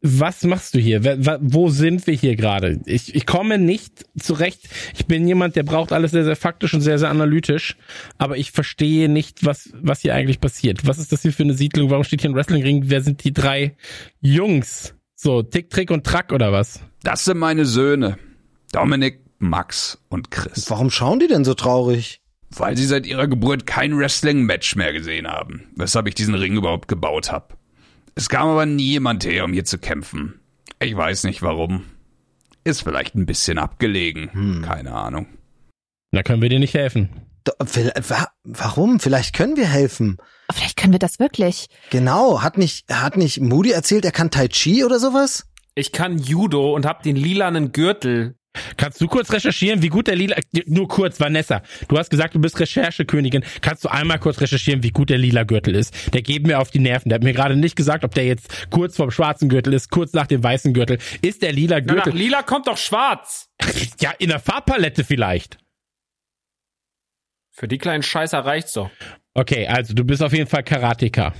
[0.00, 1.04] was machst du hier?
[1.04, 2.80] Wer, wo sind wir hier gerade?
[2.86, 4.68] Ich, ich komme nicht zurecht.
[4.96, 7.76] Ich bin jemand, der braucht alles sehr, sehr faktisch und sehr, sehr analytisch.
[8.18, 10.88] Aber ich verstehe nicht, was, was hier eigentlich passiert.
[10.88, 11.90] Was ist das hier für eine Siedlung?
[11.90, 12.90] Warum steht hier ein Wrestlingring?
[12.90, 13.76] Wer sind die drei
[14.20, 14.96] Jungs?
[15.14, 16.80] So, Tick, Trick und Track oder was?
[17.04, 18.18] Das sind meine Söhne.
[18.72, 20.68] Dominik, Max und Chris.
[20.68, 22.20] Warum schauen die denn so traurig?
[22.50, 25.68] Weil sie seit ihrer Geburt kein Wrestling-Match mehr gesehen haben.
[25.76, 27.54] Weshalb ich diesen Ring überhaupt gebaut habe.
[28.14, 30.40] Es kam aber nie jemand her, um hier zu kämpfen.
[30.80, 31.84] Ich weiß nicht warum.
[32.64, 34.62] Ist vielleicht ein bisschen abgelegen.
[34.64, 35.26] Keine Ahnung.
[36.12, 37.10] Da können wir dir nicht helfen.
[37.44, 39.00] Do- will- wa- Warum?
[39.00, 40.16] Vielleicht können wir helfen.
[40.52, 41.66] Vielleicht können wir das wirklich.
[41.90, 42.42] Genau.
[42.42, 45.46] Hat nicht, hat nicht Moody erzählt, er kann Tai Chi oder sowas?
[45.74, 48.35] Ich kann Judo und hab den lilanen Gürtel.
[48.76, 52.40] Kannst du kurz recherchieren, wie gut der lila, nur kurz, Vanessa, du hast gesagt, du
[52.40, 53.44] bist Recherchekönigin.
[53.60, 56.14] Kannst du einmal kurz recherchieren, wie gut der lila Gürtel ist?
[56.14, 57.08] Der geht mir auf die Nerven.
[57.08, 60.12] Der hat mir gerade nicht gesagt, ob der jetzt kurz vorm schwarzen Gürtel ist, kurz
[60.12, 60.98] nach dem weißen Gürtel.
[61.22, 62.18] Ist der lila Na, nach Gürtel?
[62.18, 63.48] lila kommt doch schwarz.
[64.00, 65.58] ja, in der Farbpalette vielleicht.
[67.52, 68.90] Für die kleinen Scheißer reicht's doch.
[69.34, 71.34] Okay, also du bist auf jeden Fall Karateka.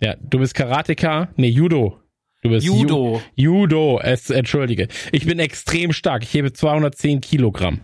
[0.00, 2.00] Ja, du bist Karateka, nee, Judo.
[2.44, 3.22] Du bist Judo.
[3.34, 4.88] Ju Judo, es, entschuldige.
[5.12, 6.22] Ich bin extrem stark.
[6.22, 7.80] Ich hebe 210 Kilogramm.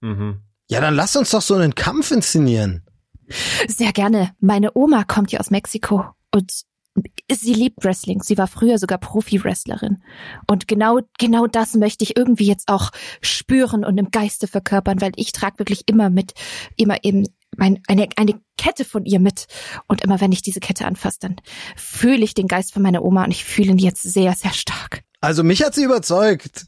[0.00, 0.40] Mhm.
[0.70, 2.82] Ja, dann lass uns doch so einen Kampf inszenieren.
[3.68, 4.30] Sehr gerne.
[4.40, 6.50] Meine Oma kommt ja aus Mexiko und
[7.30, 8.22] sie liebt Wrestling.
[8.22, 10.02] Sie war früher sogar Profi-Wrestlerin.
[10.46, 15.12] Und genau, genau das möchte ich irgendwie jetzt auch spüren und im Geiste verkörpern, weil
[15.16, 16.32] ich trage wirklich immer mit,
[16.76, 17.26] immer eben
[17.60, 19.46] mein, eine, eine Kette von ihr mit.
[19.86, 21.36] Und immer wenn ich diese Kette anfasse, dann
[21.76, 25.02] fühle ich den Geist von meiner Oma und ich fühle ihn jetzt sehr, sehr stark.
[25.20, 26.66] Also mich hat sie überzeugt.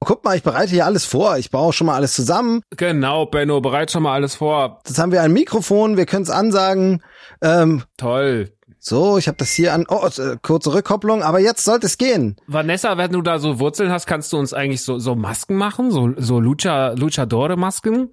[0.00, 1.38] Guck mal, ich bereite hier alles vor.
[1.38, 2.62] Ich baue schon mal alles zusammen.
[2.76, 4.80] Genau, Benno, bereit schon mal alles vor.
[4.86, 7.02] Jetzt haben wir ein Mikrofon, wir können es ansagen.
[7.42, 8.52] Ähm, Toll.
[8.78, 9.86] so, ich habe das hier an.
[9.88, 12.36] Oh, äh, kurze Rückkopplung, aber jetzt sollte es gehen.
[12.46, 15.90] Vanessa, wenn du da so Wurzeln hast, kannst du uns eigentlich so, so Masken machen?
[15.90, 18.12] So, so Lucha, Luchadore-Masken?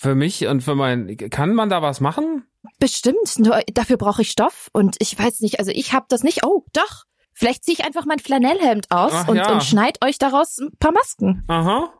[0.00, 2.46] Für mich und für mein, kann man da was machen?
[2.78, 6.42] Bestimmt, nur dafür brauche ich Stoff und ich weiß nicht, also ich habe das nicht.
[6.42, 7.04] Oh, doch.
[7.34, 9.52] Vielleicht ziehe ich einfach mein Flanellhemd aus Ach und, ja.
[9.52, 11.44] und schneid euch daraus ein paar Masken.
[11.48, 11.92] Aha.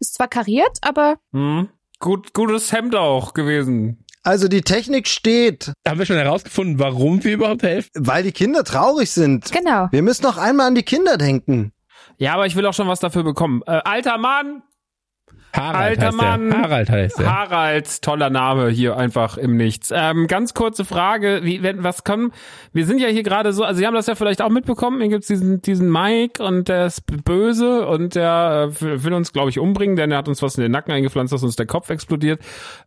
[0.00, 1.70] Ist zwar kariert, aber Hm.
[1.98, 4.04] Gut, gutes Hemd auch gewesen.
[4.22, 5.72] Also die Technik steht.
[5.88, 7.88] Haben wir schon herausgefunden, warum wir überhaupt helfen?
[7.94, 9.50] Weil die Kinder traurig sind.
[9.50, 9.88] Genau.
[9.90, 11.72] Wir müssen noch einmal an die Kinder denken.
[12.18, 13.62] Ja, aber ich will auch schon was dafür bekommen.
[13.66, 14.62] Äh, alter Mann,
[15.56, 16.38] Harald Alter heißt der.
[16.38, 16.62] Mann.
[16.62, 17.34] Harald heißt der.
[17.34, 19.90] Harald, toller Name hier einfach im Nichts.
[19.92, 22.32] Ähm, ganz kurze Frage, wie, wenn, was kommen,
[22.72, 25.08] wir sind ja hier gerade so, also Sie haben das ja vielleicht auch mitbekommen, hier
[25.08, 29.58] gibt's diesen, diesen Mike und der ist böse und der äh, will uns, glaube ich,
[29.58, 32.40] umbringen, denn er hat uns was in den Nacken eingepflanzt, dass uns der Kopf explodiert.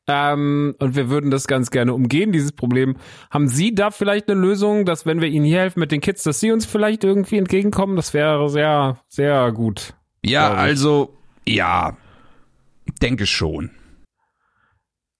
[0.07, 2.97] Ähm, und wir würden das ganz gerne umgehen, dieses Problem.
[3.31, 6.23] Haben Sie da vielleicht eine Lösung, dass wenn wir Ihnen hier helfen mit den Kids,
[6.23, 7.95] dass Sie uns vielleicht irgendwie entgegenkommen?
[7.95, 9.93] Das wäre sehr, sehr gut.
[10.23, 11.17] Ja, also,
[11.47, 11.97] ja,
[12.91, 13.71] denke schon.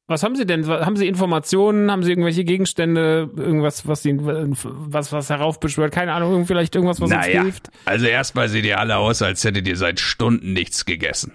[0.08, 0.68] Was haben Sie denn?
[0.68, 1.92] Haben Sie Informationen?
[1.92, 3.30] Haben Sie irgendwelche Gegenstände?
[3.38, 5.94] Irgendwas, was Sie, was, was heraufbeschwört?
[5.94, 7.70] Keine Ahnung, vielleicht irgendwas, was uns naja, hilft?
[7.86, 11.34] also erstmal seht ihr alle aus, als hättet ihr seit Stunden nichts gegessen.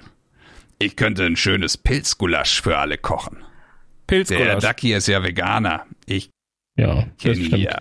[0.81, 3.39] Ich könnte ein schönes Pilzgulasch für alle kochen.
[3.39, 4.65] Der Pilzgulasch.
[4.65, 5.87] Ducky ist ja Veganer.
[6.07, 6.31] Ich
[6.77, 7.79] ja, kenne ihn ja.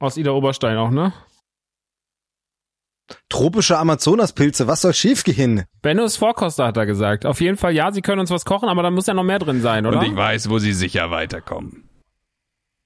[0.00, 1.14] Aus Ida Oberstein auch, ne?
[3.28, 5.64] Tropische Amazonaspilze, was soll schiefgehen?
[5.82, 7.24] Bennos Vorkoster hat er gesagt.
[7.24, 9.38] Auf jeden Fall, ja, Sie können uns was kochen, aber da muss ja noch mehr
[9.38, 10.00] drin sein, oder?
[10.00, 11.88] Und ich weiß, wo sie sicher weiterkommen.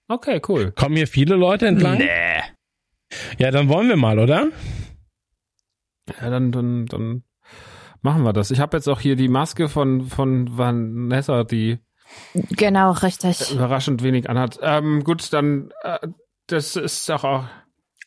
[0.09, 0.73] Okay, cool.
[0.73, 1.99] Kommen hier viele Leute entlang?
[1.99, 2.43] Nee.
[3.39, 4.49] Ja, dann wollen wir mal, oder?
[6.21, 7.23] Ja, dann, dann, dann
[8.03, 8.51] machen wir das.
[8.51, 11.79] Ich habe jetzt auch hier die Maske von, von Vanessa, die
[12.51, 13.53] Genau, richtig.
[13.53, 14.59] überraschend wenig anhat.
[14.63, 16.09] Ähm, gut, dann, äh,
[16.49, 17.45] das ist doch auch.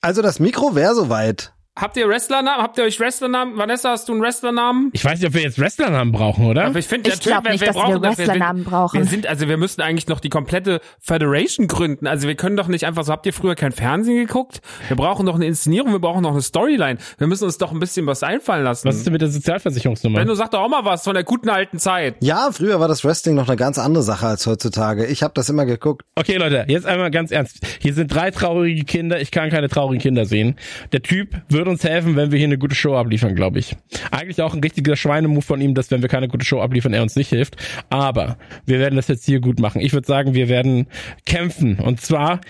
[0.02, 1.54] Also das Mikro wäre soweit.
[1.76, 2.62] Habt ihr Wrestlernamen?
[2.62, 3.58] Habt ihr euch Wrestlernamen?
[3.58, 4.92] Vanessa, hast du einen Wrestlernamen?
[4.94, 6.66] Ich weiß nicht, ob wir jetzt Wrestlernamen brauchen, oder?
[6.66, 9.00] Aber ich finde, Ich glaub nicht, dass wir Wrestlernamen brauchen.
[9.00, 12.06] Wir sind, also wir müssten eigentlich noch die komplette Federation gründen.
[12.06, 14.62] Also wir können doch nicht einfach so, habt ihr früher kein Fernsehen geguckt?
[14.88, 17.00] Wir brauchen doch eine Inszenierung, wir brauchen noch eine Storyline.
[17.18, 18.88] Wir müssen uns doch ein bisschen was einfallen lassen.
[18.88, 20.20] Was ist denn mit der Sozialversicherungsnummer?
[20.20, 22.18] Wenn du sagst doch auch mal was von der guten alten Zeit.
[22.20, 25.08] Ja, früher war das Wrestling noch eine ganz andere Sache als heutzutage.
[25.08, 26.06] Ich habe das immer geguckt.
[26.14, 27.66] Okay, Leute, jetzt einmal ganz ernst.
[27.80, 29.20] Hier sind drei traurige Kinder.
[29.20, 30.56] Ich kann keine traurigen Kinder sehen.
[30.92, 33.78] Der Typ würde uns helfen, wenn wir hier eine gute Show abliefern, glaube ich.
[34.12, 37.02] Eigentlich auch ein richtiger Schweinemove von ihm, dass wenn wir keine gute Show abliefern, er
[37.02, 37.56] uns nicht hilft.
[37.90, 39.80] Aber wir werden das jetzt hier gut machen.
[39.80, 40.88] Ich würde sagen, wir werden
[41.26, 41.80] kämpfen.
[41.80, 42.42] Und zwar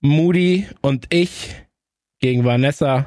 [0.00, 1.54] Moody und ich
[2.20, 3.06] gegen Vanessa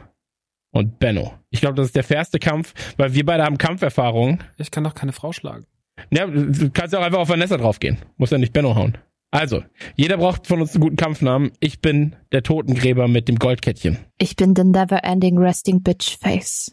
[0.70, 1.34] und Benno.
[1.50, 4.44] Ich glaube, das ist der fairste Kampf, weil wir beide haben Kampferfahrung.
[4.60, 5.66] Ich kann doch keine Frau schlagen.
[6.12, 7.98] Ja, du kannst ja auch einfach auf Vanessa draufgehen.
[8.18, 8.96] Muss ja nicht Benno hauen.
[9.32, 9.64] Also,
[9.96, 11.52] jeder braucht von uns einen guten Kampfnamen.
[11.60, 13.98] Ich bin der Totengräber mit dem Goldkettchen.
[14.18, 16.72] Ich bin the never ending resting bitch face.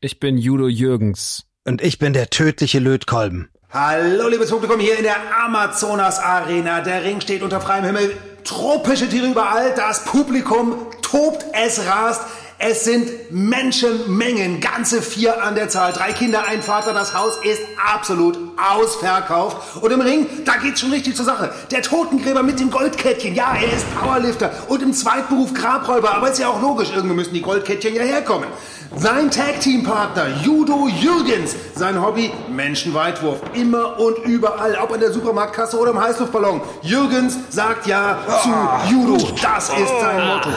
[0.00, 1.46] Ich bin Judo Jürgens.
[1.64, 3.48] Und ich bin der tödliche Lötkolben.
[3.70, 6.80] Hallo, liebes Publikum, hier in der Amazonas Arena.
[6.80, 8.12] Der Ring steht unter freiem Himmel.
[8.44, 9.74] Tropische Tiere überall.
[9.74, 12.22] Das Publikum tobt, es rast.
[12.62, 15.94] Es sind Menschenmengen, ganze vier an der Zahl.
[15.94, 16.92] Drei Kinder, ein Vater.
[16.92, 19.82] Das Haus ist absolut ausverkauft.
[19.82, 21.50] Und im Ring, da geht's schon richtig zur Sache.
[21.70, 23.34] Der Totengräber mit dem Goldkettchen.
[23.34, 26.14] Ja, er ist Powerlifter und im Zweitberuf Grabräuber.
[26.14, 26.90] Aber ist ja auch logisch.
[26.94, 28.50] Irgendwo müssen die Goldkettchen ja herkommen.
[28.94, 31.56] Sein Tag-Team-Partner Judo Jürgens.
[31.74, 33.40] Sein Hobby Menschenweitwurf.
[33.54, 34.76] Immer und überall.
[34.82, 36.60] Ob an der Supermarktkasse oder im Heißluftballon.
[36.82, 39.16] Jürgens sagt ja zu Judo.
[39.40, 40.50] Das ist sein Motto.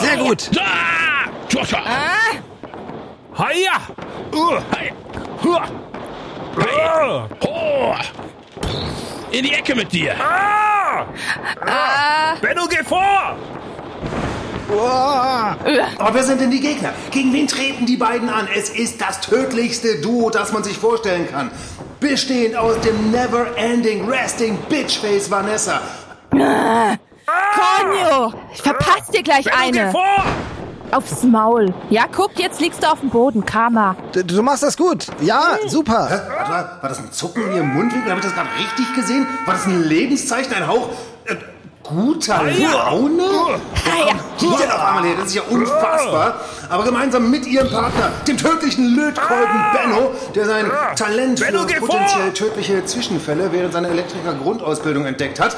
[0.00, 0.50] Sehr gut.
[3.36, 3.80] Hiya!
[9.30, 10.14] In die Ecke mit dir!
[12.40, 13.36] Benno, geh vor!
[15.98, 16.92] Aber wer sind denn die Gegner?
[17.10, 18.48] Gegen wen treten die beiden an?
[18.52, 21.50] Es ist das tödlichste Duo, das man sich vorstellen kann.
[22.00, 25.82] Bestehend aus dem Never-Ending Resting Bitchface Vanessa.
[27.26, 28.32] Konyo!
[28.52, 29.92] Ich verpasse dir gleich eine.
[30.92, 31.74] Aufs Maul.
[31.90, 33.44] Ja, guck, jetzt liegst du auf dem Boden.
[33.44, 33.96] Karma.
[34.12, 35.08] Du, du machst das gut.
[35.20, 36.08] Ja, super.
[36.08, 36.20] Hä?
[36.36, 38.10] Warte mal, war das ein Zucken in ihrem Mundwinkel?
[38.10, 39.26] Habe ich das gerade richtig gesehen?
[39.44, 40.88] War das ein Lebenszeichen, ein Hauch
[41.24, 41.34] äh,
[41.82, 43.24] guter Laune?
[43.24, 44.14] Ah, ja.
[44.40, 46.34] Die denn auf einmal her, das ist ja unfassbar.
[46.68, 52.84] Aber gemeinsam mit ihrem Partner, dem tödlichen Lötkolben Benno, der sein Talent für potenziell tödliche
[52.84, 55.56] Zwischenfälle während seiner Elektriker-Grundausbildung entdeckt hat.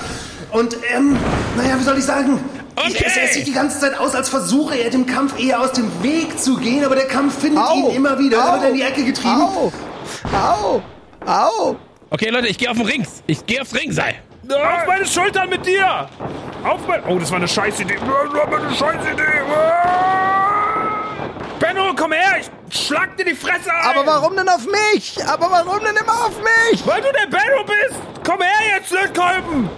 [0.50, 1.16] Und, ähm,
[1.56, 2.40] naja, wie soll ich sagen?
[2.86, 5.72] Ich, es, es sieht die ganze Zeit aus, als versuche er dem Kampf eher aus
[5.72, 8.38] dem Weg zu gehen, aber der Kampf findet Au, ihn immer wieder.
[8.38, 9.42] Au, wird er in die Ecke getrieben.
[9.42, 9.72] Au,
[10.32, 10.82] au,
[11.26, 11.76] au.
[12.10, 13.22] Okay, Leute, ich gehe auf den Rings.
[13.26, 14.14] Ich gehe aufs Ringseil.
[14.48, 16.08] Auf meine Schultern mit dir!
[16.64, 17.02] Auf mein...
[17.06, 17.96] Oh, das war eine scheiß Idee.
[17.96, 19.22] Das war eine scheiß Idee.
[21.58, 22.40] Benno, komm her!
[22.70, 23.90] Ich schlag dir die Fresse ein!
[23.90, 25.18] Aber warum denn auf mich?
[25.26, 26.86] Aber warum denn immer auf mich?
[26.86, 28.00] Weil du der Benno bist!
[28.24, 29.68] Komm her jetzt, Lötkolben!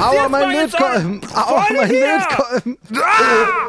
[0.00, 1.20] Aua, mein Lötkolben.
[1.34, 2.78] Aua, mein Lötkolben.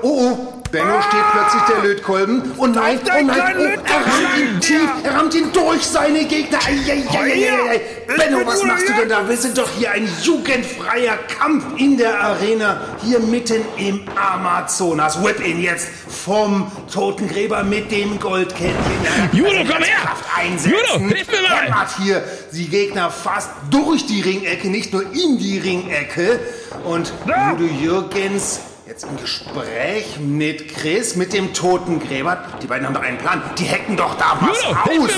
[0.01, 2.41] Oh, oh, Benno steht plötzlich der Lötkolben.
[2.57, 6.25] Und nein, oh nein, kleinen oh, er rammt ihn tief, er rammt ihn durch seine
[6.25, 6.59] Gegner.
[6.65, 7.81] Ei, ei, ei, ei, ei, ei.
[8.17, 9.27] Benno, was machst du denn da?
[9.27, 15.23] Wir sind doch hier ein jugendfreier Kampf in der Arena, hier mitten im Amazonas.
[15.23, 18.73] Whip ihn jetzt vom Totengräber mit dem Goldkettchen.
[19.31, 20.15] Judo, komm her!
[20.63, 21.63] Judo, hilf mir mal!
[21.63, 26.12] Hämmert hier die Gegner fast durch die Ringecke, nicht nur in die Ringecke.
[26.83, 32.43] Und Judo Jürgens jetzt im Gespräch mit Chris, mit dem Totengräber.
[32.61, 33.41] Die beiden haben doch einen Plan.
[33.57, 35.11] Die hacken doch da was Judo, aus.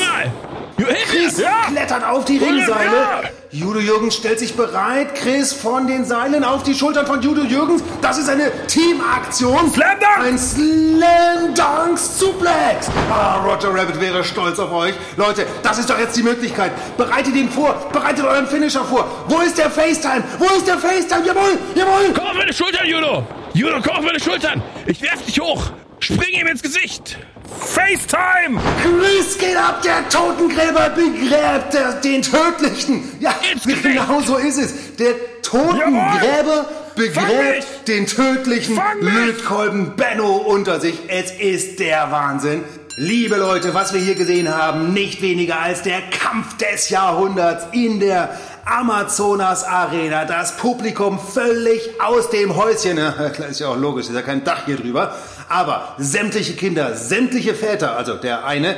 [0.77, 1.65] Chris Ja!
[1.69, 2.91] klettert auf die Ringseile.
[2.95, 3.22] ja!
[3.52, 5.15] Judo Jürgens stellt sich bereit.
[5.15, 7.81] Chris von den Seilen auf die Schultern von Judo Jürgens.
[8.02, 9.72] Das ist eine Teamaktion.
[9.72, 10.27] Slam Dunk!
[10.27, 12.89] Ein Slam Dunk Suplex.
[13.10, 14.93] Ah, Roger Rabbit wäre stolz auf euch.
[15.15, 16.72] Leute, das ist doch jetzt die Möglichkeit.
[16.97, 17.73] Bereitet ihn vor.
[17.93, 19.07] Bereitet euren Finisher vor.
[19.30, 20.23] Wo ist der FaceTime?
[20.38, 21.26] Wo ist der FaceTime?
[21.26, 22.14] Jawohl, jawohl.
[22.14, 23.26] Komm auf meine Schultern, Judo!
[23.53, 24.61] Judo, komm auf meine Schultern!
[24.85, 25.72] Ich werf dich hoch!
[25.99, 27.18] Spring ihm ins Gesicht!
[27.60, 28.60] FaceTime!
[28.82, 33.03] Chris geht ab, der Totengräber begräbt der, den Tödlichen.
[33.19, 34.95] Ja, genau so ist es.
[34.98, 36.65] Der Totengräber
[36.95, 40.98] begräbt den tödlichen Lötkolben Benno unter sich.
[41.07, 42.64] Es ist der Wahnsinn.
[42.98, 47.99] Liebe Leute, was wir hier gesehen haben, nicht weniger als der Kampf des Jahrhunderts in
[47.99, 48.30] der
[48.64, 50.23] Amazonas Arena.
[50.23, 52.98] Das Publikum völlig aus dem Häuschen.
[52.98, 55.14] Ja, ist ja auch logisch, ist ja kein Dach hier drüber.
[55.48, 58.76] Aber sämtliche Kinder, sämtliche Väter, also der eine,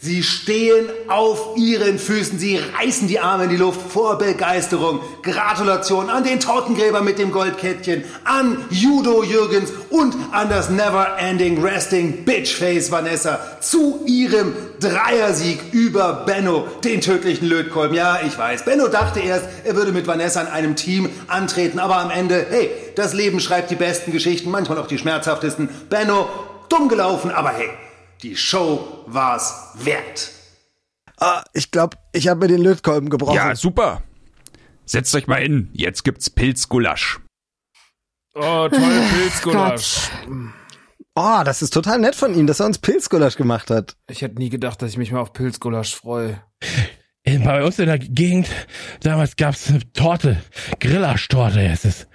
[0.00, 5.00] sie stehen auf ihren Füßen, sie reißen die Arme in die Luft vor Begeisterung.
[5.22, 12.24] Gratulation an den Totengräber mit dem Goldkettchen, an Judo Jürgens und an das Never-Ending Resting
[12.24, 17.96] Bitchface Vanessa zu ihrem Dreiersieg über Benno, den tödlichen Lötkolben.
[17.96, 21.96] Ja, ich weiß, Benno dachte erst, er würde mit Vanessa in einem Team antreten, aber
[21.96, 25.68] am Ende, hey, das Leben schreibt die besten Geschichten, manchmal auch die schmerzhaftesten.
[25.90, 26.28] Benno,
[26.68, 27.70] dumm gelaufen, aber hey,
[28.22, 30.30] die Show war's wert.
[31.18, 33.34] Ah, ich glaube, ich habe mir den Lötkolben gebrochen.
[33.34, 34.02] Ja, super.
[34.84, 35.68] Setzt euch mal hin.
[35.72, 37.20] Jetzt gibt's Pilzgulasch.
[38.34, 38.70] Oh, toll,
[39.12, 40.10] Pilzgulasch.
[41.14, 43.96] Oh, das ist total nett von ihm, dass er uns Pilzgulasch gemacht hat.
[44.08, 46.40] Ich hätte nie gedacht, dass ich mich mal auf Pilzgulasch freue.
[47.24, 48.48] In- Bei uns in der Gegend,
[49.02, 50.40] damals gab's eine Torte,
[50.78, 52.06] Grillasch-Torte ist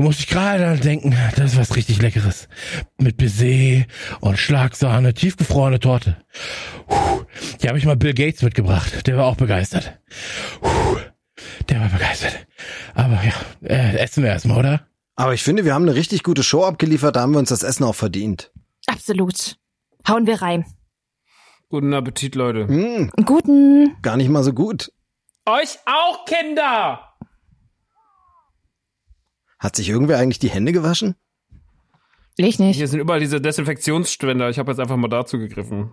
[0.00, 0.04] es.
[0.04, 2.48] Da musste ich gerade daran denken, das ist was richtig Leckeres.
[2.98, 3.84] Mit Baiser
[4.20, 6.16] und Schlagsahne, tiefgefrorene Torte.
[6.86, 7.24] Puh,
[7.62, 9.98] die habe ich mal Bill Gates mitgebracht, der war auch begeistert.
[10.60, 10.96] Puh,
[11.68, 12.46] der war begeistert.
[12.94, 14.86] Aber ja, äh, essen wir erstmal, oder?
[15.16, 17.62] Aber ich finde, wir haben eine richtig gute Show abgeliefert, da haben wir uns das
[17.62, 18.52] Essen auch verdient.
[18.86, 19.56] Absolut.
[20.08, 20.64] Hauen wir rein.
[21.68, 22.66] Guten Appetit, Leute.
[22.66, 23.96] Hm, Guten.
[24.02, 24.90] gar nicht mal so gut.
[25.46, 27.09] Euch auch, Kinder!
[29.60, 31.14] Hat sich irgendwer eigentlich die Hände gewaschen?
[32.36, 32.76] Ich nicht.
[32.76, 34.48] Hier sind überall diese Desinfektionsspender.
[34.48, 35.92] Ich habe jetzt einfach mal dazu gegriffen.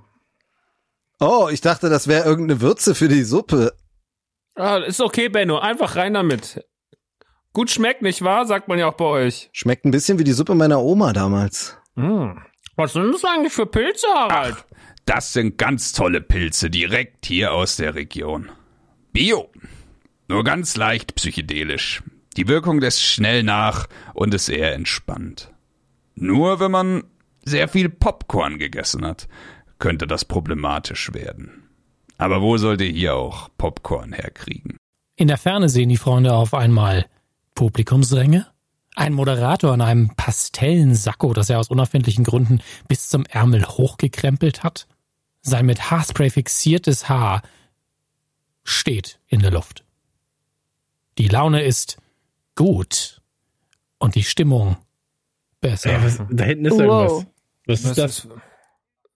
[1.20, 3.74] Oh, ich dachte, das wäre irgendeine Würze für die Suppe.
[4.56, 5.60] Ah, ist okay, Benno.
[5.60, 6.66] Einfach rein damit.
[7.52, 8.46] Gut schmeckt, nicht wahr?
[8.46, 9.50] Sagt man ja auch bei euch.
[9.52, 11.78] Schmeckt ein bisschen wie die Suppe meiner Oma damals.
[11.96, 12.42] Hm.
[12.78, 14.66] Was sind das eigentlich für Pilze, Harald?
[15.06, 18.50] Das sind ganz tolle Pilze, direkt hier aus der Region.
[19.12, 19.50] Bio.
[20.30, 22.04] Nur ganz leicht psychedelisch.
[22.38, 25.52] Die Wirkung lässt schnell nach und ist eher entspannt.
[26.16, 27.04] Nur wenn man
[27.44, 29.28] sehr viel Popcorn gegessen hat,
[29.80, 31.64] könnte das problematisch werden.
[32.18, 34.78] Aber wo sollt ihr hier auch Popcorn herkriegen?
[35.16, 37.08] In der Ferne sehen die Freunde auf einmal
[37.56, 38.48] Publikumsränge,
[38.96, 44.88] ein Moderator in einem Pastellensacko, das er aus unerfindlichen Gründen bis zum Ärmel hochgekrempelt hat.
[45.42, 47.42] Sein mit Haarspray fixiertes Haar
[48.64, 49.84] steht in der Luft.
[51.18, 51.98] Die Laune ist
[52.58, 53.22] gut
[54.00, 54.76] und die Stimmung
[55.62, 55.92] besser.
[55.92, 57.26] Ey, was, da hinten ist irgendwas.
[57.66, 58.28] Was ist das?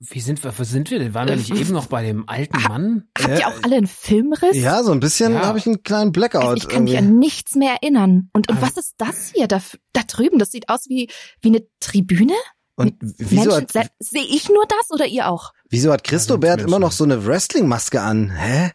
[0.03, 1.13] Wie sind wir, wo sind wir denn?
[1.13, 3.07] Waren wir nicht eben noch bei dem alten Mann?
[3.19, 4.57] Habt ihr auch alle einen Filmriss?
[4.57, 5.45] Ja, so ein bisschen Ja.
[5.45, 6.57] habe ich einen kleinen Blackout.
[6.57, 7.11] Ich kann mich irgendwie.
[7.11, 8.29] an nichts mehr erinnern.
[8.33, 9.61] Und, und was ist das hier da,
[9.93, 10.39] da drüben?
[10.39, 11.07] Das sieht aus wie,
[11.41, 12.33] wie eine Tribüne?
[12.75, 15.53] Und wieso Menschen, hat, se- sehe ich nur das oder ihr auch?
[15.69, 18.31] wieso hat Christobert immer noch so eine Wrestling-Maske an?
[18.31, 18.71] Hä?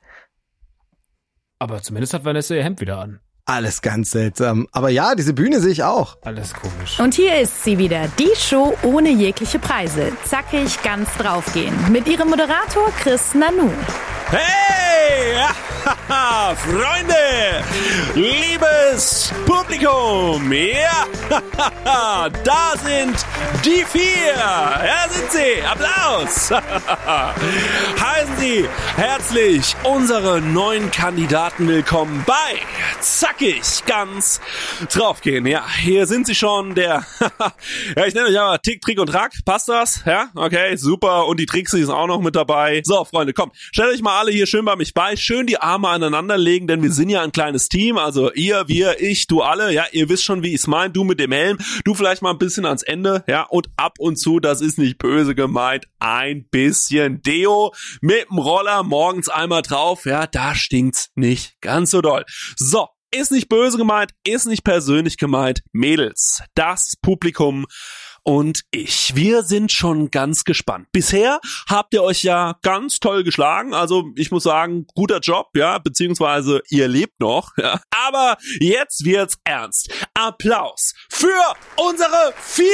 [1.59, 3.19] Aber zumindest hat Vanessa ihr Hemd wieder an.
[3.49, 4.67] Alles ganz seltsam.
[4.73, 6.17] Aber ja, diese Bühne sehe ich auch.
[6.23, 6.99] Alles komisch.
[6.99, 10.11] Und hier ist sie wieder, die Show ohne jegliche Preise.
[10.25, 11.73] Zackig ganz draufgehen.
[11.93, 13.71] Mit ihrem Moderator Chris Nanu.
[14.31, 15.47] Hey!
[16.09, 17.65] Freunde!
[18.15, 20.53] Liebes Publikum!
[20.53, 21.07] Ja!
[22.45, 23.27] da sind
[23.65, 24.35] die vier!
[24.37, 25.63] Ja, sind sie!
[25.67, 26.51] Applaus!
[28.01, 32.61] Heißen Sie herzlich unsere neuen Kandidaten willkommen bei
[33.01, 34.41] Zackig ganz
[34.93, 35.45] draufgehen.
[35.47, 37.05] Ja, hier sind sie schon, der
[37.97, 39.33] ja, ich nenne euch aber Tick, Trick und Track.
[39.45, 40.05] Passt das?
[40.07, 41.27] Ja, okay, super.
[41.27, 42.81] Und die Tricks sind auch noch mit dabei.
[42.85, 45.17] So, Freunde, komm, stellt euch mal alle hier schön bei mich bei.
[45.17, 47.99] Schön die Arme aneinander legen, denn wir sind ja ein kleines Team.
[47.99, 49.73] Also ihr, wir, ich, du alle.
[49.73, 50.93] Ja, ihr wisst schon, wie ich's mein.
[50.93, 53.25] Du mit dem Helm, du vielleicht mal ein bisschen ans Ende.
[53.27, 58.39] Ja, und ab und zu, das ist nicht böse gemeint, ein bisschen Deo mit dem
[58.39, 60.07] Roller morgens einmal drauf.
[60.07, 62.25] Ja, da stinkt's nicht ganz so doll.
[62.57, 65.63] So, ist nicht böse gemeint, ist nicht persönlich gemeint.
[65.73, 67.67] Mädels, das Publikum
[68.27, 69.15] und ich.
[69.15, 70.89] Wir sind schon ganz gespannt.
[70.91, 73.73] Bisher habt ihr euch ja ganz toll geschlagen.
[73.73, 77.81] Also ich muss sagen, guter Job, ja, beziehungsweise ihr lebt noch, ja.
[77.91, 79.91] Aber jetzt wird's ernst.
[80.15, 81.41] Applaus für
[81.77, 82.67] unsere vier.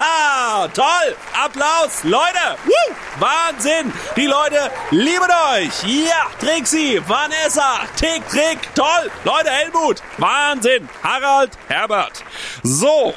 [0.00, 1.16] Ja, toll.
[1.38, 2.56] Applaus, Leute.
[2.64, 2.94] Woo!
[3.18, 3.92] Wahnsinn.
[4.16, 5.82] Die Leute lieben euch.
[5.84, 9.10] Ja, Trixie, Vanessa, Tick, Trick, toll.
[9.24, 10.88] Leute, Helmut, Wahnsinn.
[11.02, 12.24] Harald, Herbert.
[12.62, 13.14] So.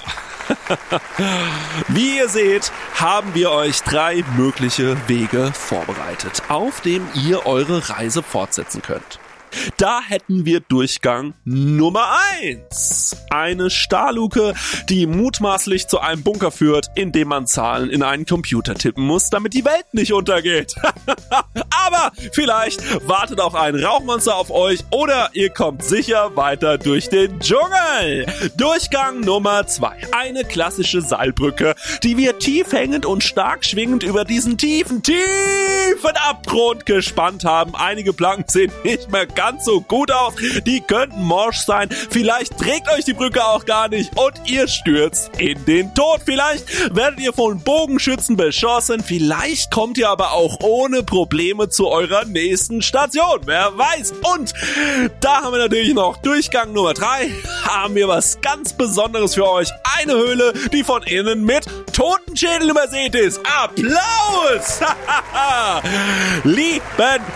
[1.88, 8.24] Wie ihr seht, haben wir euch drei mögliche Wege vorbereitet, auf dem ihr eure Reise
[8.24, 9.20] fortsetzen könnt.
[9.78, 13.16] Da hätten wir Durchgang Nummer eins.
[13.30, 14.54] Eine Stahlluke,
[14.90, 19.30] die mutmaßlich zu einem Bunker führt, in dem man Zahlen in einen Computer tippen muss,
[19.30, 20.76] damit die Welt nicht untergeht.
[21.86, 27.40] Aber vielleicht wartet auch ein Rauchmonster auf euch oder ihr kommt sicher weiter durch den
[27.40, 28.26] Dschungel.
[28.58, 29.98] Durchgang Nummer zwei.
[30.12, 36.86] Eine klassische Seilbrücke, die wir tief hängend und stark schwingend über diesen tiefen, tiefen Abgrund
[36.86, 37.76] gespannt haben.
[37.76, 40.34] Einige Planken sehen nicht mehr ganz so gut aus.
[40.66, 41.90] Die könnten morsch sein.
[42.10, 46.22] Vielleicht trägt euch die Brücke auch gar nicht und ihr stürzt in den Tod.
[46.26, 49.04] Vielleicht werdet ihr von Bogenschützen beschossen.
[49.04, 53.42] Vielleicht kommt ihr aber auch ohne Probleme zu eurer nächsten Station.
[53.46, 54.14] Wer weiß.
[54.34, 54.54] Und
[55.20, 57.30] da haben wir natürlich noch Durchgang Nummer drei.
[57.64, 59.70] Haben wir was ganz Besonderes für euch.
[59.98, 63.42] Eine Höhle, die von innen mit Totenschädel übersät ist.
[63.46, 64.80] Applaus!
[66.44, 66.82] Lieben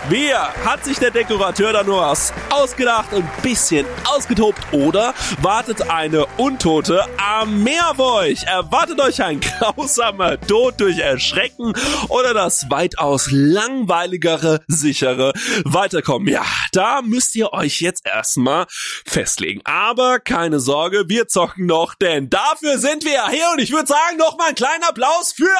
[0.08, 0.38] wir.
[0.64, 6.26] Hat sich der Dekorateur da nur was ausgedacht und ein bisschen ausgetobt oder wartet eine
[6.36, 8.44] untote Armee auf euch?
[8.44, 11.72] Erwartet euch ein grausamer Tod durch Erschrecken
[12.08, 15.32] oder das weitaus langweiligere, sichere
[15.64, 16.28] Weiterkommen?
[16.28, 18.66] Ja, da müsst ihr euch jetzt erstmal
[19.04, 19.60] festlegen.
[19.64, 23.88] Aber keine Sorge, wir zocken noch, denn dafür sind wir ja hier und ich würde
[23.88, 25.50] sagen, noch mal einen kleinen Applaus für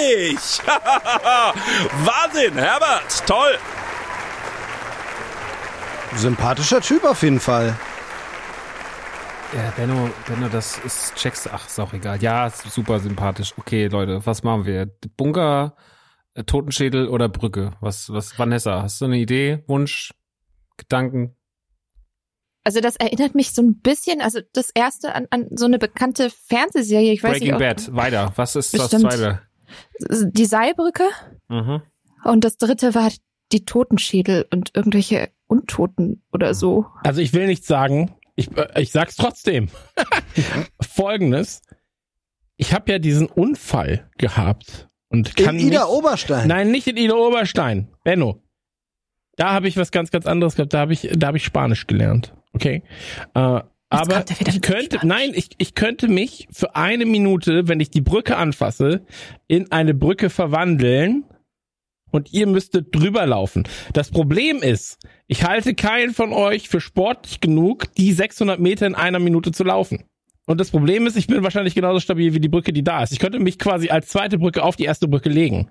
[0.00, 0.60] euch!
[2.06, 3.58] Wahnsinn, Herbert, toll!
[6.16, 7.76] Sympathischer Typ auf jeden Fall.
[9.54, 12.20] Ja, Benno, Benno, das ist, checkst, ach, ist auch egal.
[12.22, 13.54] Ja, super sympathisch.
[13.56, 14.86] Okay, Leute, was machen wir?
[15.16, 15.76] Bunker,
[16.34, 17.72] äh, Totenschädel oder Brücke?
[17.80, 20.12] Was, was, Vanessa, hast du eine Idee, Wunsch,
[20.76, 21.36] Gedanken?
[22.64, 26.30] Also das erinnert mich so ein bisschen, also das erste an, an so eine bekannte
[26.30, 27.58] Fernsehserie, ich weiß Breaking nicht.
[27.60, 28.32] Bad, weiter.
[28.36, 29.02] Was ist das Bestimmt.
[29.12, 29.42] zweite?
[30.32, 31.04] Die Seilbrücke
[31.48, 31.82] Mhm.
[32.24, 33.10] und das dritte war
[33.52, 36.86] die Totenschädel und irgendwelche Untoten oder so.
[37.02, 38.14] Also ich will nichts sagen.
[38.36, 39.68] Ich, äh, ich sag's trotzdem.
[40.80, 41.62] Folgendes.
[42.56, 46.48] Ich habe ja diesen Unfall gehabt und kann In Ida nicht, Oberstein.
[46.48, 47.88] Nein, nicht in Ida Oberstein.
[48.04, 48.42] Benno.
[49.36, 50.72] Da habe ich was ganz, ganz anderes gehabt.
[50.72, 52.34] Da habe ich, da habe ich Spanisch gelernt.
[52.52, 52.82] Okay.
[53.34, 53.60] Äh,
[53.90, 58.36] aber ich könnte, nein, ich, ich könnte mich für eine Minute, wenn ich die Brücke
[58.36, 59.04] anfasse,
[59.46, 61.24] in eine Brücke verwandeln
[62.14, 63.64] und ihr müsstet drüber laufen.
[63.92, 68.94] Das Problem ist, ich halte keinen von euch für sportlich genug, die 600 Meter in
[68.94, 70.04] einer Minute zu laufen.
[70.46, 73.12] Und das Problem ist, ich bin wahrscheinlich genauso stabil wie die Brücke, die da ist.
[73.12, 75.70] Ich könnte mich quasi als zweite Brücke auf die erste Brücke legen.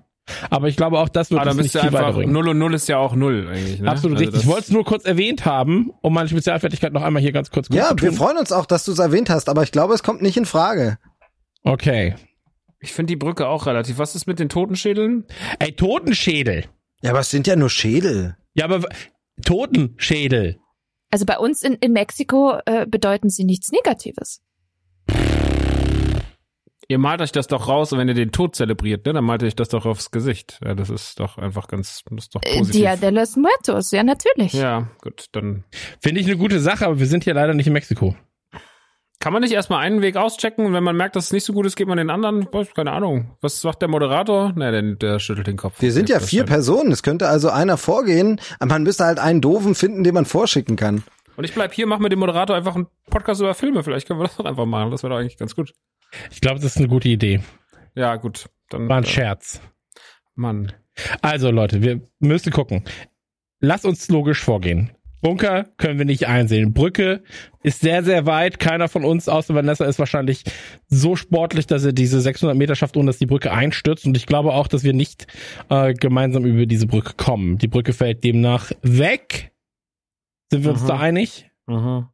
[0.50, 2.32] Aber ich glaube auch, das wird Ah, da uns nicht viel einfach, weiterbringen.
[2.32, 3.80] 0 und 0 ist ja auch 0 eigentlich.
[3.80, 3.90] Ne?
[3.90, 4.42] Absolut Also richtig.
[4.42, 7.68] Ich wollte es nur kurz erwähnt haben, um meine Spezialfertigkeit noch einmal hier ganz kurz
[7.68, 8.16] gut Ja, zu wir tun.
[8.18, 10.46] freuen uns auch, dass du es erwähnt hast, aber ich glaube, es kommt nicht in
[10.46, 10.98] Frage.
[11.62, 12.14] Okay.
[12.84, 13.96] Ich finde die Brücke auch relativ.
[13.96, 15.24] Was ist mit den Totenschädeln?
[15.58, 16.66] Ey, Totenschädel.
[17.02, 18.36] Ja, aber es sind ja nur Schädel.
[18.52, 18.86] Ja, aber
[19.42, 20.58] Totenschädel.
[21.10, 24.42] Also bei uns in, in Mexiko äh, bedeuten sie nichts Negatives.
[26.86, 29.40] Ihr malt euch das doch raus und wenn ihr den Tod zelebriert, ne, dann malt
[29.40, 30.60] ihr euch das doch aufs Gesicht.
[30.62, 32.80] Ja, das ist doch einfach ganz, das ist doch Äh, positiv.
[32.82, 34.52] Dia de los Muertos, ja natürlich.
[34.52, 35.64] Ja, gut, dann.
[36.02, 38.14] Finde ich eine gute Sache, aber wir sind hier leider nicht in Mexiko.
[39.24, 41.54] Kann man nicht erstmal einen Weg auschecken und wenn man merkt, dass es nicht so
[41.54, 42.46] gut ist, geht man den anderen?
[42.52, 43.30] Weiß, Keine Ahnung.
[43.40, 44.52] Was sagt der Moderator?
[44.52, 45.80] Ne, der, der schüttelt den Kopf.
[45.80, 46.50] Wir sind ja vier stimmt.
[46.50, 46.92] Personen.
[46.92, 50.76] Es könnte also einer vorgehen, aber man müsste halt einen doofen finden, den man vorschicken
[50.76, 51.04] kann.
[51.38, 53.82] Und ich bleib hier, mach mit dem Moderator einfach einen Podcast über Filme.
[53.82, 54.90] Vielleicht können wir das doch einfach machen.
[54.90, 55.72] Das wäre doch eigentlich ganz gut.
[56.30, 57.40] Ich glaube, das ist eine gute Idee.
[57.94, 58.50] Ja, gut.
[58.68, 59.62] Dann, War ein äh, Scherz.
[60.34, 60.70] Mann.
[61.22, 62.84] Also Leute, wir müssen gucken.
[63.58, 64.92] Lass uns logisch vorgehen.
[65.24, 66.74] Bunker können wir nicht einsehen.
[66.74, 67.22] Brücke
[67.62, 68.58] ist sehr, sehr weit.
[68.58, 70.44] Keiner von uns, außer Vanessa, ist wahrscheinlich
[70.88, 74.04] so sportlich, dass er diese 600 Meter schafft, ohne dass die Brücke einstürzt.
[74.04, 75.26] Und ich glaube auch, dass wir nicht
[75.70, 77.56] äh, gemeinsam über diese Brücke kommen.
[77.56, 79.52] Die Brücke fällt demnach weg.
[80.50, 80.88] Sind wir uns Mhm.
[80.88, 81.50] da einig?
[81.68, 82.06] Mhm.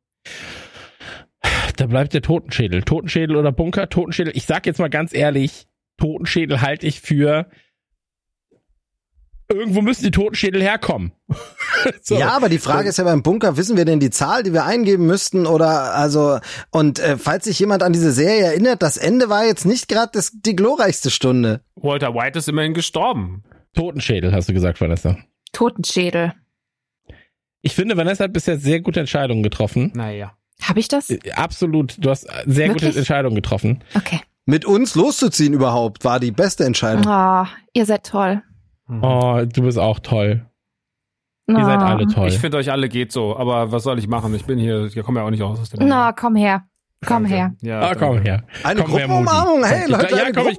[1.76, 2.82] Da bleibt der Totenschädel.
[2.82, 3.88] Totenschädel oder Bunker?
[3.88, 4.36] Totenschädel.
[4.36, 5.66] Ich sag jetzt mal ganz ehrlich,
[5.96, 7.48] Totenschädel halte ich für
[9.50, 11.12] irgendwo müssen die Totenschädel herkommen.
[12.02, 12.18] So.
[12.18, 14.64] Ja, aber die Frage ist ja beim Bunker, wissen wir denn die Zahl, die wir
[14.64, 16.38] eingeben müssten oder also
[16.70, 20.10] und äh, falls sich jemand an diese Serie erinnert, das Ende war jetzt nicht gerade
[20.12, 21.60] das- die glorreichste Stunde.
[21.76, 23.44] Walter White ist immerhin gestorben.
[23.74, 25.16] Totenschädel, hast du gesagt, Vanessa.
[25.52, 26.34] Totenschädel.
[27.62, 29.92] Ich finde, Vanessa hat bisher sehr gute Entscheidungen getroffen.
[29.94, 30.32] Naja.
[30.60, 31.08] Habe ich das?
[31.10, 31.96] Äh, Absolut.
[32.04, 32.88] Du hast sehr Wirklich?
[32.90, 33.84] gute Entscheidungen getroffen.
[33.94, 34.20] Okay.
[34.44, 37.04] Mit uns loszuziehen überhaupt war die beste Entscheidung.
[37.06, 38.42] Oh, ihr seid toll.
[39.02, 40.46] Oh, du bist auch toll.
[41.48, 42.28] Ihr seid alle toll.
[42.28, 44.34] Ich finde euch alle geht so, aber was soll ich machen?
[44.34, 45.86] Ich bin hier, ich komme ja auch nicht raus aus dem.
[45.88, 46.64] Na, komm her.
[47.06, 47.54] Komm her.
[47.62, 48.44] Ja, ah, komm her.
[48.62, 50.58] Eine komm her, Gruppenumarmung, hey Leute, glaub- ja, komm, ich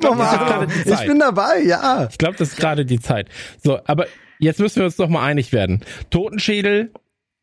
[0.83, 2.07] die Ich bin dabei, ja.
[2.09, 3.29] Ich glaube, das ist gerade die Zeit.
[3.63, 4.07] So, aber
[4.39, 5.81] jetzt müssen wir uns doch mal einig werden.
[6.09, 6.91] Totenschädel,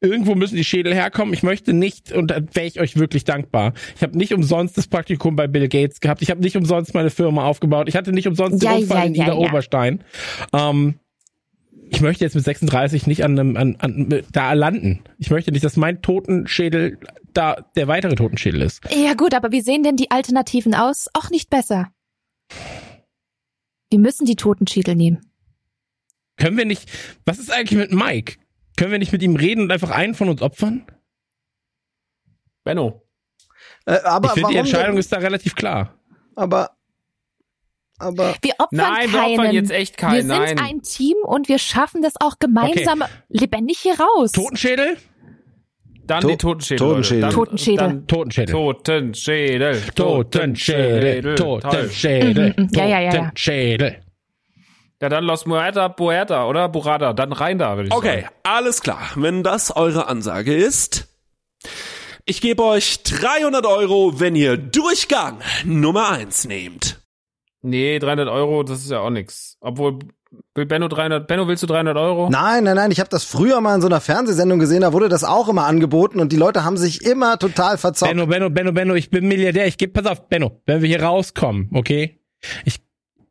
[0.00, 1.34] irgendwo müssen die Schädel herkommen.
[1.34, 3.72] Ich möchte nicht, und da wäre ich euch wirklich dankbar.
[3.96, 6.22] Ich habe nicht umsonst das Praktikum bei Bill Gates gehabt.
[6.22, 7.88] Ich habe nicht umsonst meine Firma aufgebaut.
[7.88, 9.38] Ich hatte nicht umsonst Ja, den Unfall ja, in ja, Ida ja.
[9.38, 10.04] Oberstein.
[10.52, 10.94] Ähm,
[11.90, 15.00] ich möchte jetzt mit 36 nicht an einem, an, an, da landen.
[15.18, 16.98] Ich möchte nicht, dass mein Totenschädel
[17.32, 18.82] da der weitere Totenschädel ist.
[18.94, 21.06] Ja gut, aber wie sehen denn die Alternativen aus?
[21.14, 21.90] Auch nicht besser.
[23.90, 25.30] Wir müssen die Totenschädel nehmen.
[26.36, 26.88] Können wir nicht,
[27.24, 28.34] was ist eigentlich mit Mike?
[28.78, 30.86] Können wir nicht mit ihm reden und einfach einen von uns opfern?
[32.64, 33.02] Benno.
[33.86, 34.98] Äh, aber ich finde, die Entscheidung denn?
[35.00, 35.94] ist da relativ klar.
[36.36, 36.70] Aber
[37.98, 39.38] aber Wir opfern Nein, wir keinen.
[39.40, 40.58] opfern jetzt echt keinen, Wir sind nein.
[40.60, 44.30] ein Team und wir schaffen das auch gemeinsam lebendig hier raus.
[44.30, 44.96] Totenschädel?
[46.04, 46.78] Dann To- die Totenschädel.
[46.78, 47.30] Totenschädel.
[47.30, 47.76] Totenschädel.
[47.76, 48.54] Dann Totenschädel.
[48.54, 49.82] Totenschädel.
[49.94, 51.34] Totenschädel.
[51.34, 52.54] Totenschädel.
[52.70, 53.10] Ja, ja, ja, ja.
[53.24, 54.00] Totenschädel.
[55.00, 56.68] Ja, dann Los Muerta, Puerta, oder?
[56.68, 57.12] Burrata.
[57.12, 58.34] Dann rein da, würde ich Okay, sagen.
[58.42, 59.00] alles klar.
[59.14, 61.06] Wenn das eure Ansage ist,
[62.24, 67.00] ich gebe euch 300 Euro, wenn ihr Durchgang Nummer 1 nehmt.
[67.62, 69.56] Nee, 300 Euro, das ist ja auch nix.
[69.60, 70.00] Obwohl,
[70.54, 72.28] will Benno 300, Benno, willst du 300 Euro?
[72.28, 75.08] Nein, nein, nein, ich habe das früher mal in so einer Fernsehsendung gesehen, da wurde
[75.08, 78.10] das auch immer angeboten und die Leute haben sich immer total verzockt.
[78.12, 79.66] Benno, Benno, Benno, Benno, ich bin Milliardär.
[79.66, 82.20] Ich gebe, pass auf, Benno, wenn wir hier rauskommen, okay?
[82.64, 82.80] Ich,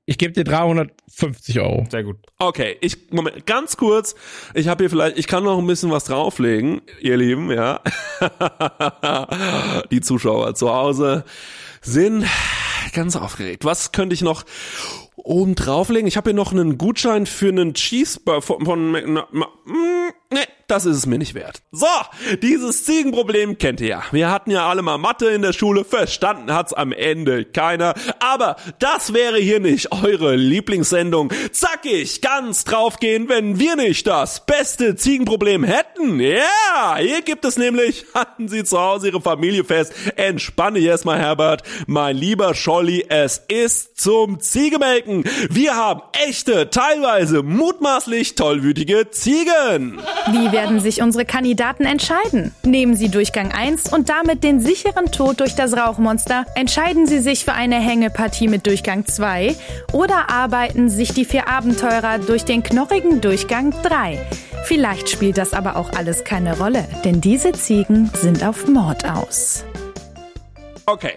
[0.10, 1.86] ich gebe dir 350 Euro.
[1.92, 2.16] Sehr gut.
[2.40, 4.16] Okay, ich Moment, ganz kurz.
[4.54, 7.82] Ich habe hier vielleicht, ich kann noch ein bisschen was drauflegen, ihr Lieben, ja.
[9.92, 11.26] Die Zuschauer zu Hause
[11.82, 12.26] sind
[12.94, 13.66] ganz aufgeregt.
[13.66, 14.46] Was könnte ich noch
[15.18, 16.08] oben drauflegen?
[16.08, 19.20] Ich habe hier noch einen Gutschein für einen Cheeseburger von, von mm,
[20.32, 21.62] nee, das ist es mir nicht wert.
[21.72, 21.88] So,
[22.42, 24.04] dieses Ziegenproblem kennt ihr ja.
[24.12, 27.94] Wir hatten ja alle mal Mathe in der Schule, verstanden hat's am Ende keiner.
[28.20, 31.32] Aber das wäre hier nicht eure Lieblingssendung.
[31.52, 36.20] Zackig, ganz draufgehen, wenn wir nicht das beste Ziegenproblem hätten.
[36.20, 39.94] Ja, hier gibt es nämlich, halten Sie zu Hause Ihre Familie fest.
[40.18, 41.64] Entspanne dich erstmal, Herbert.
[41.88, 45.24] Mein lieber Scholli, es ist zum Ziegemelken.
[45.50, 50.02] Wir haben echte, teilweise mutmaßlich tollwütige Ziegen.
[50.32, 52.54] Wie werden sich unsere Kandidaten entscheiden?
[52.64, 56.46] Nehmen sie Durchgang 1 und damit den sicheren Tod durch das Rauchmonster?
[56.56, 59.56] Entscheiden sie sich für eine Hängepartie mit Durchgang 2?
[59.94, 64.20] Oder arbeiten sich die vier Abenteurer durch den knorrigen Durchgang 3?
[64.66, 69.64] Vielleicht spielt das aber auch alles keine Rolle, denn diese Ziegen sind auf Mord aus.
[70.90, 71.16] Okay,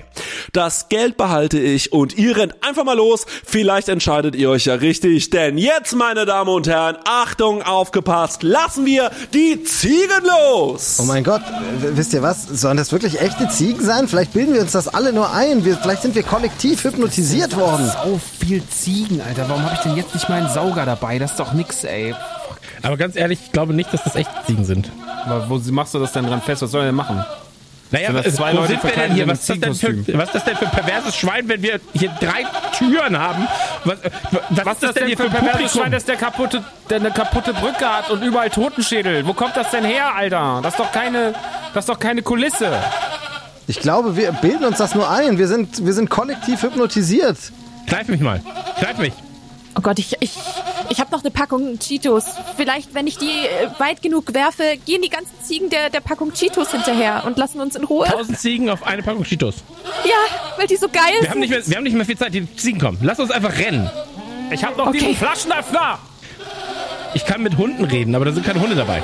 [0.53, 3.25] das Geld behalte ich und ihr rennt einfach mal los.
[3.45, 8.85] Vielleicht entscheidet ihr euch ja richtig, denn jetzt, meine Damen und Herren, Achtung, aufgepasst, lassen
[8.85, 10.99] wir die Ziegen los.
[11.01, 11.43] Oh mein Gott,
[11.79, 12.49] w- wisst ihr was?
[12.49, 14.09] Sollen das wirklich echte Ziegen sein?
[14.09, 15.65] Vielleicht bilden wir uns das alle nur ein.
[15.65, 17.89] Wir, vielleicht sind wir kollektiv hypnotisiert worden.
[18.05, 19.49] So viel Ziegen, Alter.
[19.49, 21.21] Warum habe ich denn jetzt nicht meinen Sauger dabei?
[21.21, 22.13] Das ist doch nix, ey.
[22.83, 24.91] Aber ganz ehrlich, ich glaube nicht, dass das echte Ziegen sind.
[25.27, 26.61] Aber wo machst du das denn dran fest?
[26.63, 27.25] Was soll er denn machen?
[27.91, 29.27] Naja, Sind das was, zwei wo Leute sind wir denn hier?
[29.27, 31.81] Was ist, das denn für, was ist das denn für ein perverses Schwein, wenn wir
[31.93, 32.45] hier drei
[32.77, 33.49] Türen haben?
[33.85, 33.99] Was,
[34.31, 37.53] was, Was ist das denn für ein perverses Schwein, das der kaputte, der eine kaputte
[37.53, 39.27] Brücke hat und überall Totenschädel?
[39.27, 40.61] Wo kommt das denn her, Alter?
[40.62, 41.35] Das ist doch keine,
[41.75, 42.71] das ist doch keine Kulisse.
[43.67, 45.39] Ich glaube, wir bilden uns das nur ein.
[45.39, 47.37] Wir sind, wir sind kollektiv hypnotisiert.
[47.87, 48.41] Greif mich mal.
[48.79, 49.12] Greif mich.
[49.81, 50.32] Oh Gott, ich, ich,
[50.90, 52.24] ich habe noch eine Packung Cheetos.
[52.59, 56.35] Vielleicht, wenn ich die äh, weit genug werfe, gehen die ganzen Ziegen der, der Packung
[56.35, 58.05] Cheetos hinterher und lassen uns in Ruhe.
[58.07, 59.55] Tausend Ziegen auf eine Packung Cheetos.
[60.05, 60.11] Ja,
[60.59, 61.31] weil die so geil Wir sind.
[61.31, 62.98] haben, nicht mehr, wir haben nicht mehr viel Zeit, die Ziegen kommen.
[63.01, 63.89] Lass uns einfach rennen.
[64.51, 64.98] Ich habe noch Okay.
[64.98, 65.98] diesen Flaschenöffner.
[67.15, 69.02] Ich kann mit Hunden reden, aber da sind keine Hunde dabei.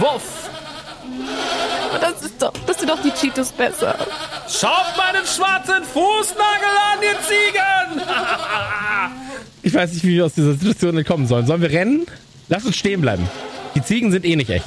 [0.00, 0.37] Wuff.
[2.00, 3.94] Das ist doch, das sind doch die Cheetos besser.
[4.48, 8.08] Schaut meinen schwarzen Fußnagel an, ihr Ziegen!
[9.60, 11.44] Ich weiß nicht, wie wir aus dieser Situation entkommen sollen.
[11.46, 12.06] Sollen wir rennen?
[12.48, 13.28] Lass uns stehen bleiben.
[13.74, 14.64] Die Ziegen sind eh nicht echt.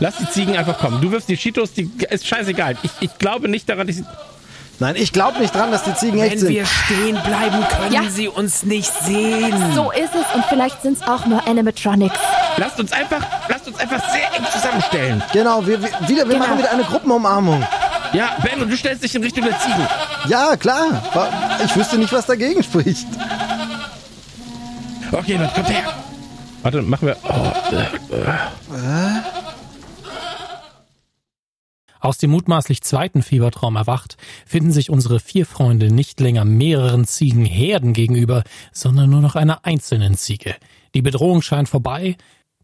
[0.00, 1.00] Lass die Ziegen einfach kommen.
[1.00, 2.76] Du wirfst die Cheetos, die ist scheißegal.
[2.82, 4.04] Ich, ich glaube nicht daran, dass sie.
[4.80, 6.48] Nein, ich glaube nicht dran, dass die Ziegen echt Wenn sind.
[6.50, 8.02] wir stehen bleiben, können Ja.
[8.08, 9.72] sie uns nicht sehen.
[9.74, 12.16] So ist es und vielleicht sind es auch nur Animatronics.
[12.58, 15.22] Lasst uns einfach, lasst uns einfach sehr eng zusammenstellen.
[15.32, 16.38] Genau, wir, wir, wieder, wir Genau.
[16.38, 17.64] machen wieder eine Gruppenumarmung.
[18.12, 19.86] Ja, Ben, und du stellst dich in Richtung der Ziegen.
[20.28, 21.02] Ja, klar.
[21.64, 23.06] Ich wüsste nicht, was dagegen spricht.
[25.12, 25.82] Okay, Leute, kommt her.
[26.62, 27.16] Warte, machen wir.
[27.24, 29.20] Oh, äh, äh.
[32.00, 34.16] Aus dem mutmaßlich zweiten Fiebertraum erwacht,
[34.46, 40.16] finden sich unsere vier Freunde nicht länger mehreren Ziegenherden gegenüber, sondern nur noch einer einzelnen
[40.16, 40.54] Ziege.
[40.94, 42.16] Die Bedrohung scheint vorbei,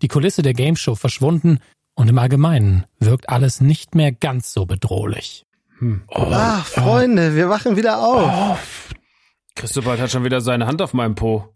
[0.02, 1.58] die Kulisse der Gameshow verschwunden
[1.94, 5.44] und im Allgemeinen wirkt alles nicht mehr ganz so bedrohlich.
[6.08, 8.94] Ah, Freunde, wir wachen wieder auf.
[9.54, 11.54] Christobald hat schon wieder seine Hand auf meinem Po.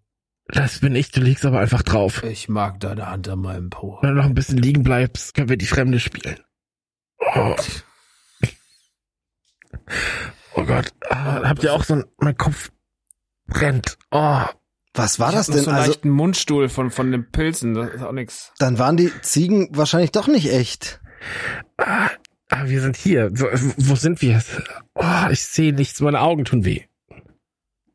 [0.48, 2.22] Das bin ich, du liegst aber einfach drauf.
[2.24, 3.98] Ich mag deine Hand an meinem Po.
[4.00, 6.38] Wenn du noch ein bisschen liegen bleibst, können wir die Fremde spielen.
[7.34, 7.54] Oh,
[10.54, 10.92] oh Gott.
[11.10, 12.04] Ah, habt ihr auch so ein.
[12.18, 12.70] Mein Kopf
[13.46, 13.98] brennt.
[14.10, 14.42] Oh.
[14.94, 15.58] Was war Ich das denn?
[15.62, 18.52] so einen Also, leichten Mundstuhl von, von den Pilzen, das ist auch nix.
[18.58, 21.00] dann waren die Ziegen wahrscheinlich doch nicht echt.
[21.76, 22.08] Ah,
[22.48, 23.30] ah, wir sind hier.
[23.32, 23.46] So,
[23.76, 24.42] wo sind wir?
[24.94, 26.82] Oh, ich sehe nichts, meine Augen tun weh.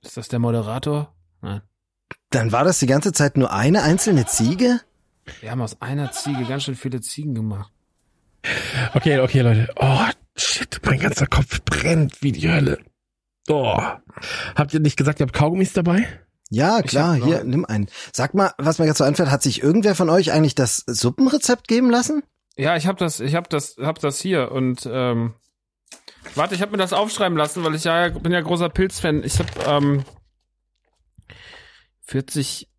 [0.02, 1.14] Ist das der Moderator?
[1.42, 1.62] Nein.
[2.30, 4.80] Dann war das die ganze Zeit nur eine einzelne Ziege?
[5.42, 7.72] Wir haben aus einer Ziege ganz schön viele Ziegen gemacht.
[8.94, 9.70] Okay, okay, Leute.
[9.78, 10.06] Oh,
[10.36, 12.80] shit, mein ganzer Kopf brennt wie die Hölle.
[13.48, 13.80] Oh.
[14.56, 16.08] Habt ihr nicht gesagt, ihr habt Kaugummis dabei?
[16.50, 17.88] Ja, klar, hab noch hier, nimm einen.
[18.12, 21.68] Sag mal, was mir gerade so einfällt, hat sich irgendwer von euch eigentlich das Suppenrezept
[21.68, 22.24] geben lassen?
[22.56, 25.34] Ja, ich hab das, ich hab das, hab das hier und ähm,
[26.36, 29.24] warte, ich hab mir das aufschreiben lassen, weil ich ja bin ja großer Pilzfan.
[29.24, 30.04] Ich hab ähm,
[32.04, 32.70] 40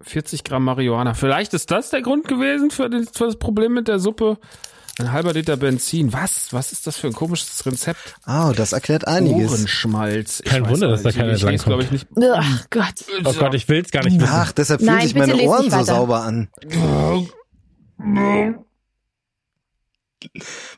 [0.00, 1.14] 40 Gramm Marihuana.
[1.14, 4.38] Vielleicht ist das der Grund gewesen für, den, für das Problem mit der Suppe.
[4.98, 6.12] Ein halber Liter Benzin.
[6.14, 6.52] Was?
[6.54, 8.14] Was ist das für ein komisches Rezept?
[8.26, 9.50] Oh, das erklärt einiges.
[9.52, 10.40] Ohrenschmalz.
[10.42, 11.64] Ich Kein Wunder, dass da keiner ich lese, drankommt.
[11.66, 12.06] glaub ich nicht.
[12.34, 12.94] Ach Gott.
[13.24, 14.32] Oh Gott, ich will's gar nicht wissen.
[14.32, 16.48] Ach, deshalb fühlen sich meine Ohren so sauber an.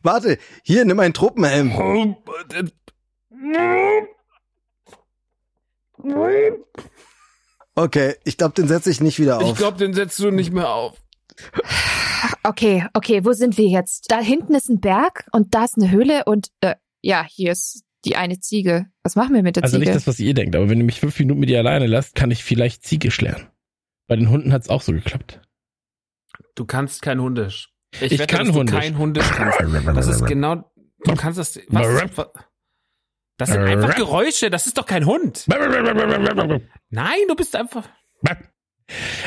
[0.02, 2.16] Warte, hier, nimm einen Tropenhelm.
[7.76, 9.58] Okay, ich glaube, den setze ich nicht wieder Ich auf.
[9.58, 10.96] glaube, den setzt du nicht mehr auf.
[12.48, 14.10] Okay, okay, wo sind wir jetzt?
[14.10, 17.84] Da hinten ist ein Berg und da ist eine Höhle und äh, ja, hier ist
[18.04, 18.86] die eine Ziege.
[19.02, 19.90] Was machen wir mit der Also Ziege?
[19.90, 22.14] nicht das, was ihr denkt, aber wenn ihr mich fünf Minuten mit ihr alleine lasst,
[22.14, 23.48] kann ich vielleicht Ziegisch lernen.
[24.06, 25.42] Bei den Hunden hat's auch so geklappt.
[26.54, 27.70] Du kannst kein Hundisch.
[27.92, 28.78] Ich, Ich wette, kann dass du Hundisch.
[28.78, 29.60] kein Hundisch kannst.
[29.94, 30.70] Das ist genau,
[31.04, 32.28] du kannst das, was, was
[33.36, 35.44] das sind einfach Geräusche, das ist doch kein Hund.
[36.90, 37.88] Nein, du bist einfach,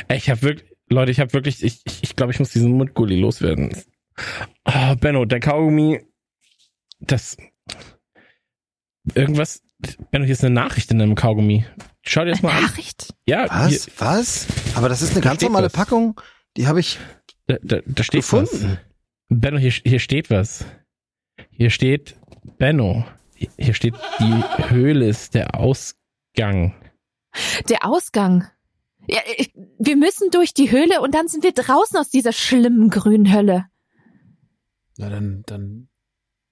[0.09, 3.19] Ich habe wirklich, Leute, ich habe wirklich, ich, ich, ich glaube, ich muss diesen Mundgulli
[3.19, 3.71] loswerden.
[4.65, 6.01] Oh, Benno, der Kaugummi,
[6.99, 7.37] das,
[9.15, 9.63] irgendwas,
[10.11, 11.65] Benno, hier ist eine Nachricht in deinem Kaugummi.
[12.03, 12.63] Schau dir das mal an.
[12.63, 13.13] Nachricht?
[13.25, 13.69] Ja, Was?
[13.85, 14.47] Hier, Was?
[14.75, 15.73] Aber das ist eine Da ganz normale was.
[15.73, 16.19] Packung.
[16.57, 16.99] Die habe ich.
[17.47, 18.49] da, da, da steht Gefunden.
[18.49, 18.77] was.
[19.29, 20.65] Benno, hier, hier steht was.
[21.51, 22.15] Hier steht,
[22.57, 23.05] Benno,
[23.57, 26.75] hier steht, die Höhle ist der Ausgang.
[27.69, 28.47] Der Ausgang.
[29.07, 32.89] Ja, ich, wir müssen durch die Höhle und dann sind wir draußen aus dieser schlimmen
[32.89, 33.65] grünen Hölle.
[34.97, 35.87] na dann, dann,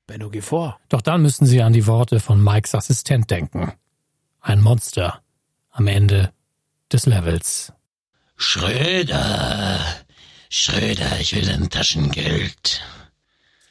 [0.08, 0.80] Benno, geh vor.
[0.90, 3.74] Doch dann müssen sie an die Worte von Mikes Assistent denken.
[4.42, 5.22] Ein Monster
[5.70, 6.34] am Ende
[6.92, 7.72] des Levels.
[8.36, 9.80] Schröder.
[10.50, 12.82] Schröder, ich will dein Taschengeld.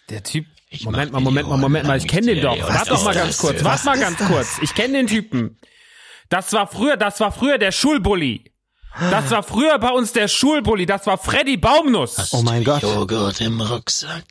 [0.09, 2.57] Der Typ, Ich Moment mal, Moment mal, Moment mal, ich kenne den doch.
[2.61, 4.29] Warte doch mal ganz kurz, warte Was mal ganz das?
[4.29, 4.59] kurz.
[4.63, 5.59] Ich kenne den Typen.
[6.29, 8.45] Das war früher, das war früher der Schulbully.
[9.01, 10.87] Das war früher bei uns der Schulbully.
[10.87, 12.33] Das war Freddy Baumnuss.
[12.33, 12.83] Oh mein Gott.
[12.83, 14.25] Joghurt im Rucksack.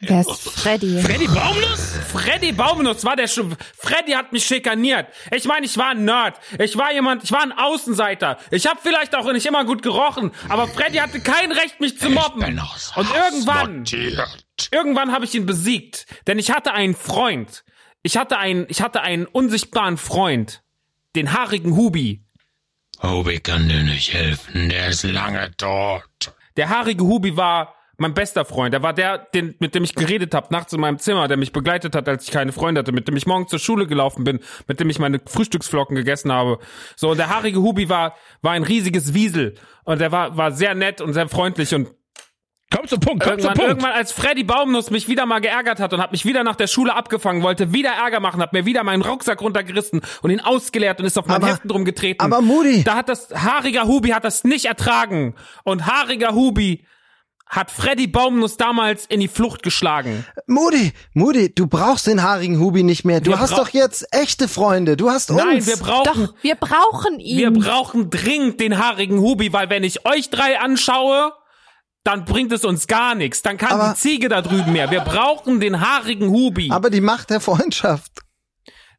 [0.00, 1.00] Wer ist Freddy?
[1.02, 1.98] Freddy Baumnuss?
[2.12, 5.08] Freddy Baumnuss war der Schu Freddy hat mich schikaniert.
[5.32, 6.38] Ich meine, ich war ein Nerd.
[6.58, 8.38] Ich war jemand, ich war ein Außenseiter.
[8.52, 12.10] Ich habe vielleicht auch nicht immer gut gerochen, aber Freddy hatte kein Recht, mich zu
[12.10, 12.60] mobben.
[12.94, 13.84] Und irgendwann,
[14.70, 17.64] irgendwann habe ich ihn besiegt, denn ich hatte einen Freund.
[18.02, 20.62] Ich hatte einen, ich hatte einen unsichtbaren Freund,
[21.16, 22.24] den haarigen Hubi.
[23.02, 26.34] Obi kann dir nicht helfen, der ist lange tot.
[26.56, 30.32] Der haarige Hubi war Mein bester Freund, der war der, den, mit dem ich geredet
[30.32, 33.08] habe, nachts in meinem Zimmer, der mich begleitet hat, als ich keine Freunde hatte, mit
[33.08, 34.38] dem ich morgens zur Schule gelaufen bin,
[34.68, 36.60] mit dem ich meine Frühstücksflocken gegessen habe.
[36.94, 39.56] So, und der haarige Hubi war, war ein riesiges Wiesel.
[39.82, 41.88] Und der war, war sehr nett und sehr freundlich und
[42.74, 43.68] Komm zum Punkt, komm irgendwann, zum Punkt.
[43.82, 46.66] irgendwann, als Freddy Baumnuss mich wieder mal geärgert hat und hat mich wieder nach der
[46.66, 51.00] Schule abgefangen, wollte wieder Ärger machen, hat mir wieder meinen Rucksack runtergerissen und ihn ausgeleert
[51.00, 52.20] und ist auf meinen Aber- Heften drum getreten.
[52.22, 55.34] aber Moody- Da hat das, haariger Hubi hat das nicht ertragen.
[55.64, 56.84] Und haariger Hubi
[57.46, 60.26] hat Freddy Baumnuss damals in die Flucht geschlagen.
[60.46, 63.22] Moody, Moody, du brauchst den haarigen Hubi nicht mehr.
[63.22, 64.98] Du Wir hast doch jetzt echte Freunde.
[64.98, 65.42] Du hast uns.
[65.42, 67.38] Nein, wir brauchen, Doch, wir brauchen ihn.
[67.38, 71.32] wir brauchen dringend den haarigen Hubi, weil wenn ich euch drei anschaue,
[72.08, 73.42] dann bringt es uns gar nichts.
[73.42, 74.90] Dann kann Aber- die Ziege da drüben mehr.
[74.90, 76.70] Wir brauchen den haarigen Hubi.
[76.72, 78.10] Aber die Macht der Freundschaft.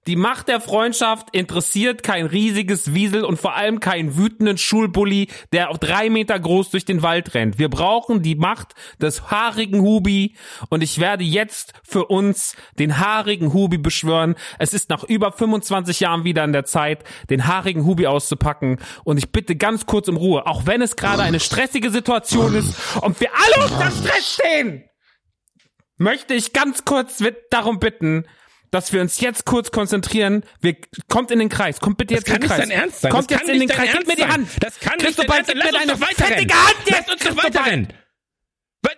[0.07, 5.69] Die Macht der Freundschaft interessiert kein riesiges Wiesel und vor allem keinen wütenden Schulbully, der
[5.69, 7.59] auf drei Meter groß durch den Wald rennt.
[7.59, 10.35] Wir brauchen die Macht des haarigen Hubi
[10.69, 14.35] und ich werde jetzt für uns den haarigen Hubi beschwören.
[14.57, 19.17] Es ist nach über 25 Jahren wieder an der Zeit, den haarigen Hubi auszupacken und
[19.17, 23.19] ich bitte ganz kurz um Ruhe, auch wenn es gerade eine stressige Situation ist und
[23.19, 24.85] wir alle unter Stress stehen
[25.99, 27.21] möchte ich ganz kurz
[27.51, 28.25] darum bitten,
[28.71, 30.43] dass wir uns jetzt kurz konzentrieren.
[30.61, 30.75] Wir,
[31.07, 31.79] kommt in den Kreis.
[31.79, 32.59] Kommt bitte jetzt kann in den Kreis.
[32.59, 33.11] dein Ernst sein.
[33.11, 33.89] Kommt das jetzt kann in den Kreis.
[33.97, 34.25] Gib mir die.
[34.25, 34.49] Hand.
[34.59, 35.57] Das kann nicht dein Ernst sein.
[35.57, 36.51] Lass uns doch weiterrennen.
[36.51, 36.75] Hand.
[36.87, 37.87] Lass uns doch weiterrennen.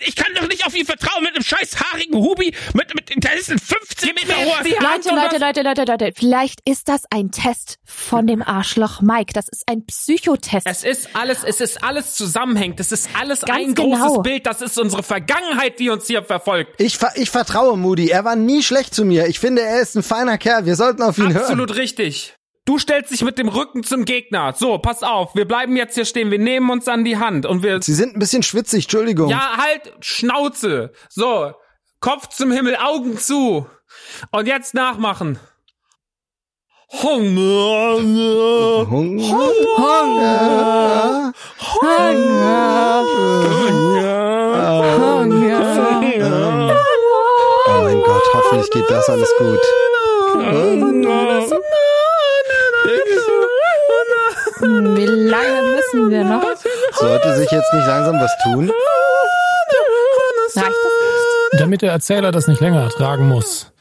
[0.03, 2.53] Ich kann doch nicht auf ihn vertrauen mit einem scheiß haarigen Hubi.
[2.73, 4.63] Mit, mit, der ist ein 15 Meter hoher.
[4.63, 9.33] Leute, Leute, Leute, Leute, Leute, vielleicht ist das ein Test von dem Arschloch Mike.
[9.33, 10.65] Das ist ein Psychotest.
[10.65, 12.79] Es ist alles, es ist alles zusammenhängt.
[12.79, 14.07] Es ist alles Ganz ein genau.
[14.07, 14.45] großes Bild.
[14.45, 16.81] Das ist unsere Vergangenheit, die uns hier verfolgt.
[16.81, 18.09] Ich, ver ich vertraue Moody.
[18.09, 19.27] Er war nie schlecht zu mir.
[19.27, 20.65] Ich finde, er ist ein feiner Kerl.
[20.65, 21.43] Wir sollten auf ihn hören.
[21.43, 22.35] Absolut richtig.
[22.65, 24.53] Du stellst dich mit dem Rücken zum Gegner.
[24.53, 25.33] So, pass auf.
[25.35, 26.29] Wir bleiben jetzt hier stehen.
[26.29, 29.29] Wir nehmen uns an die Hand und wir Sie sind ein bisschen schwitzig, Entschuldigung.
[29.29, 30.91] Ja, halt, Schnauze.
[31.09, 31.53] So,
[31.99, 33.65] Kopf zum Himmel, Augen zu.
[34.31, 35.39] Und jetzt nachmachen.
[36.91, 37.97] Hunger.
[38.89, 39.33] Hunger.
[47.67, 49.59] Oh mein Gott, hoffentlich geht das alles gut.
[54.61, 56.43] Hm, Wie lange müssen wir noch?
[56.93, 58.71] Sollte sich jetzt nicht langsam was tun?
[60.55, 61.59] Reicht das?
[61.59, 63.71] Damit der Erzähler das nicht länger ertragen muss,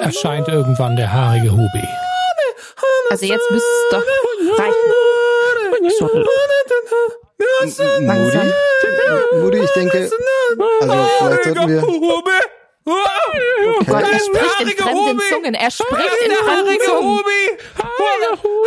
[0.00, 1.88] erscheint irgendwann der haarige Hubi.
[3.10, 4.92] Also jetzt müsste es doch reichen.
[5.98, 6.26] Schüttel.
[8.00, 8.52] Langsam.
[9.40, 10.10] Moody, ich denke,
[10.80, 11.82] also vielleicht sollten wir...
[12.88, 15.54] Oh Gott, er spricht in fremden Zungen.
[15.54, 17.18] Er spricht in fremden Zungen.
[17.18, 17.58] Hubi.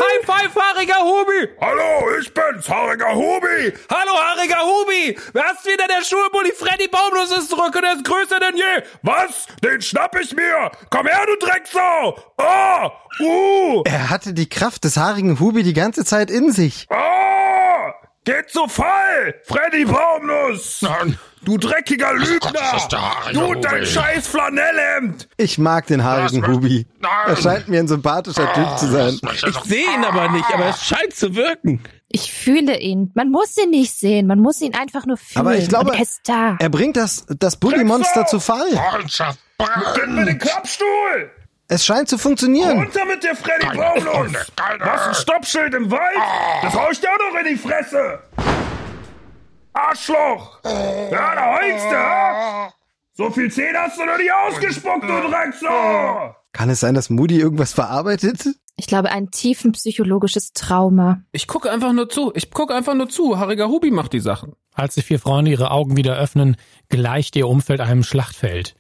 [0.01, 1.47] High five, haariger Hubi.
[1.61, 3.73] Hallo, ich bin's, haariger Hubi.
[3.89, 5.17] Hallo, haariger Hubi.
[5.33, 6.51] Wer ist wieder der Schulbully?
[6.51, 8.83] Freddy Baumlos ist zurück und er ist größer denn je.
[9.03, 9.47] Was?
[9.63, 10.69] Den schnapp ich mir.
[10.89, 12.17] Komm her, du Drecksau.
[12.37, 12.91] Ah,
[13.21, 13.83] uh.
[13.85, 16.87] Er hatte die Kraft des haarigen Hubi die ganze Zeit in sich.
[16.89, 17.93] Ah,
[18.25, 19.35] geht zu Fall.
[19.45, 20.85] Freddy Baumnuss.
[21.43, 23.31] Du dreckiger Lügner.
[23.33, 25.29] du und dein scheiß Flanellhemd.
[25.37, 26.85] Ich mag den haarigen Hubi.
[27.27, 29.19] Er scheint mir ein sympathischer Typ zu sein.
[29.33, 31.81] Ich sehe ihn aber nicht, aber es scheint zu wirken.
[32.09, 33.11] Ich fühle ihn.
[33.13, 34.27] Man muss ihn nicht sehen.
[34.27, 35.45] Man muss ihn einfach nur fühlen.
[35.45, 36.57] Aber ich glaube, er ist da.
[36.59, 38.67] er bringt das, das Bully-Monster zu Fall.
[38.71, 39.39] Freundschaft
[39.95, 41.31] Gib mir den Klappstuhl.
[41.67, 42.79] Es scheint zu funktionieren.
[42.79, 44.33] Runter mit dir, Freddy keine.
[44.79, 46.01] Was, ein Stoppschild im Wald?
[46.63, 48.19] Das hau ich dir auch noch in die Fresse.
[49.73, 50.59] Arschloch.
[50.63, 52.73] Ja, da heulst du, ha?
[53.13, 56.35] So viel Zähne hast du noch nicht ausgespuckt, du Drecksau.
[56.53, 58.47] Kann es sein, dass Moody irgendwas verarbeitet?
[58.77, 61.21] Ich glaube, ein tiefen psychologisches Trauma.
[61.33, 62.31] Ich gucke einfach nur zu.
[62.33, 63.37] Ich gucke einfach nur zu.
[63.37, 64.53] Haariger Hubi macht die Sachen.
[64.73, 66.55] Als die vier Freunde ihre Augen wieder öffnen,
[66.87, 68.75] gleicht ihr Umfeld einem Schlachtfeld.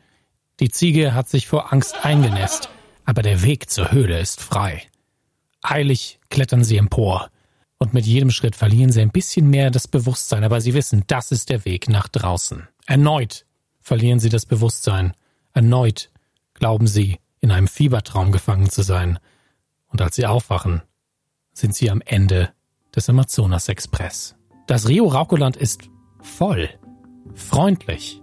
[0.61, 2.69] Die Ziege hat sich vor Angst eingenässt,
[3.03, 4.83] aber der Weg zur Höhle ist frei.
[5.61, 7.29] Eilig klettern sie empor.
[7.79, 11.31] Und mit jedem Schritt verlieren sie ein bisschen mehr das Bewusstsein, aber sie wissen, das
[11.31, 12.67] ist der Weg nach draußen.
[12.85, 13.45] Erneut
[13.79, 15.13] verlieren sie das Bewusstsein.
[15.53, 16.11] Erneut
[16.53, 19.17] glauben sie, in einem Fiebertraum gefangen zu sein.
[19.87, 20.81] Und als sie aufwachen,
[21.53, 22.51] sind sie am Ende
[22.93, 24.35] des Amazonas Express.
[24.67, 25.89] Das Rio Raucoland ist
[26.21, 26.69] voll,
[27.33, 28.21] freundlich,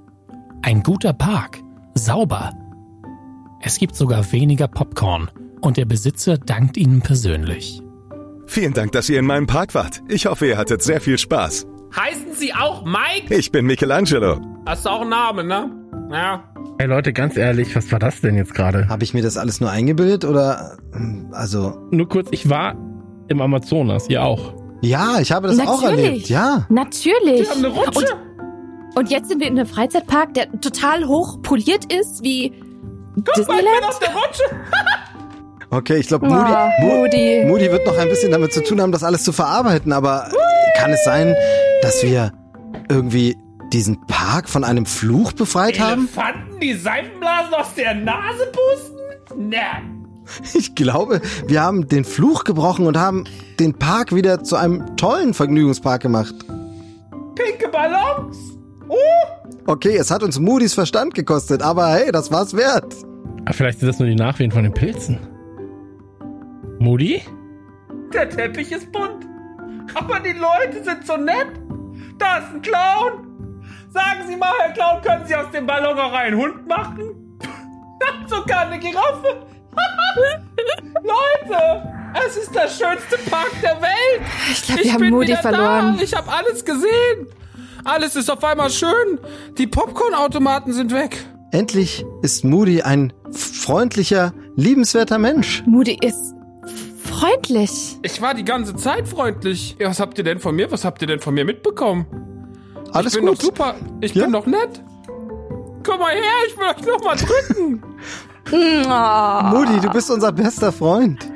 [0.62, 1.62] ein guter Park,
[1.94, 2.52] sauber.
[3.60, 5.30] Es gibt sogar weniger Popcorn
[5.62, 7.82] und der Besitzer dankt ihnen persönlich.
[8.46, 10.02] Vielen Dank, dass ihr in meinem Park wart.
[10.08, 11.66] Ich hoffe, ihr hattet sehr viel Spaß.
[11.94, 13.34] Heißen Sie auch Mike?
[13.34, 14.40] Ich bin Michelangelo.
[14.66, 15.70] Hast du auch einen Namen, ne?
[16.12, 16.44] Ja.
[16.78, 18.88] Ey Leute, ganz ehrlich, was war das denn jetzt gerade?
[18.88, 20.76] Habe ich mir das alles nur eingebildet oder
[21.32, 22.74] also Nur kurz, ich war
[23.28, 24.54] im Amazonas, ihr auch.
[24.82, 26.04] ja, ich habe das auch Natürlich.
[26.06, 26.28] erlebt.
[26.28, 26.66] Ja.
[26.68, 27.40] Natürlich.
[27.40, 28.06] Wir haben eine Rutsche.
[28.94, 32.52] Und jetzt sind wir in einem Freizeitpark, der total hoch poliert ist, wie
[33.36, 33.84] Disneyland.
[33.88, 34.42] auf der Rutsche.
[35.76, 37.44] Okay, ich glaube, Oh, Moody, Mo- Moody.
[37.46, 39.92] Moody wird noch ein bisschen damit zu tun haben, das alles zu verarbeiten.
[39.92, 40.28] Aber
[40.78, 41.34] kann es sein,
[41.82, 42.32] dass wir
[42.88, 43.36] irgendwie
[43.72, 46.08] diesen Park von einem Fluch befreit haben?
[46.12, 49.48] Elefanten, die Seifenblasen aus der Nase pusten?
[49.50, 49.58] Ne.
[50.54, 53.24] Ich glaube, wir haben den Fluch gebrochen und haben
[53.60, 56.34] den Park wieder zu einem tollen Vergnügungspark gemacht.
[57.36, 58.36] Pinke Ballons?
[58.88, 58.94] Oh!
[59.66, 62.92] Okay, es hat uns Moody's Verstand gekostet, aber hey, das war's wert.
[63.44, 65.18] Ah, vielleicht sind das nur die Nachwehen von den Pilzen.
[66.78, 67.22] Moody?
[68.12, 69.26] Der Teppich ist bunt.
[69.94, 71.48] Aber die Leute sind so nett.
[72.18, 73.62] Da ist ein Clown.
[73.92, 77.38] Sagen Sie mal, Herr Clown, können Sie aus dem Ballon auch einen Hund machen?
[78.26, 79.46] Sogar eine Giraffe.
[81.02, 81.94] Leute,
[82.26, 84.22] es ist der schönste Park der Welt.
[84.50, 85.96] Ich glaube, wir haben wieder verloren.
[85.96, 86.02] Da.
[86.02, 87.28] Ich habe alles gesehen.
[87.84, 89.20] Alles ist auf einmal schön.
[89.58, 91.24] Die Popcornautomaten sind weg.
[91.52, 95.62] Endlich ist Moody ein freundlicher, liebenswerter Mensch.
[95.66, 96.35] Moody ist
[97.20, 97.98] freundlich.
[98.02, 99.76] Ich war die ganze Zeit freundlich.
[99.78, 100.70] Ja, was habt ihr denn von mir?
[100.70, 102.06] Was habt ihr denn von mir mitbekommen?
[102.92, 103.38] Alles ich bin gut.
[103.38, 103.74] doch super.
[104.00, 104.24] Ich Ja.
[104.24, 104.82] bin doch nett.
[105.84, 107.82] Komm mal her, ich will euch noch mal drücken.
[108.50, 111.26] Moody, du bist unser bester Freund.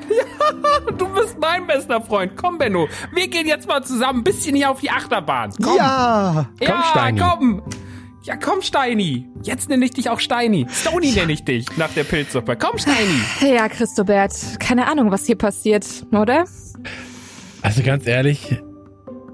[0.98, 2.32] du bist mein bester Freund.
[2.36, 2.88] Komm, Benno.
[3.12, 5.52] Wir gehen jetzt mal zusammen ein bisschen hier auf die Achterbahn.
[5.62, 5.76] Komm.
[5.76, 6.46] Ja.
[6.60, 7.20] Ja, Komm, Steini.
[7.20, 7.62] komm.
[8.22, 9.28] Ja, komm, Steini.
[9.42, 10.66] Jetzt nenne ich dich auch Steini.
[10.70, 12.56] Stony nenne ich dich nach der Pilzsuppe.
[12.56, 13.54] Komm, Steini.
[13.56, 16.44] Ja, Christobert, keine Ahnung, was hier passiert, oder?
[17.62, 18.60] Also ganz ehrlich,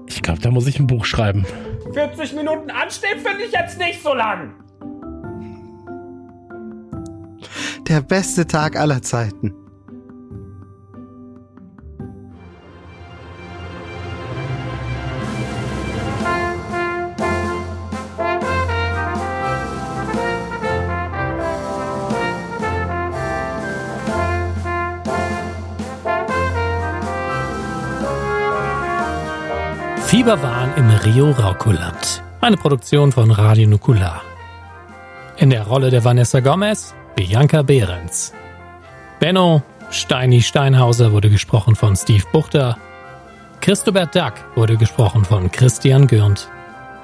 [0.07, 1.45] ich glaube, da muss ich ein Buch schreiben.
[1.93, 4.53] 40 Minuten anstehen finde ich jetzt nicht so lang.
[7.87, 9.53] Der beste Tag aller Zeiten.
[30.27, 32.21] Fieberwahn im Rio Raukuland.
[32.41, 34.23] Eine Produktion von Radio Nukular.
[35.37, 38.33] In der Rolle der Vanessa Gomez, Bianca Behrens.
[39.21, 42.77] Benno, Steini Steinhauser wurde gesprochen von Steve Buchter.
[43.61, 46.49] Christobert Duck wurde gesprochen von Christian Gürnt.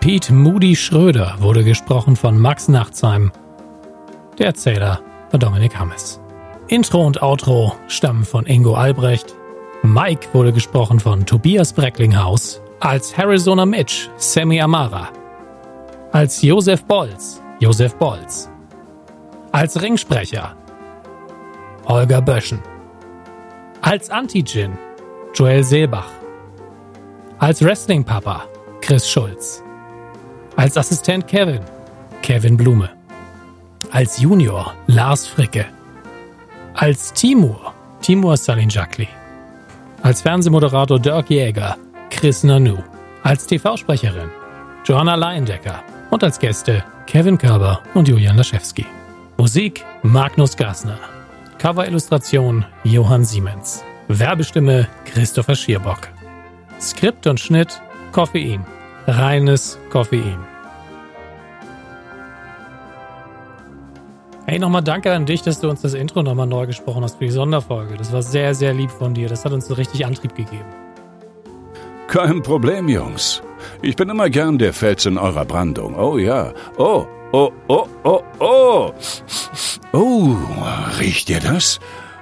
[0.02, 3.32] Pete Moody Schröder wurde gesprochen von Max Nachtsheim.
[4.38, 5.00] Der Erzähler
[5.32, 6.20] war Dominik Hammes.
[6.68, 9.34] Intro und Outro stammen von Ingo Albrecht.
[9.82, 12.63] Mike wurde gesprochen von Tobias Brecklinghaus.
[12.84, 15.08] Als Arizona Mitch, Sammy Amara.
[16.12, 18.50] Als Josef Bolz, Josef Bolz.
[19.54, 20.54] Als Ringsprecher,
[21.88, 22.60] Holger Böschen.
[23.82, 24.78] Als Anti-Gin,
[25.34, 26.12] Joel Seebach.
[27.40, 28.44] Als Wrestling-Papa,
[28.82, 29.64] Chris Schulz.
[30.58, 31.62] Als Assistent Kevin,
[32.22, 32.90] Kevin Blume.
[33.92, 35.68] Als Junior, Lars Fricke.
[36.74, 39.08] Als Timur, Timur Salinjakli.
[40.02, 41.78] Als Fernsehmoderator Dirk Jäger,
[42.16, 42.78] Chris Nanu.
[43.24, 44.30] Als TV-Sprecherin,
[44.86, 45.84] Johanna Leindecker.
[46.12, 48.86] Und als Gäste Kevin Körber und Julian Laschewski.
[49.38, 51.00] Musik Magnus Gassner.
[51.58, 53.84] Cover-Illustration Johann Siemens.
[54.08, 56.10] Werbestimme Christopher Schierbock.
[56.80, 57.82] Skript und Schnitt
[58.12, 58.64] Koffein.
[59.08, 60.38] Reines Koffein.
[64.46, 67.26] Hey, nochmal danke an dich, dass du uns das Intro nochmal neu gesprochen hast für
[67.26, 67.98] die Sonderfolge.
[67.98, 69.28] Das war sehr, sehr lieb von dir.
[69.28, 70.83] Das hat uns so richtig Antrieb gegeben.
[72.08, 73.42] Kein Problem, Jungs.
[73.82, 75.96] Ich bin immer gern der Fels in eurer Brandung.
[75.98, 76.54] Oh ja.
[76.78, 78.94] Oh, oh, oh, oh, oh.
[79.94, 80.36] Oh,
[81.00, 81.80] riecht ihr das?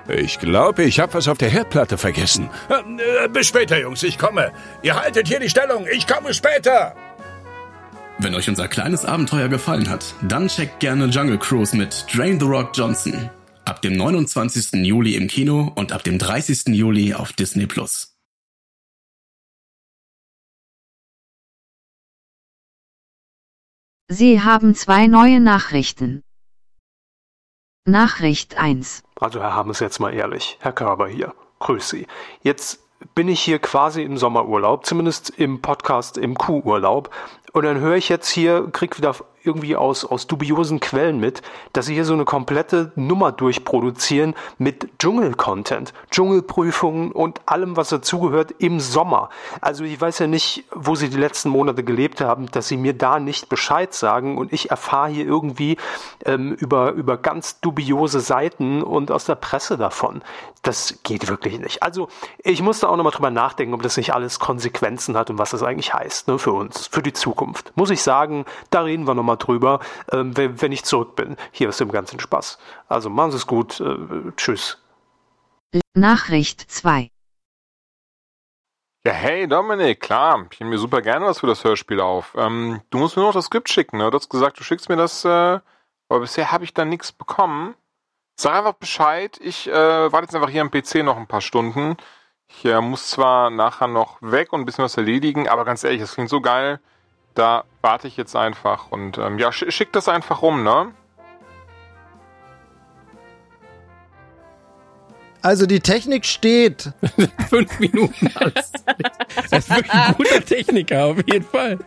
[0.08, 2.50] Ich glaube, ich habe was auf der Herdplatte vergessen.
[2.70, 4.04] Äh, bis später, Jungs.
[4.04, 4.52] Ich komme.
[4.82, 5.86] Ihr haltet hier die Stellung.
[5.92, 6.96] Ich komme später.
[8.20, 12.46] Wenn euch unser kleines Abenteuer gefallen hat, dann checkt gerne Jungle Cruise mit Drain the
[12.46, 13.30] Rock Johnson.
[13.66, 14.86] Ab dem 29.
[14.86, 16.68] Juli im Kino und ab dem 30.
[16.68, 18.11] Juli auf Disney Plus.
[24.14, 26.22] Sie haben zwei neue Nachrichten.
[27.88, 29.04] Nachricht 1.
[29.18, 30.58] Also Herr Hammes, jetzt mal ehrlich.
[30.60, 31.34] Herr Körber hier.
[31.60, 32.08] Grüß Sie.
[32.44, 32.84] Jetzt
[33.16, 37.10] bin ich hier quasi im Sommerurlaub, zumindest im Podcast im Kuhurlaub.
[37.54, 41.42] Und dann höre ich jetzt hier, krieg wieder irgendwie aus, aus dubiosen Quellen mit,
[41.74, 48.56] dass sie hier so eine komplette Nummer durchproduzieren mit Dschungel-Content, Dschungelprüfungen und allem, was dazugehört
[48.60, 49.30] im Sommer.
[49.62, 52.94] Also ich weiß ja nicht, wo sie die letzten Monate gelebt haben, dass sie mir
[52.94, 55.78] da nicht Bescheid sagen und ich erfahre hier irgendwie
[56.26, 60.22] ähm, über, über ganz dubiose Seiten und aus der Presse davon.
[60.62, 61.82] Das geht wirklich nicht.
[61.82, 62.08] Also
[62.44, 65.64] ich musste auch nochmal drüber nachdenken, ob das nicht alles Konsequenzen hat und was das
[65.64, 67.72] eigentlich heißt ne, für uns, für die Zukunft.
[67.76, 69.80] Muss ich sagen, da reden wir nochmal drüber,
[70.12, 71.38] ähm, wenn, wenn ich zurück bin.
[71.52, 72.58] Hier ist dem ganzen Spaß.
[72.88, 73.80] Also machen Sie es gut.
[73.80, 74.78] Äh, tschüss.
[75.94, 77.10] Nachricht 2.
[79.04, 82.36] Ja, hey Dominik, klar, ich nehme mir super gerne was für das Hörspiel auf.
[82.38, 84.12] Ähm, du musst mir noch das Skript schicken, ne?
[84.12, 85.60] Du hast gesagt, du schickst mir das, äh,
[86.10, 87.74] aber bisher habe ich da nichts bekommen.
[88.40, 91.98] Sag einfach Bescheid, ich äh, warte jetzt einfach hier am PC noch ein paar Stunden.
[92.48, 96.02] Ich äh, muss zwar nachher noch weg und ein bisschen was erledigen, aber ganz ehrlich,
[96.02, 96.80] das klingt so geil.
[97.34, 100.94] Da warte ich jetzt einfach und ähm, ja, sch schick das einfach rum, ne?
[105.42, 106.92] Also die Technik steht.
[107.50, 108.72] Fünf Minuten alles.
[109.50, 111.80] Er ist wirklich ein guter Techniker, auf jeden Fall.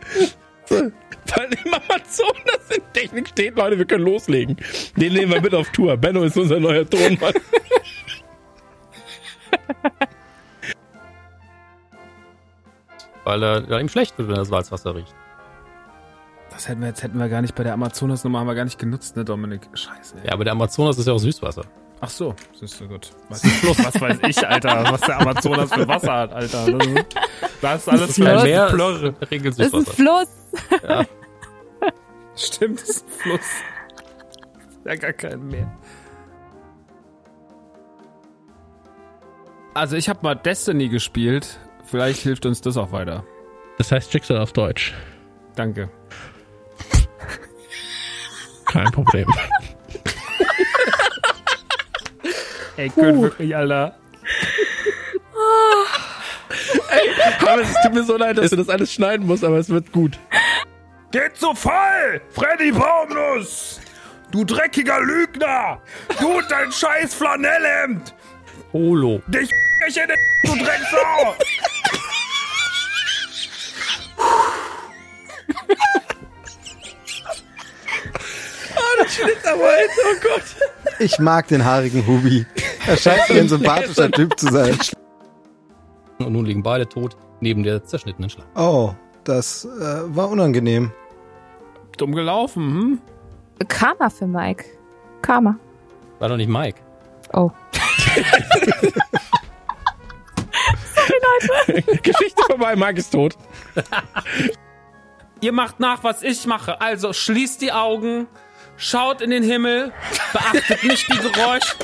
[0.65, 0.75] So.
[0.75, 4.57] Weil im Amazonas in Technik steht, Leute, wir können loslegen.
[4.95, 5.95] Den nehmen wir mit auf Tour.
[5.97, 7.33] Benno ist unser neuer Tonmann.
[13.23, 15.15] Weil er ja, ihm schlecht wird, wenn er das Salzwasser riecht.
[16.55, 18.79] Das hätten wir jetzt hätten wir gar nicht bei der Amazonas-Nummer haben wir gar nicht
[18.79, 19.67] genutzt, ne, Dominik?
[19.73, 20.15] Scheiße.
[20.23, 21.63] Ja, aber der Amazonas ist ja auch Süßwasser.
[21.99, 23.11] Ach so, siehst du gut.
[23.27, 23.77] Was ist Fluss?
[23.83, 26.71] Was weiß ich, Alter, was der Amazonas für Wasser hat, Alter.
[26.71, 27.05] Das ist,
[27.61, 29.85] das ist alles ein für Meer, Das ist ein.
[29.85, 30.27] Fluss.
[30.87, 31.05] Ja.
[32.37, 33.49] Stimmt, das ist ein Fluss.
[34.85, 35.77] Ja, gar kein Meer.
[39.73, 41.59] Also ich habe mal Destiny gespielt.
[41.83, 43.25] Vielleicht hilft uns das auch weiter.
[43.77, 44.93] Das heißt Schicksal auf Deutsch.
[45.55, 45.89] Danke.
[48.75, 49.25] Kein Problem.
[52.75, 53.95] Ey, Köln wirklich, Alter.
[57.39, 59.93] aber es tut mir so leid, dass du das alles schneiden musst, aber es wird
[59.93, 60.19] gut.
[61.11, 62.19] Geht zu voll!
[62.31, 63.79] Freddy Baumnuss!
[64.31, 65.79] Du dreckiger Lügner!
[66.19, 68.13] Du und dein scheiß Flanellhemd!
[68.73, 69.21] Holo.
[69.27, 69.49] Dich
[69.87, 71.35] ich in den du Drecksau!
[79.05, 80.43] Jetzt, oh Gott.
[80.99, 82.45] Ich mag den haarigen Hubi.
[82.87, 84.77] Er scheint mir ein sympathischer Typ zu sein.
[86.19, 88.49] Und nun liegen beide tot neben der zerschnittenen Schlange.
[88.55, 90.91] Oh, das äh, war unangenehm.
[91.97, 92.99] Dumm gelaufen, hm?
[93.67, 94.65] Karma für Mike.
[95.21, 95.57] Karma.
[96.19, 96.79] War doch nicht Mike.
[97.33, 97.51] Oh.
[102.01, 103.37] Geschichte vorbei, Mike ist tot.
[105.41, 106.79] Ihr macht nach, was ich mache.
[106.81, 108.27] Also schließt die Augen,
[108.77, 109.91] schaut in den Himmel,
[110.33, 111.75] beachtet nicht die Geräusche.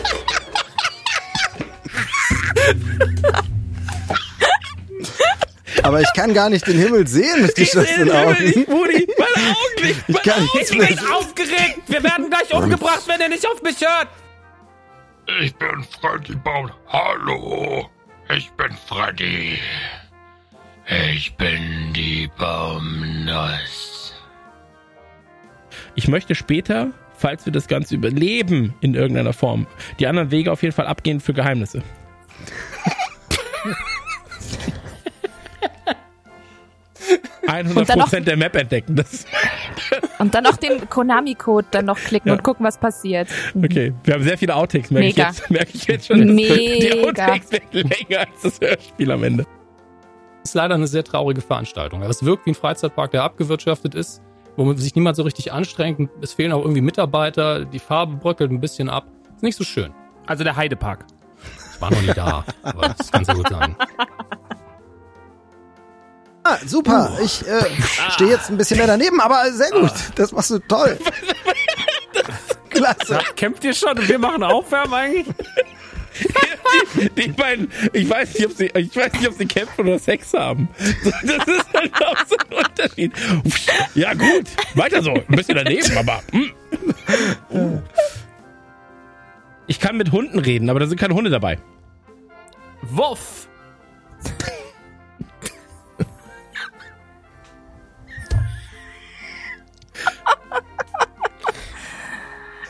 [5.84, 8.43] Aber ich kann gar nicht den Himmel sehen mit geschlossenen Den Himmel Augen.
[8.43, 9.07] nicht, Brudi.
[9.18, 10.03] Meine Augen nicht.
[10.07, 11.80] Ich kann Ich nichts bin mehr gleich aufgeregt.
[11.88, 14.07] Wir werden gleich umgebracht, wenn ihr nicht auf mich hört.
[15.41, 16.69] Ich bin Freddy Baum.
[16.88, 17.89] Hallo!
[18.35, 19.59] Ich bin Freddy.
[21.13, 24.00] Ich bin die Baumnuss.
[25.95, 29.68] Ich möchte später, falls wir das Ganze überleben in irgendeiner Form,
[29.99, 31.81] die anderen Wege auf jeden Fall abgehen für Geheimnisse.
[37.47, 38.95] 100% dann noch- der Map entdecken.
[38.95, 39.26] Das
[40.19, 42.35] Und dann noch den Konami-Code dann noch klicken Ja.
[42.35, 43.27] und gucken, was passiert.
[43.55, 45.27] okay, wir haben sehr viele Outtakes, merke ich Mega.
[45.30, 46.19] jetzt, merke ich jetzt schon.
[46.27, 47.07] Die Mega.
[47.07, 49.43] Outtakes werden länger als das Hörspiel am Ende.
[50.43, 52.01] Das ist leider eine sehr traurige Veranstaltung.
[52.03, 54.22] Es wirkt wie ein Freizeitpark, der abgewirtschaftet ist,
[54.65, 56.09] wo sich niemand so richtig anstrengt.
[56.21, 59.07] Es fehlen auch irgendwie Mitarbeiter, die Farbe bröckelt ein bisschen ab.
[59.35, 59.93] Ist nicht so schön.
[60.25, 61.05] Also der Heidepark.
[61.73, 63.75] Ich war noch nie da, aber das kann sehr gut sein.
[66.43, 67.17] Ah, super.
[67.23, 67.63] Ich äh,
[68.09, 69.93] stehe jetzt ein bisschen mehr daneben, aber sehr gut.
[70.15, 70.97] Das machst du toll.
[72.69, 73.19] Klasse.
[73.35, 75.27] Kämpft ihr schon und wir machen Aufwärmen eigentlich?
[76.95, 79.99] Die, die beiden, ich weiß nicht, ob sie, ich weiß nicht, ob sie kämpfen oder
[79.99, 80.69] Sex haben.
[81.23, 83.14] Das ist halt auch so ein Unterschied.
[83.95, 84.45] Ja gut,
[84.76, 86.22] weiter so, ein bisschen daneben, aber.
[86.31, 87.81] hm.
[89.68, 91.57] Ich kann mit Hunden reden, aber da sind keine Hunde dabei.
[92.81, 93.48] Wuff.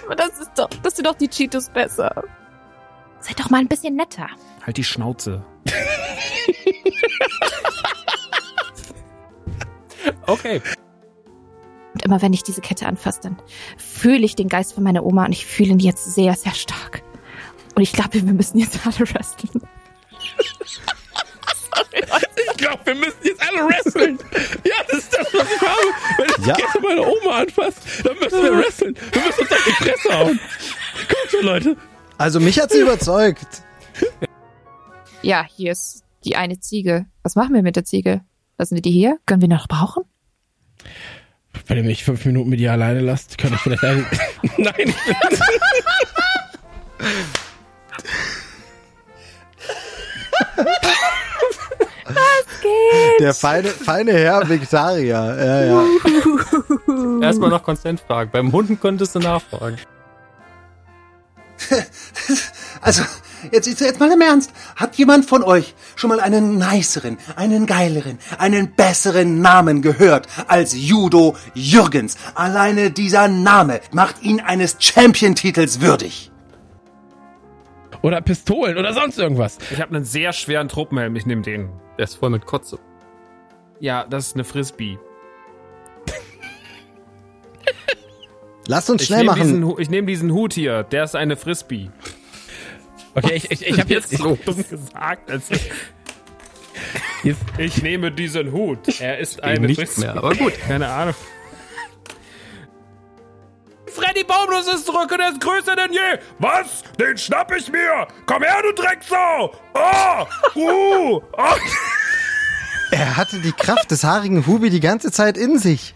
[0.05, 2.23] Aber das ist doch, das sind doch die Cheetos besser.
[3.21, 4.27] Seid doch mal ein bisschen netter.
[4.65, 5.45] Halt die Schnauze.
[10.25, 10.61] Okay.
[11.93, 13.37] Und immer wenn ich diese Kette anfasse, dann
[13.77, 17.03] fühle ich den Geist von meiner Oma und ich fühle ihn jetzt sehr, sehr stark.
[17.75, 19.61] Und ich glaube, wir müssen jetzt alle wresteln.
[21.93, 24.19] Ich glaube, wir müssen jetzt alle wresteln.
[24.63, 25.79] Ja, das ist das, was ich habe.
[26.17, 26.53] Wenn ich Ja.
[26.55, 28.95] die Kette meiner Oma anfasse, dann müssen wir wresteln.
[29.11, 30.39] Wir müssen uns auf die Fresse hauen.
[31.09, 31.77] Kommt schon, Leute.
[32.21, 33.63] Also mich hat sie überzeugt.
[35.23, 37.05] Ja, hier ist die eine Ziege.
[37.21, 38.21] Was machen wir mit der Ziege?
[38.57, 39.19] Lassen wir die hier?
[39.27, 40.03] Können wir noch brauchen?
[41.67, 44.03] Wenn ihr mich fünf Minuten mit ihr alleine lasst, kann ich vielleicht ein...
[44.57, 44.95] Nein.
[52.05, 53.19] Was geht?
[53.19, 55.05] Der feine, feine Herr Vegetarier.
[55.05, 57.21] Ja, ja.
[57.21, 58.31] Erstmal nach Consent fragen.
[58.31, 59.77] Beim Hunden könntest du nachfragen.
[62.81, 63.03] Also,
[63.51, 64.51] jetzt, jetzt, jetzt mal im Ernst.
[64.75, 70.73] Hat jemand von euch schon mal einen niceren, einen geileren, einen besseren Namen gehört als
[70.73, 72.17] Judo Jürgens?
[72.33, 76.31] Alleine dieser Name macht ihn eines Champion-Titels würdig.
[78.01, 79.59] Oder Pistolen oder sonst irgendwas.
[79.69, 81.69] Ich habe einen sehr schweren Truppenhelm, ich nehme den.
[81.97, 82.79] Der ist voll mit Kotze.
[83.79, 84.97] Ja, das ist eine Frisbee.
[88.71, 89.61] Lass uns Ich schnell nehme machen.
[89.61, 91.91] diesen, ich nehme diesen Hut hier, der ist eine Frisbee.
[93.15, 94.13] Okay, ich, ich, ich habe jetzt...
[94.13, 95.29] Ich, so dumm gesagt.
[95.29, 99.01] Als ich, ich nehme diesen Hut.
[99.01, 100.01] Er ist eine nichts Frisbee.
[100.05, 100.53] mehr, aber gut.
[100.57, 101.15] Keine Ahnung.
[103.87, 106.19] Freddy Baumlos ist zurück und er ist größer denn je.
[106.39, 106.83] Was?
[106.97, 108.07] Den schnapp ich mir!
[108.25, 109.53] Komm her, du Drecksau!
[109.73, 110.25] Oh!
[110.55, 111.21] Uh!
[111.33, 111.55] Oh!
[112.91, 115.93] Er hatte die Kraft des haarigen Hubi die ganze Zeit in sich.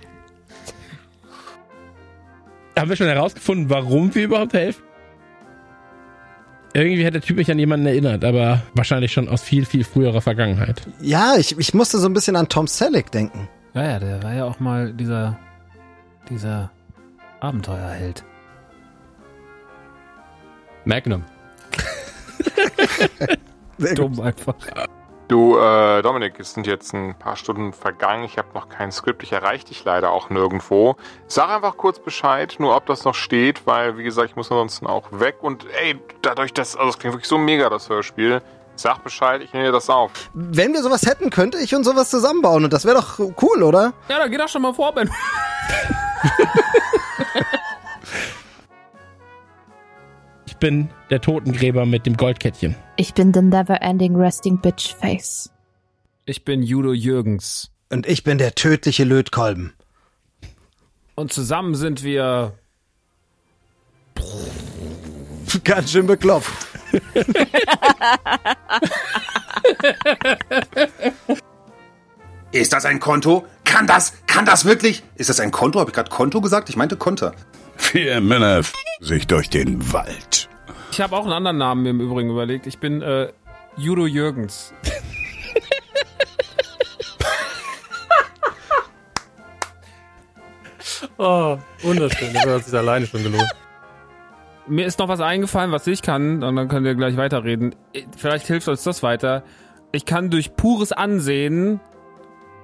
[2.77, 4.84] Haben wir schon herausgefunden, warum wir überhaupt helfen?
[6.73, 10.22] Irgendwie hat der Typ mich an jemanden erinnert, aber wahrscheinlich schon aus viel, viel früherer
[10.22, 10.81] Vergangenheit.
[10.99, 13.47] Ja, ich, ich musste so ein bisschen an Tom Selleck denken.
[13.73, 15.39] Ja, ja, der war ja auch mal dieser,
[16.30, 16.72] dieser
[17.39, 18.26] Abenteuerheld.
[20.84, 21.23] Magnum.
[23.95, 24.56] Dumm einfach.
[25.27, 28.23] Du, äh, Dominik, es sind jetzt ein paar Stunden vergangen.
[28.26, 29.23] Ich habe noch kein Skript.
[29.23, 30.97] Ich erreiche dich leider auch nirgendwo.
[31.27, 34.85] Sag einfach kurz Bescheid, nur ob das noch steht, weil, wie gesagt, ich muss ansonsten
[34.85, 35.38] auch weg.
[35.41, 38.43] Und ey, dadurch, dass, also es klingt wirklich so mega, das Hörspiel.
[38.76, 40.11] Sag Bescheid, ich nehme dir das auf.
[40.34, 43.93] Wenn wir sowas hätten, könnte ich uns sowas zusammenbauen und das wäre doch cool, oder?
[44.10, 45.10] Ja, dann geh doch schon mal vor, Ben.
[50.56, 52.77] Ich bin der Totengräber mit dem Goldkettchen.
[52.95, 55.52] Ich bin the never ending resting bitch face.
[56.26, 57.72] Ich bin Judo Jürgens.
[57.91, 59.73] Und ich bin der tödliche Lötkolben.
[61.15, 62.53] Und zusammen sind wir.
[65.65, 66.49] Ganz schön bekloppt.
[72.53, 73.45] Ist das ein Konto?
[73.65, 75.03] Kann das, kann das wirklich?
[75.15, 75.82] Ist das ein Konto?
[75.82, 76.69] Habe ich gerade Konto gesagt?
[76.69, 77.36] Ich meinte Konter.
[77.95, 80.49] Vier Männer f sich durch den Wald.
[80.91, 82.67] Ich habe auch einen anderen Namen mir im Übrigen überlegt.
[82.67, 83.30] Ich bin äh,
[83.77, 84.73] Judo Jürgens.
[91.17, 92.34] Oh, wunderschön.
[92.34, 93.49] Das hat sich alleine schon gelohnt.
[94.67, 97.73] Mir ist noch was eingefallen, was ich kann, und dann könnt ihr gleich weiterreden.
[98.17, 99.43] Vielleicht hilft uns das weiter.
[99.93, 101.80] Ich kann durch pures Ansehen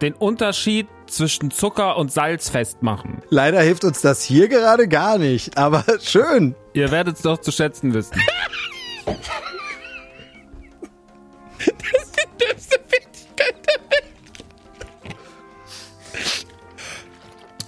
[0.02, 3.22] den Unterschied zwischen Zucker und Salz festmachen.
[3.30, 6.56] Leider hilft uns das hier gerade gar nicht, aber schön.
[6.74, 8.20] Ihr werdet es doch zu schätzen wissen.
[11.64, 14.04] Das ist die dümmste Fähigkeit der Welt.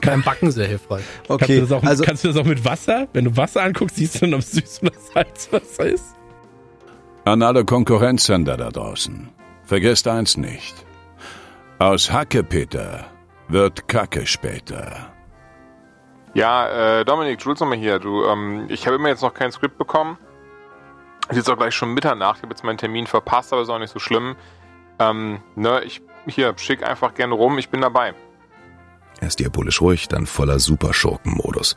[0.01, 1.03] Beim Backen sehr hilfreich.
[1.27, 3.07] kannst, du das auch, also- kannst du das auch mit Wasser?
[3.13, 6.05] Wenn du Wasser anguckst, siehst du dann, ob es süß oder Salzwasser ist.
[7.25, 9.29] An alle Konkurrenzsender da draußen.
[9.65, 10.73] Vergesst eins nicht.
[11.79, 13.05] Aus Hackepeter
[13.47, 15.13] wird Kacke später.
[16.33, 17.99] Ja, äh, Dominik, Jules nochmal hier.
[17.99, 20.17] Du, ähm, ich habe immer jetzt noch kein Skript bekommen.
[21.23, 22.37] Es ist jetzt auch gleich schon Mitternacht.
[22.37, 24.35] Ich habe jetzt meinen Termin verpasst, aber ist auch nicht so schlimm.
[24.99, 27.57] Ähm, ne, ich, hier, schick einfach gerne rum.
[27.57, 28.13] Ich bin dabei.
[29.21, 31.75] Erst diabolisch ruhig, dann voller Superschurkenmodus.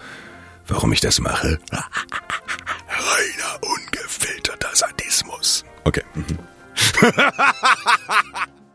[0.67, 1.59] Warum ich das mache?
[1.71, 5.65] Reiner, ungefilterter Sadismus.
[5.85, 6.03] Okay.
[6.15, 6.39] mhm.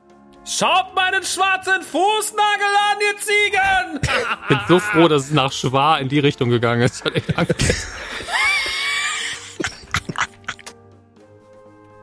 [0.44, 4.00] Schaut meinen schwarzen Fußnagel an, ihr Ziegen!
[4.44, 7.04] Ich bin so froh, dass es nach Schwa in die Richtung gegangen ist.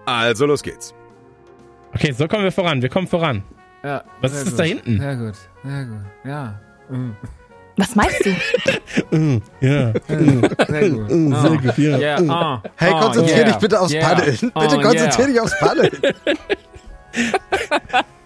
[0.07, 0.95] Also los geht's.
[1.95, 2.81] Okay, so kommen wir voran.
[2.81, 3.43] Wir kommen voran.
[3.83, 4.61] Ja, Was sehr ist das gut.
[4.61, 5.01] da hinten?
[5.01, 5.35] Sehr gut,
[5.65, 6.05] sehr gut.
[6.25, 6.61] Ja.
[6.91, 7.11] mm.
[7.77, 8.35] Was meinst du?
[9.11, 9.93] Mm, ja.
[10.09, 11.11] Sehr gut.
[11.11, 11.43] Mm, Ah.
[11.43, 11.99] sehr gut, ja.
[11.99, 14.37] Yeah, ah, Hey, ah, konzentrier yeah, dich bitte aufs yeah, Paddeln.
[14.41, 15.27] Bitte ah, konzentrier yeah.
[15.27, 15.91] dich aufs Paddeln.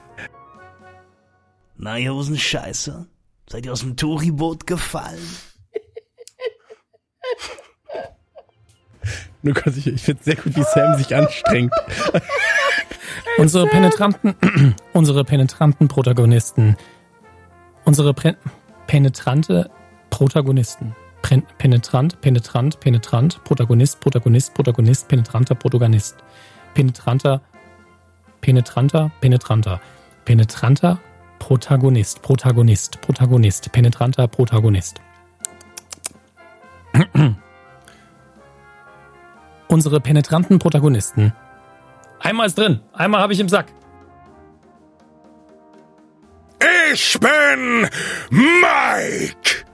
[1.83, 3.07] Na, Josen Scheiße.
[3.51, 5.19] Seid ihr aus dem Touriboot gefallen?
[9.43, 11.73] Nur kurz, ich, ich finde sehr gut, wie Sam sich anstrengt.
[13.39, 14.37] Unsere penetranten,
[14.93, 16.77] unsere penetranten Protagonisten,
[17.85, 18.37] unsere Pre
[18.87, 19.69] penetrante
[20.11, 26.15] Protagonisten, Pen penetrant, penetrant, penetrant, Protagonist, Protagonist, Protagonist, penetranter Protagonist,
[26.75, 27.41] penetranter,
[28.41, 29.81] penetranter, penetranter,
[30.25, 31.01] penetranter
[31.43, 35.01] Protagonist, Protagonist, Protagonist, penetranter Protagonist.
[39.67, 41.33] Unsere penetranten Protagonisten.
[42.21, 43.73] Einmal ist drin, einmal habe ich im Sack.
[46.93, 47.89] Ich bin
[48.31, 49.65] Mike.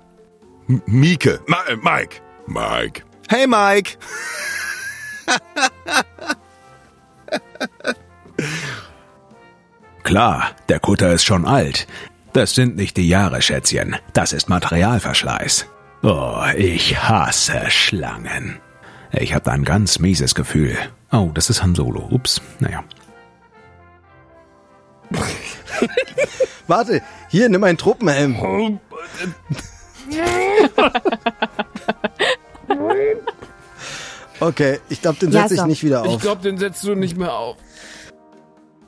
[0.69, 1.39] M Mieke.
[1.49, 2.23] Ma äh, Mike.
[2.47, 3.03] Mike.
[3.29, 3.99] Hey Mike.
[10.09, 11.87] Klar, der Kutter ist schon alt.
[12.33, 13.95] Das sind nicht die Jahre, Schätzchen.
[14.15, 15.67] Das ist Materialverschleiß.
[16.03, 18.59] Oh, ich hasse Schlangen.
[19.13, 20.79] Ich hab da ein ganz mieses Gefühl.
[21.13, 22.09] Oh, das ist Han Solo.
[22.11, 22.83] Ups, naja.
[26.67, 28.81] Warte, hier, nimm einen Truppenhelm.
[34.41, 36.23] Okay, ich glaube, den setze ich nicht wieder Ich auf.
[36.23, 37.57] glaube, den setzt du nicht mehr auf.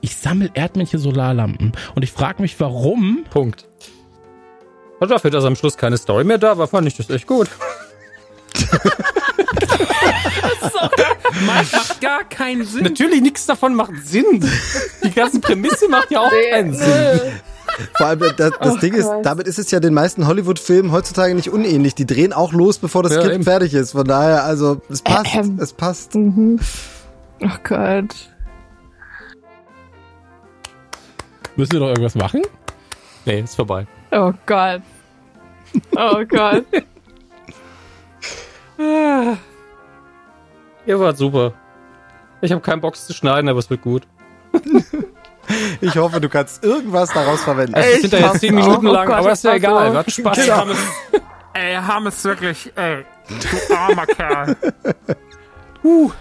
[0.00, 3.24] Ich sammle Erdmännchen-Solarlampen und ich frage mich, warum.
[3.30, 3.66] Punkt.
[4.98, 7.48] Und dafür, dass am Schluss keine Story mehr da war, fand ich das echt gut.
[11.46, 12.82] Macht, macht gar keinen Sinn.
[12.82, 14.44] Natürlich, nichts davon macht Sinn.
[15.04, 17.20] Die ganze Prämisse macht ja auch keinen Sinn.
[17.96, 21.34] Vor allem, das, das Oh Ding ist, damit ist es ja den meisten Hollywood-Filmen heutzutage
[21.34, 21.94] nicht unähnlich.
[21.94, 23.44] Die drehen auch los, bevor das Ja, Skript eben.
[23.44, 23.92] fertig ist.
[23.92, 25.34] Von daher, also, es passt.
[25.34, 25.58] Ähm.
[25.60, 26.14] Es passt.
[26.14, 26.58] Oh
[27.64, 28.29] Gott.
[31.56, 32.42] Müssen wir doch irgendwas machen?
[33.24, 33.86] Nee, ist vorbei.
[34.10, 34.82] Oh Gott.
[35.96, 36.64] Oh Gott.
[38.78, 39.36] Ah.
[40.86, 41.52] Ihr wart super.
[42.40, 44.06] Ich habe keinen Bock zu schneiden, aber es wird gut.
[45.80, 47.74] Ich hoffe, du kannst irgendwas daraus verwenden.
[47.74, 49.96] Also, es sind da jetzt 10 Minuten Oh lang, aber ist ja egal.
[49.96, 50.60] Hat Spaß Ey, gemacht.
[50.60, 50.78] Hammes,
[51.54, 53.04] ey, Hammes wirklich, ey,
[53.68, 54.56] du armer Kerl.
[55.82, 56.12] Huh.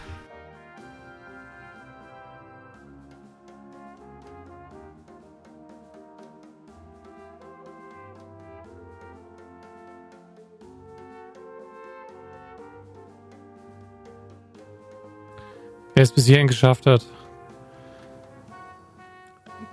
[15.99, 17.05] Wer es bis hierhin geschafft hat.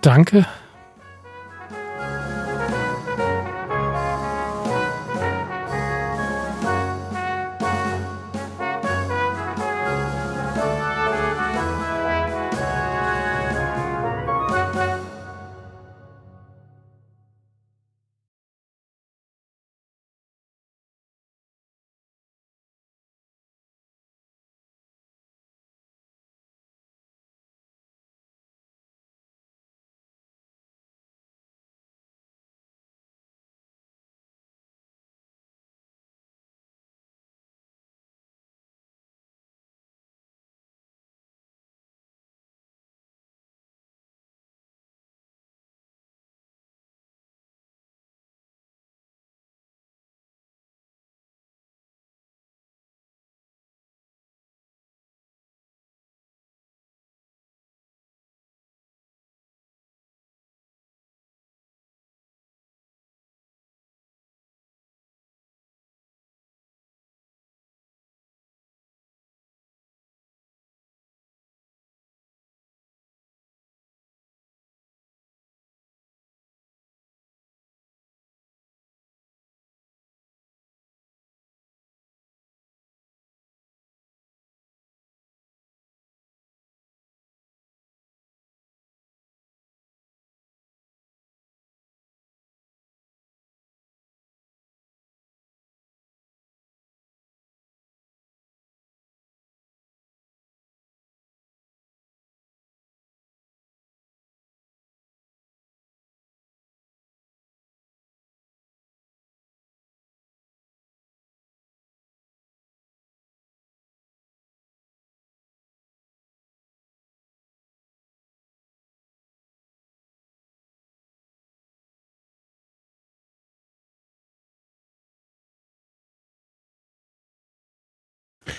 [0.00, 0.44] Danke.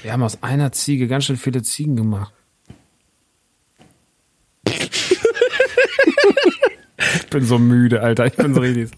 [0.04, 2.34] Wir haben aus einer Ziege ganz schön viele Ziegen gemacht.
[7.16, 8.26] Ich bin so müde, Alter.
[8.26, 8.90] Ich bin so richtig.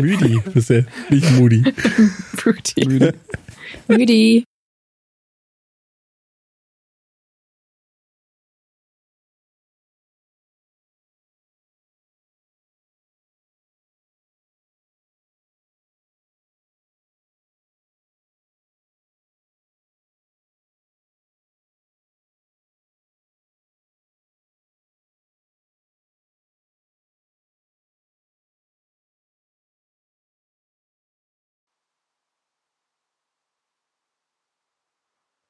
[0.00, 1.64] Müdi, bist du nicht Moody.
[2.86, 3.14] Müde.
[3.88, 4.44] Müdi.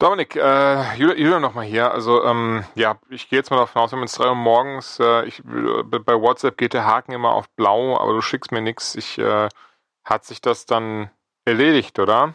[0.02, 1.92] Dominik, äh, Julian Julian noch mal hier.
[1.92, 5.24] Also, ähm, ja, ich gehe jetzt mal davon aus, wenn es drei Uhr morgens, äh,
[5.26, 8.96] ich, äh, bei WhatsApp geht der Haken immer auf blau, aber du schickst mir nichts.
[8.96, 9.48] Ich, äh,
[10.02, 11.10] hat sich das dann
[11.44, 12.34] erledigt, oder?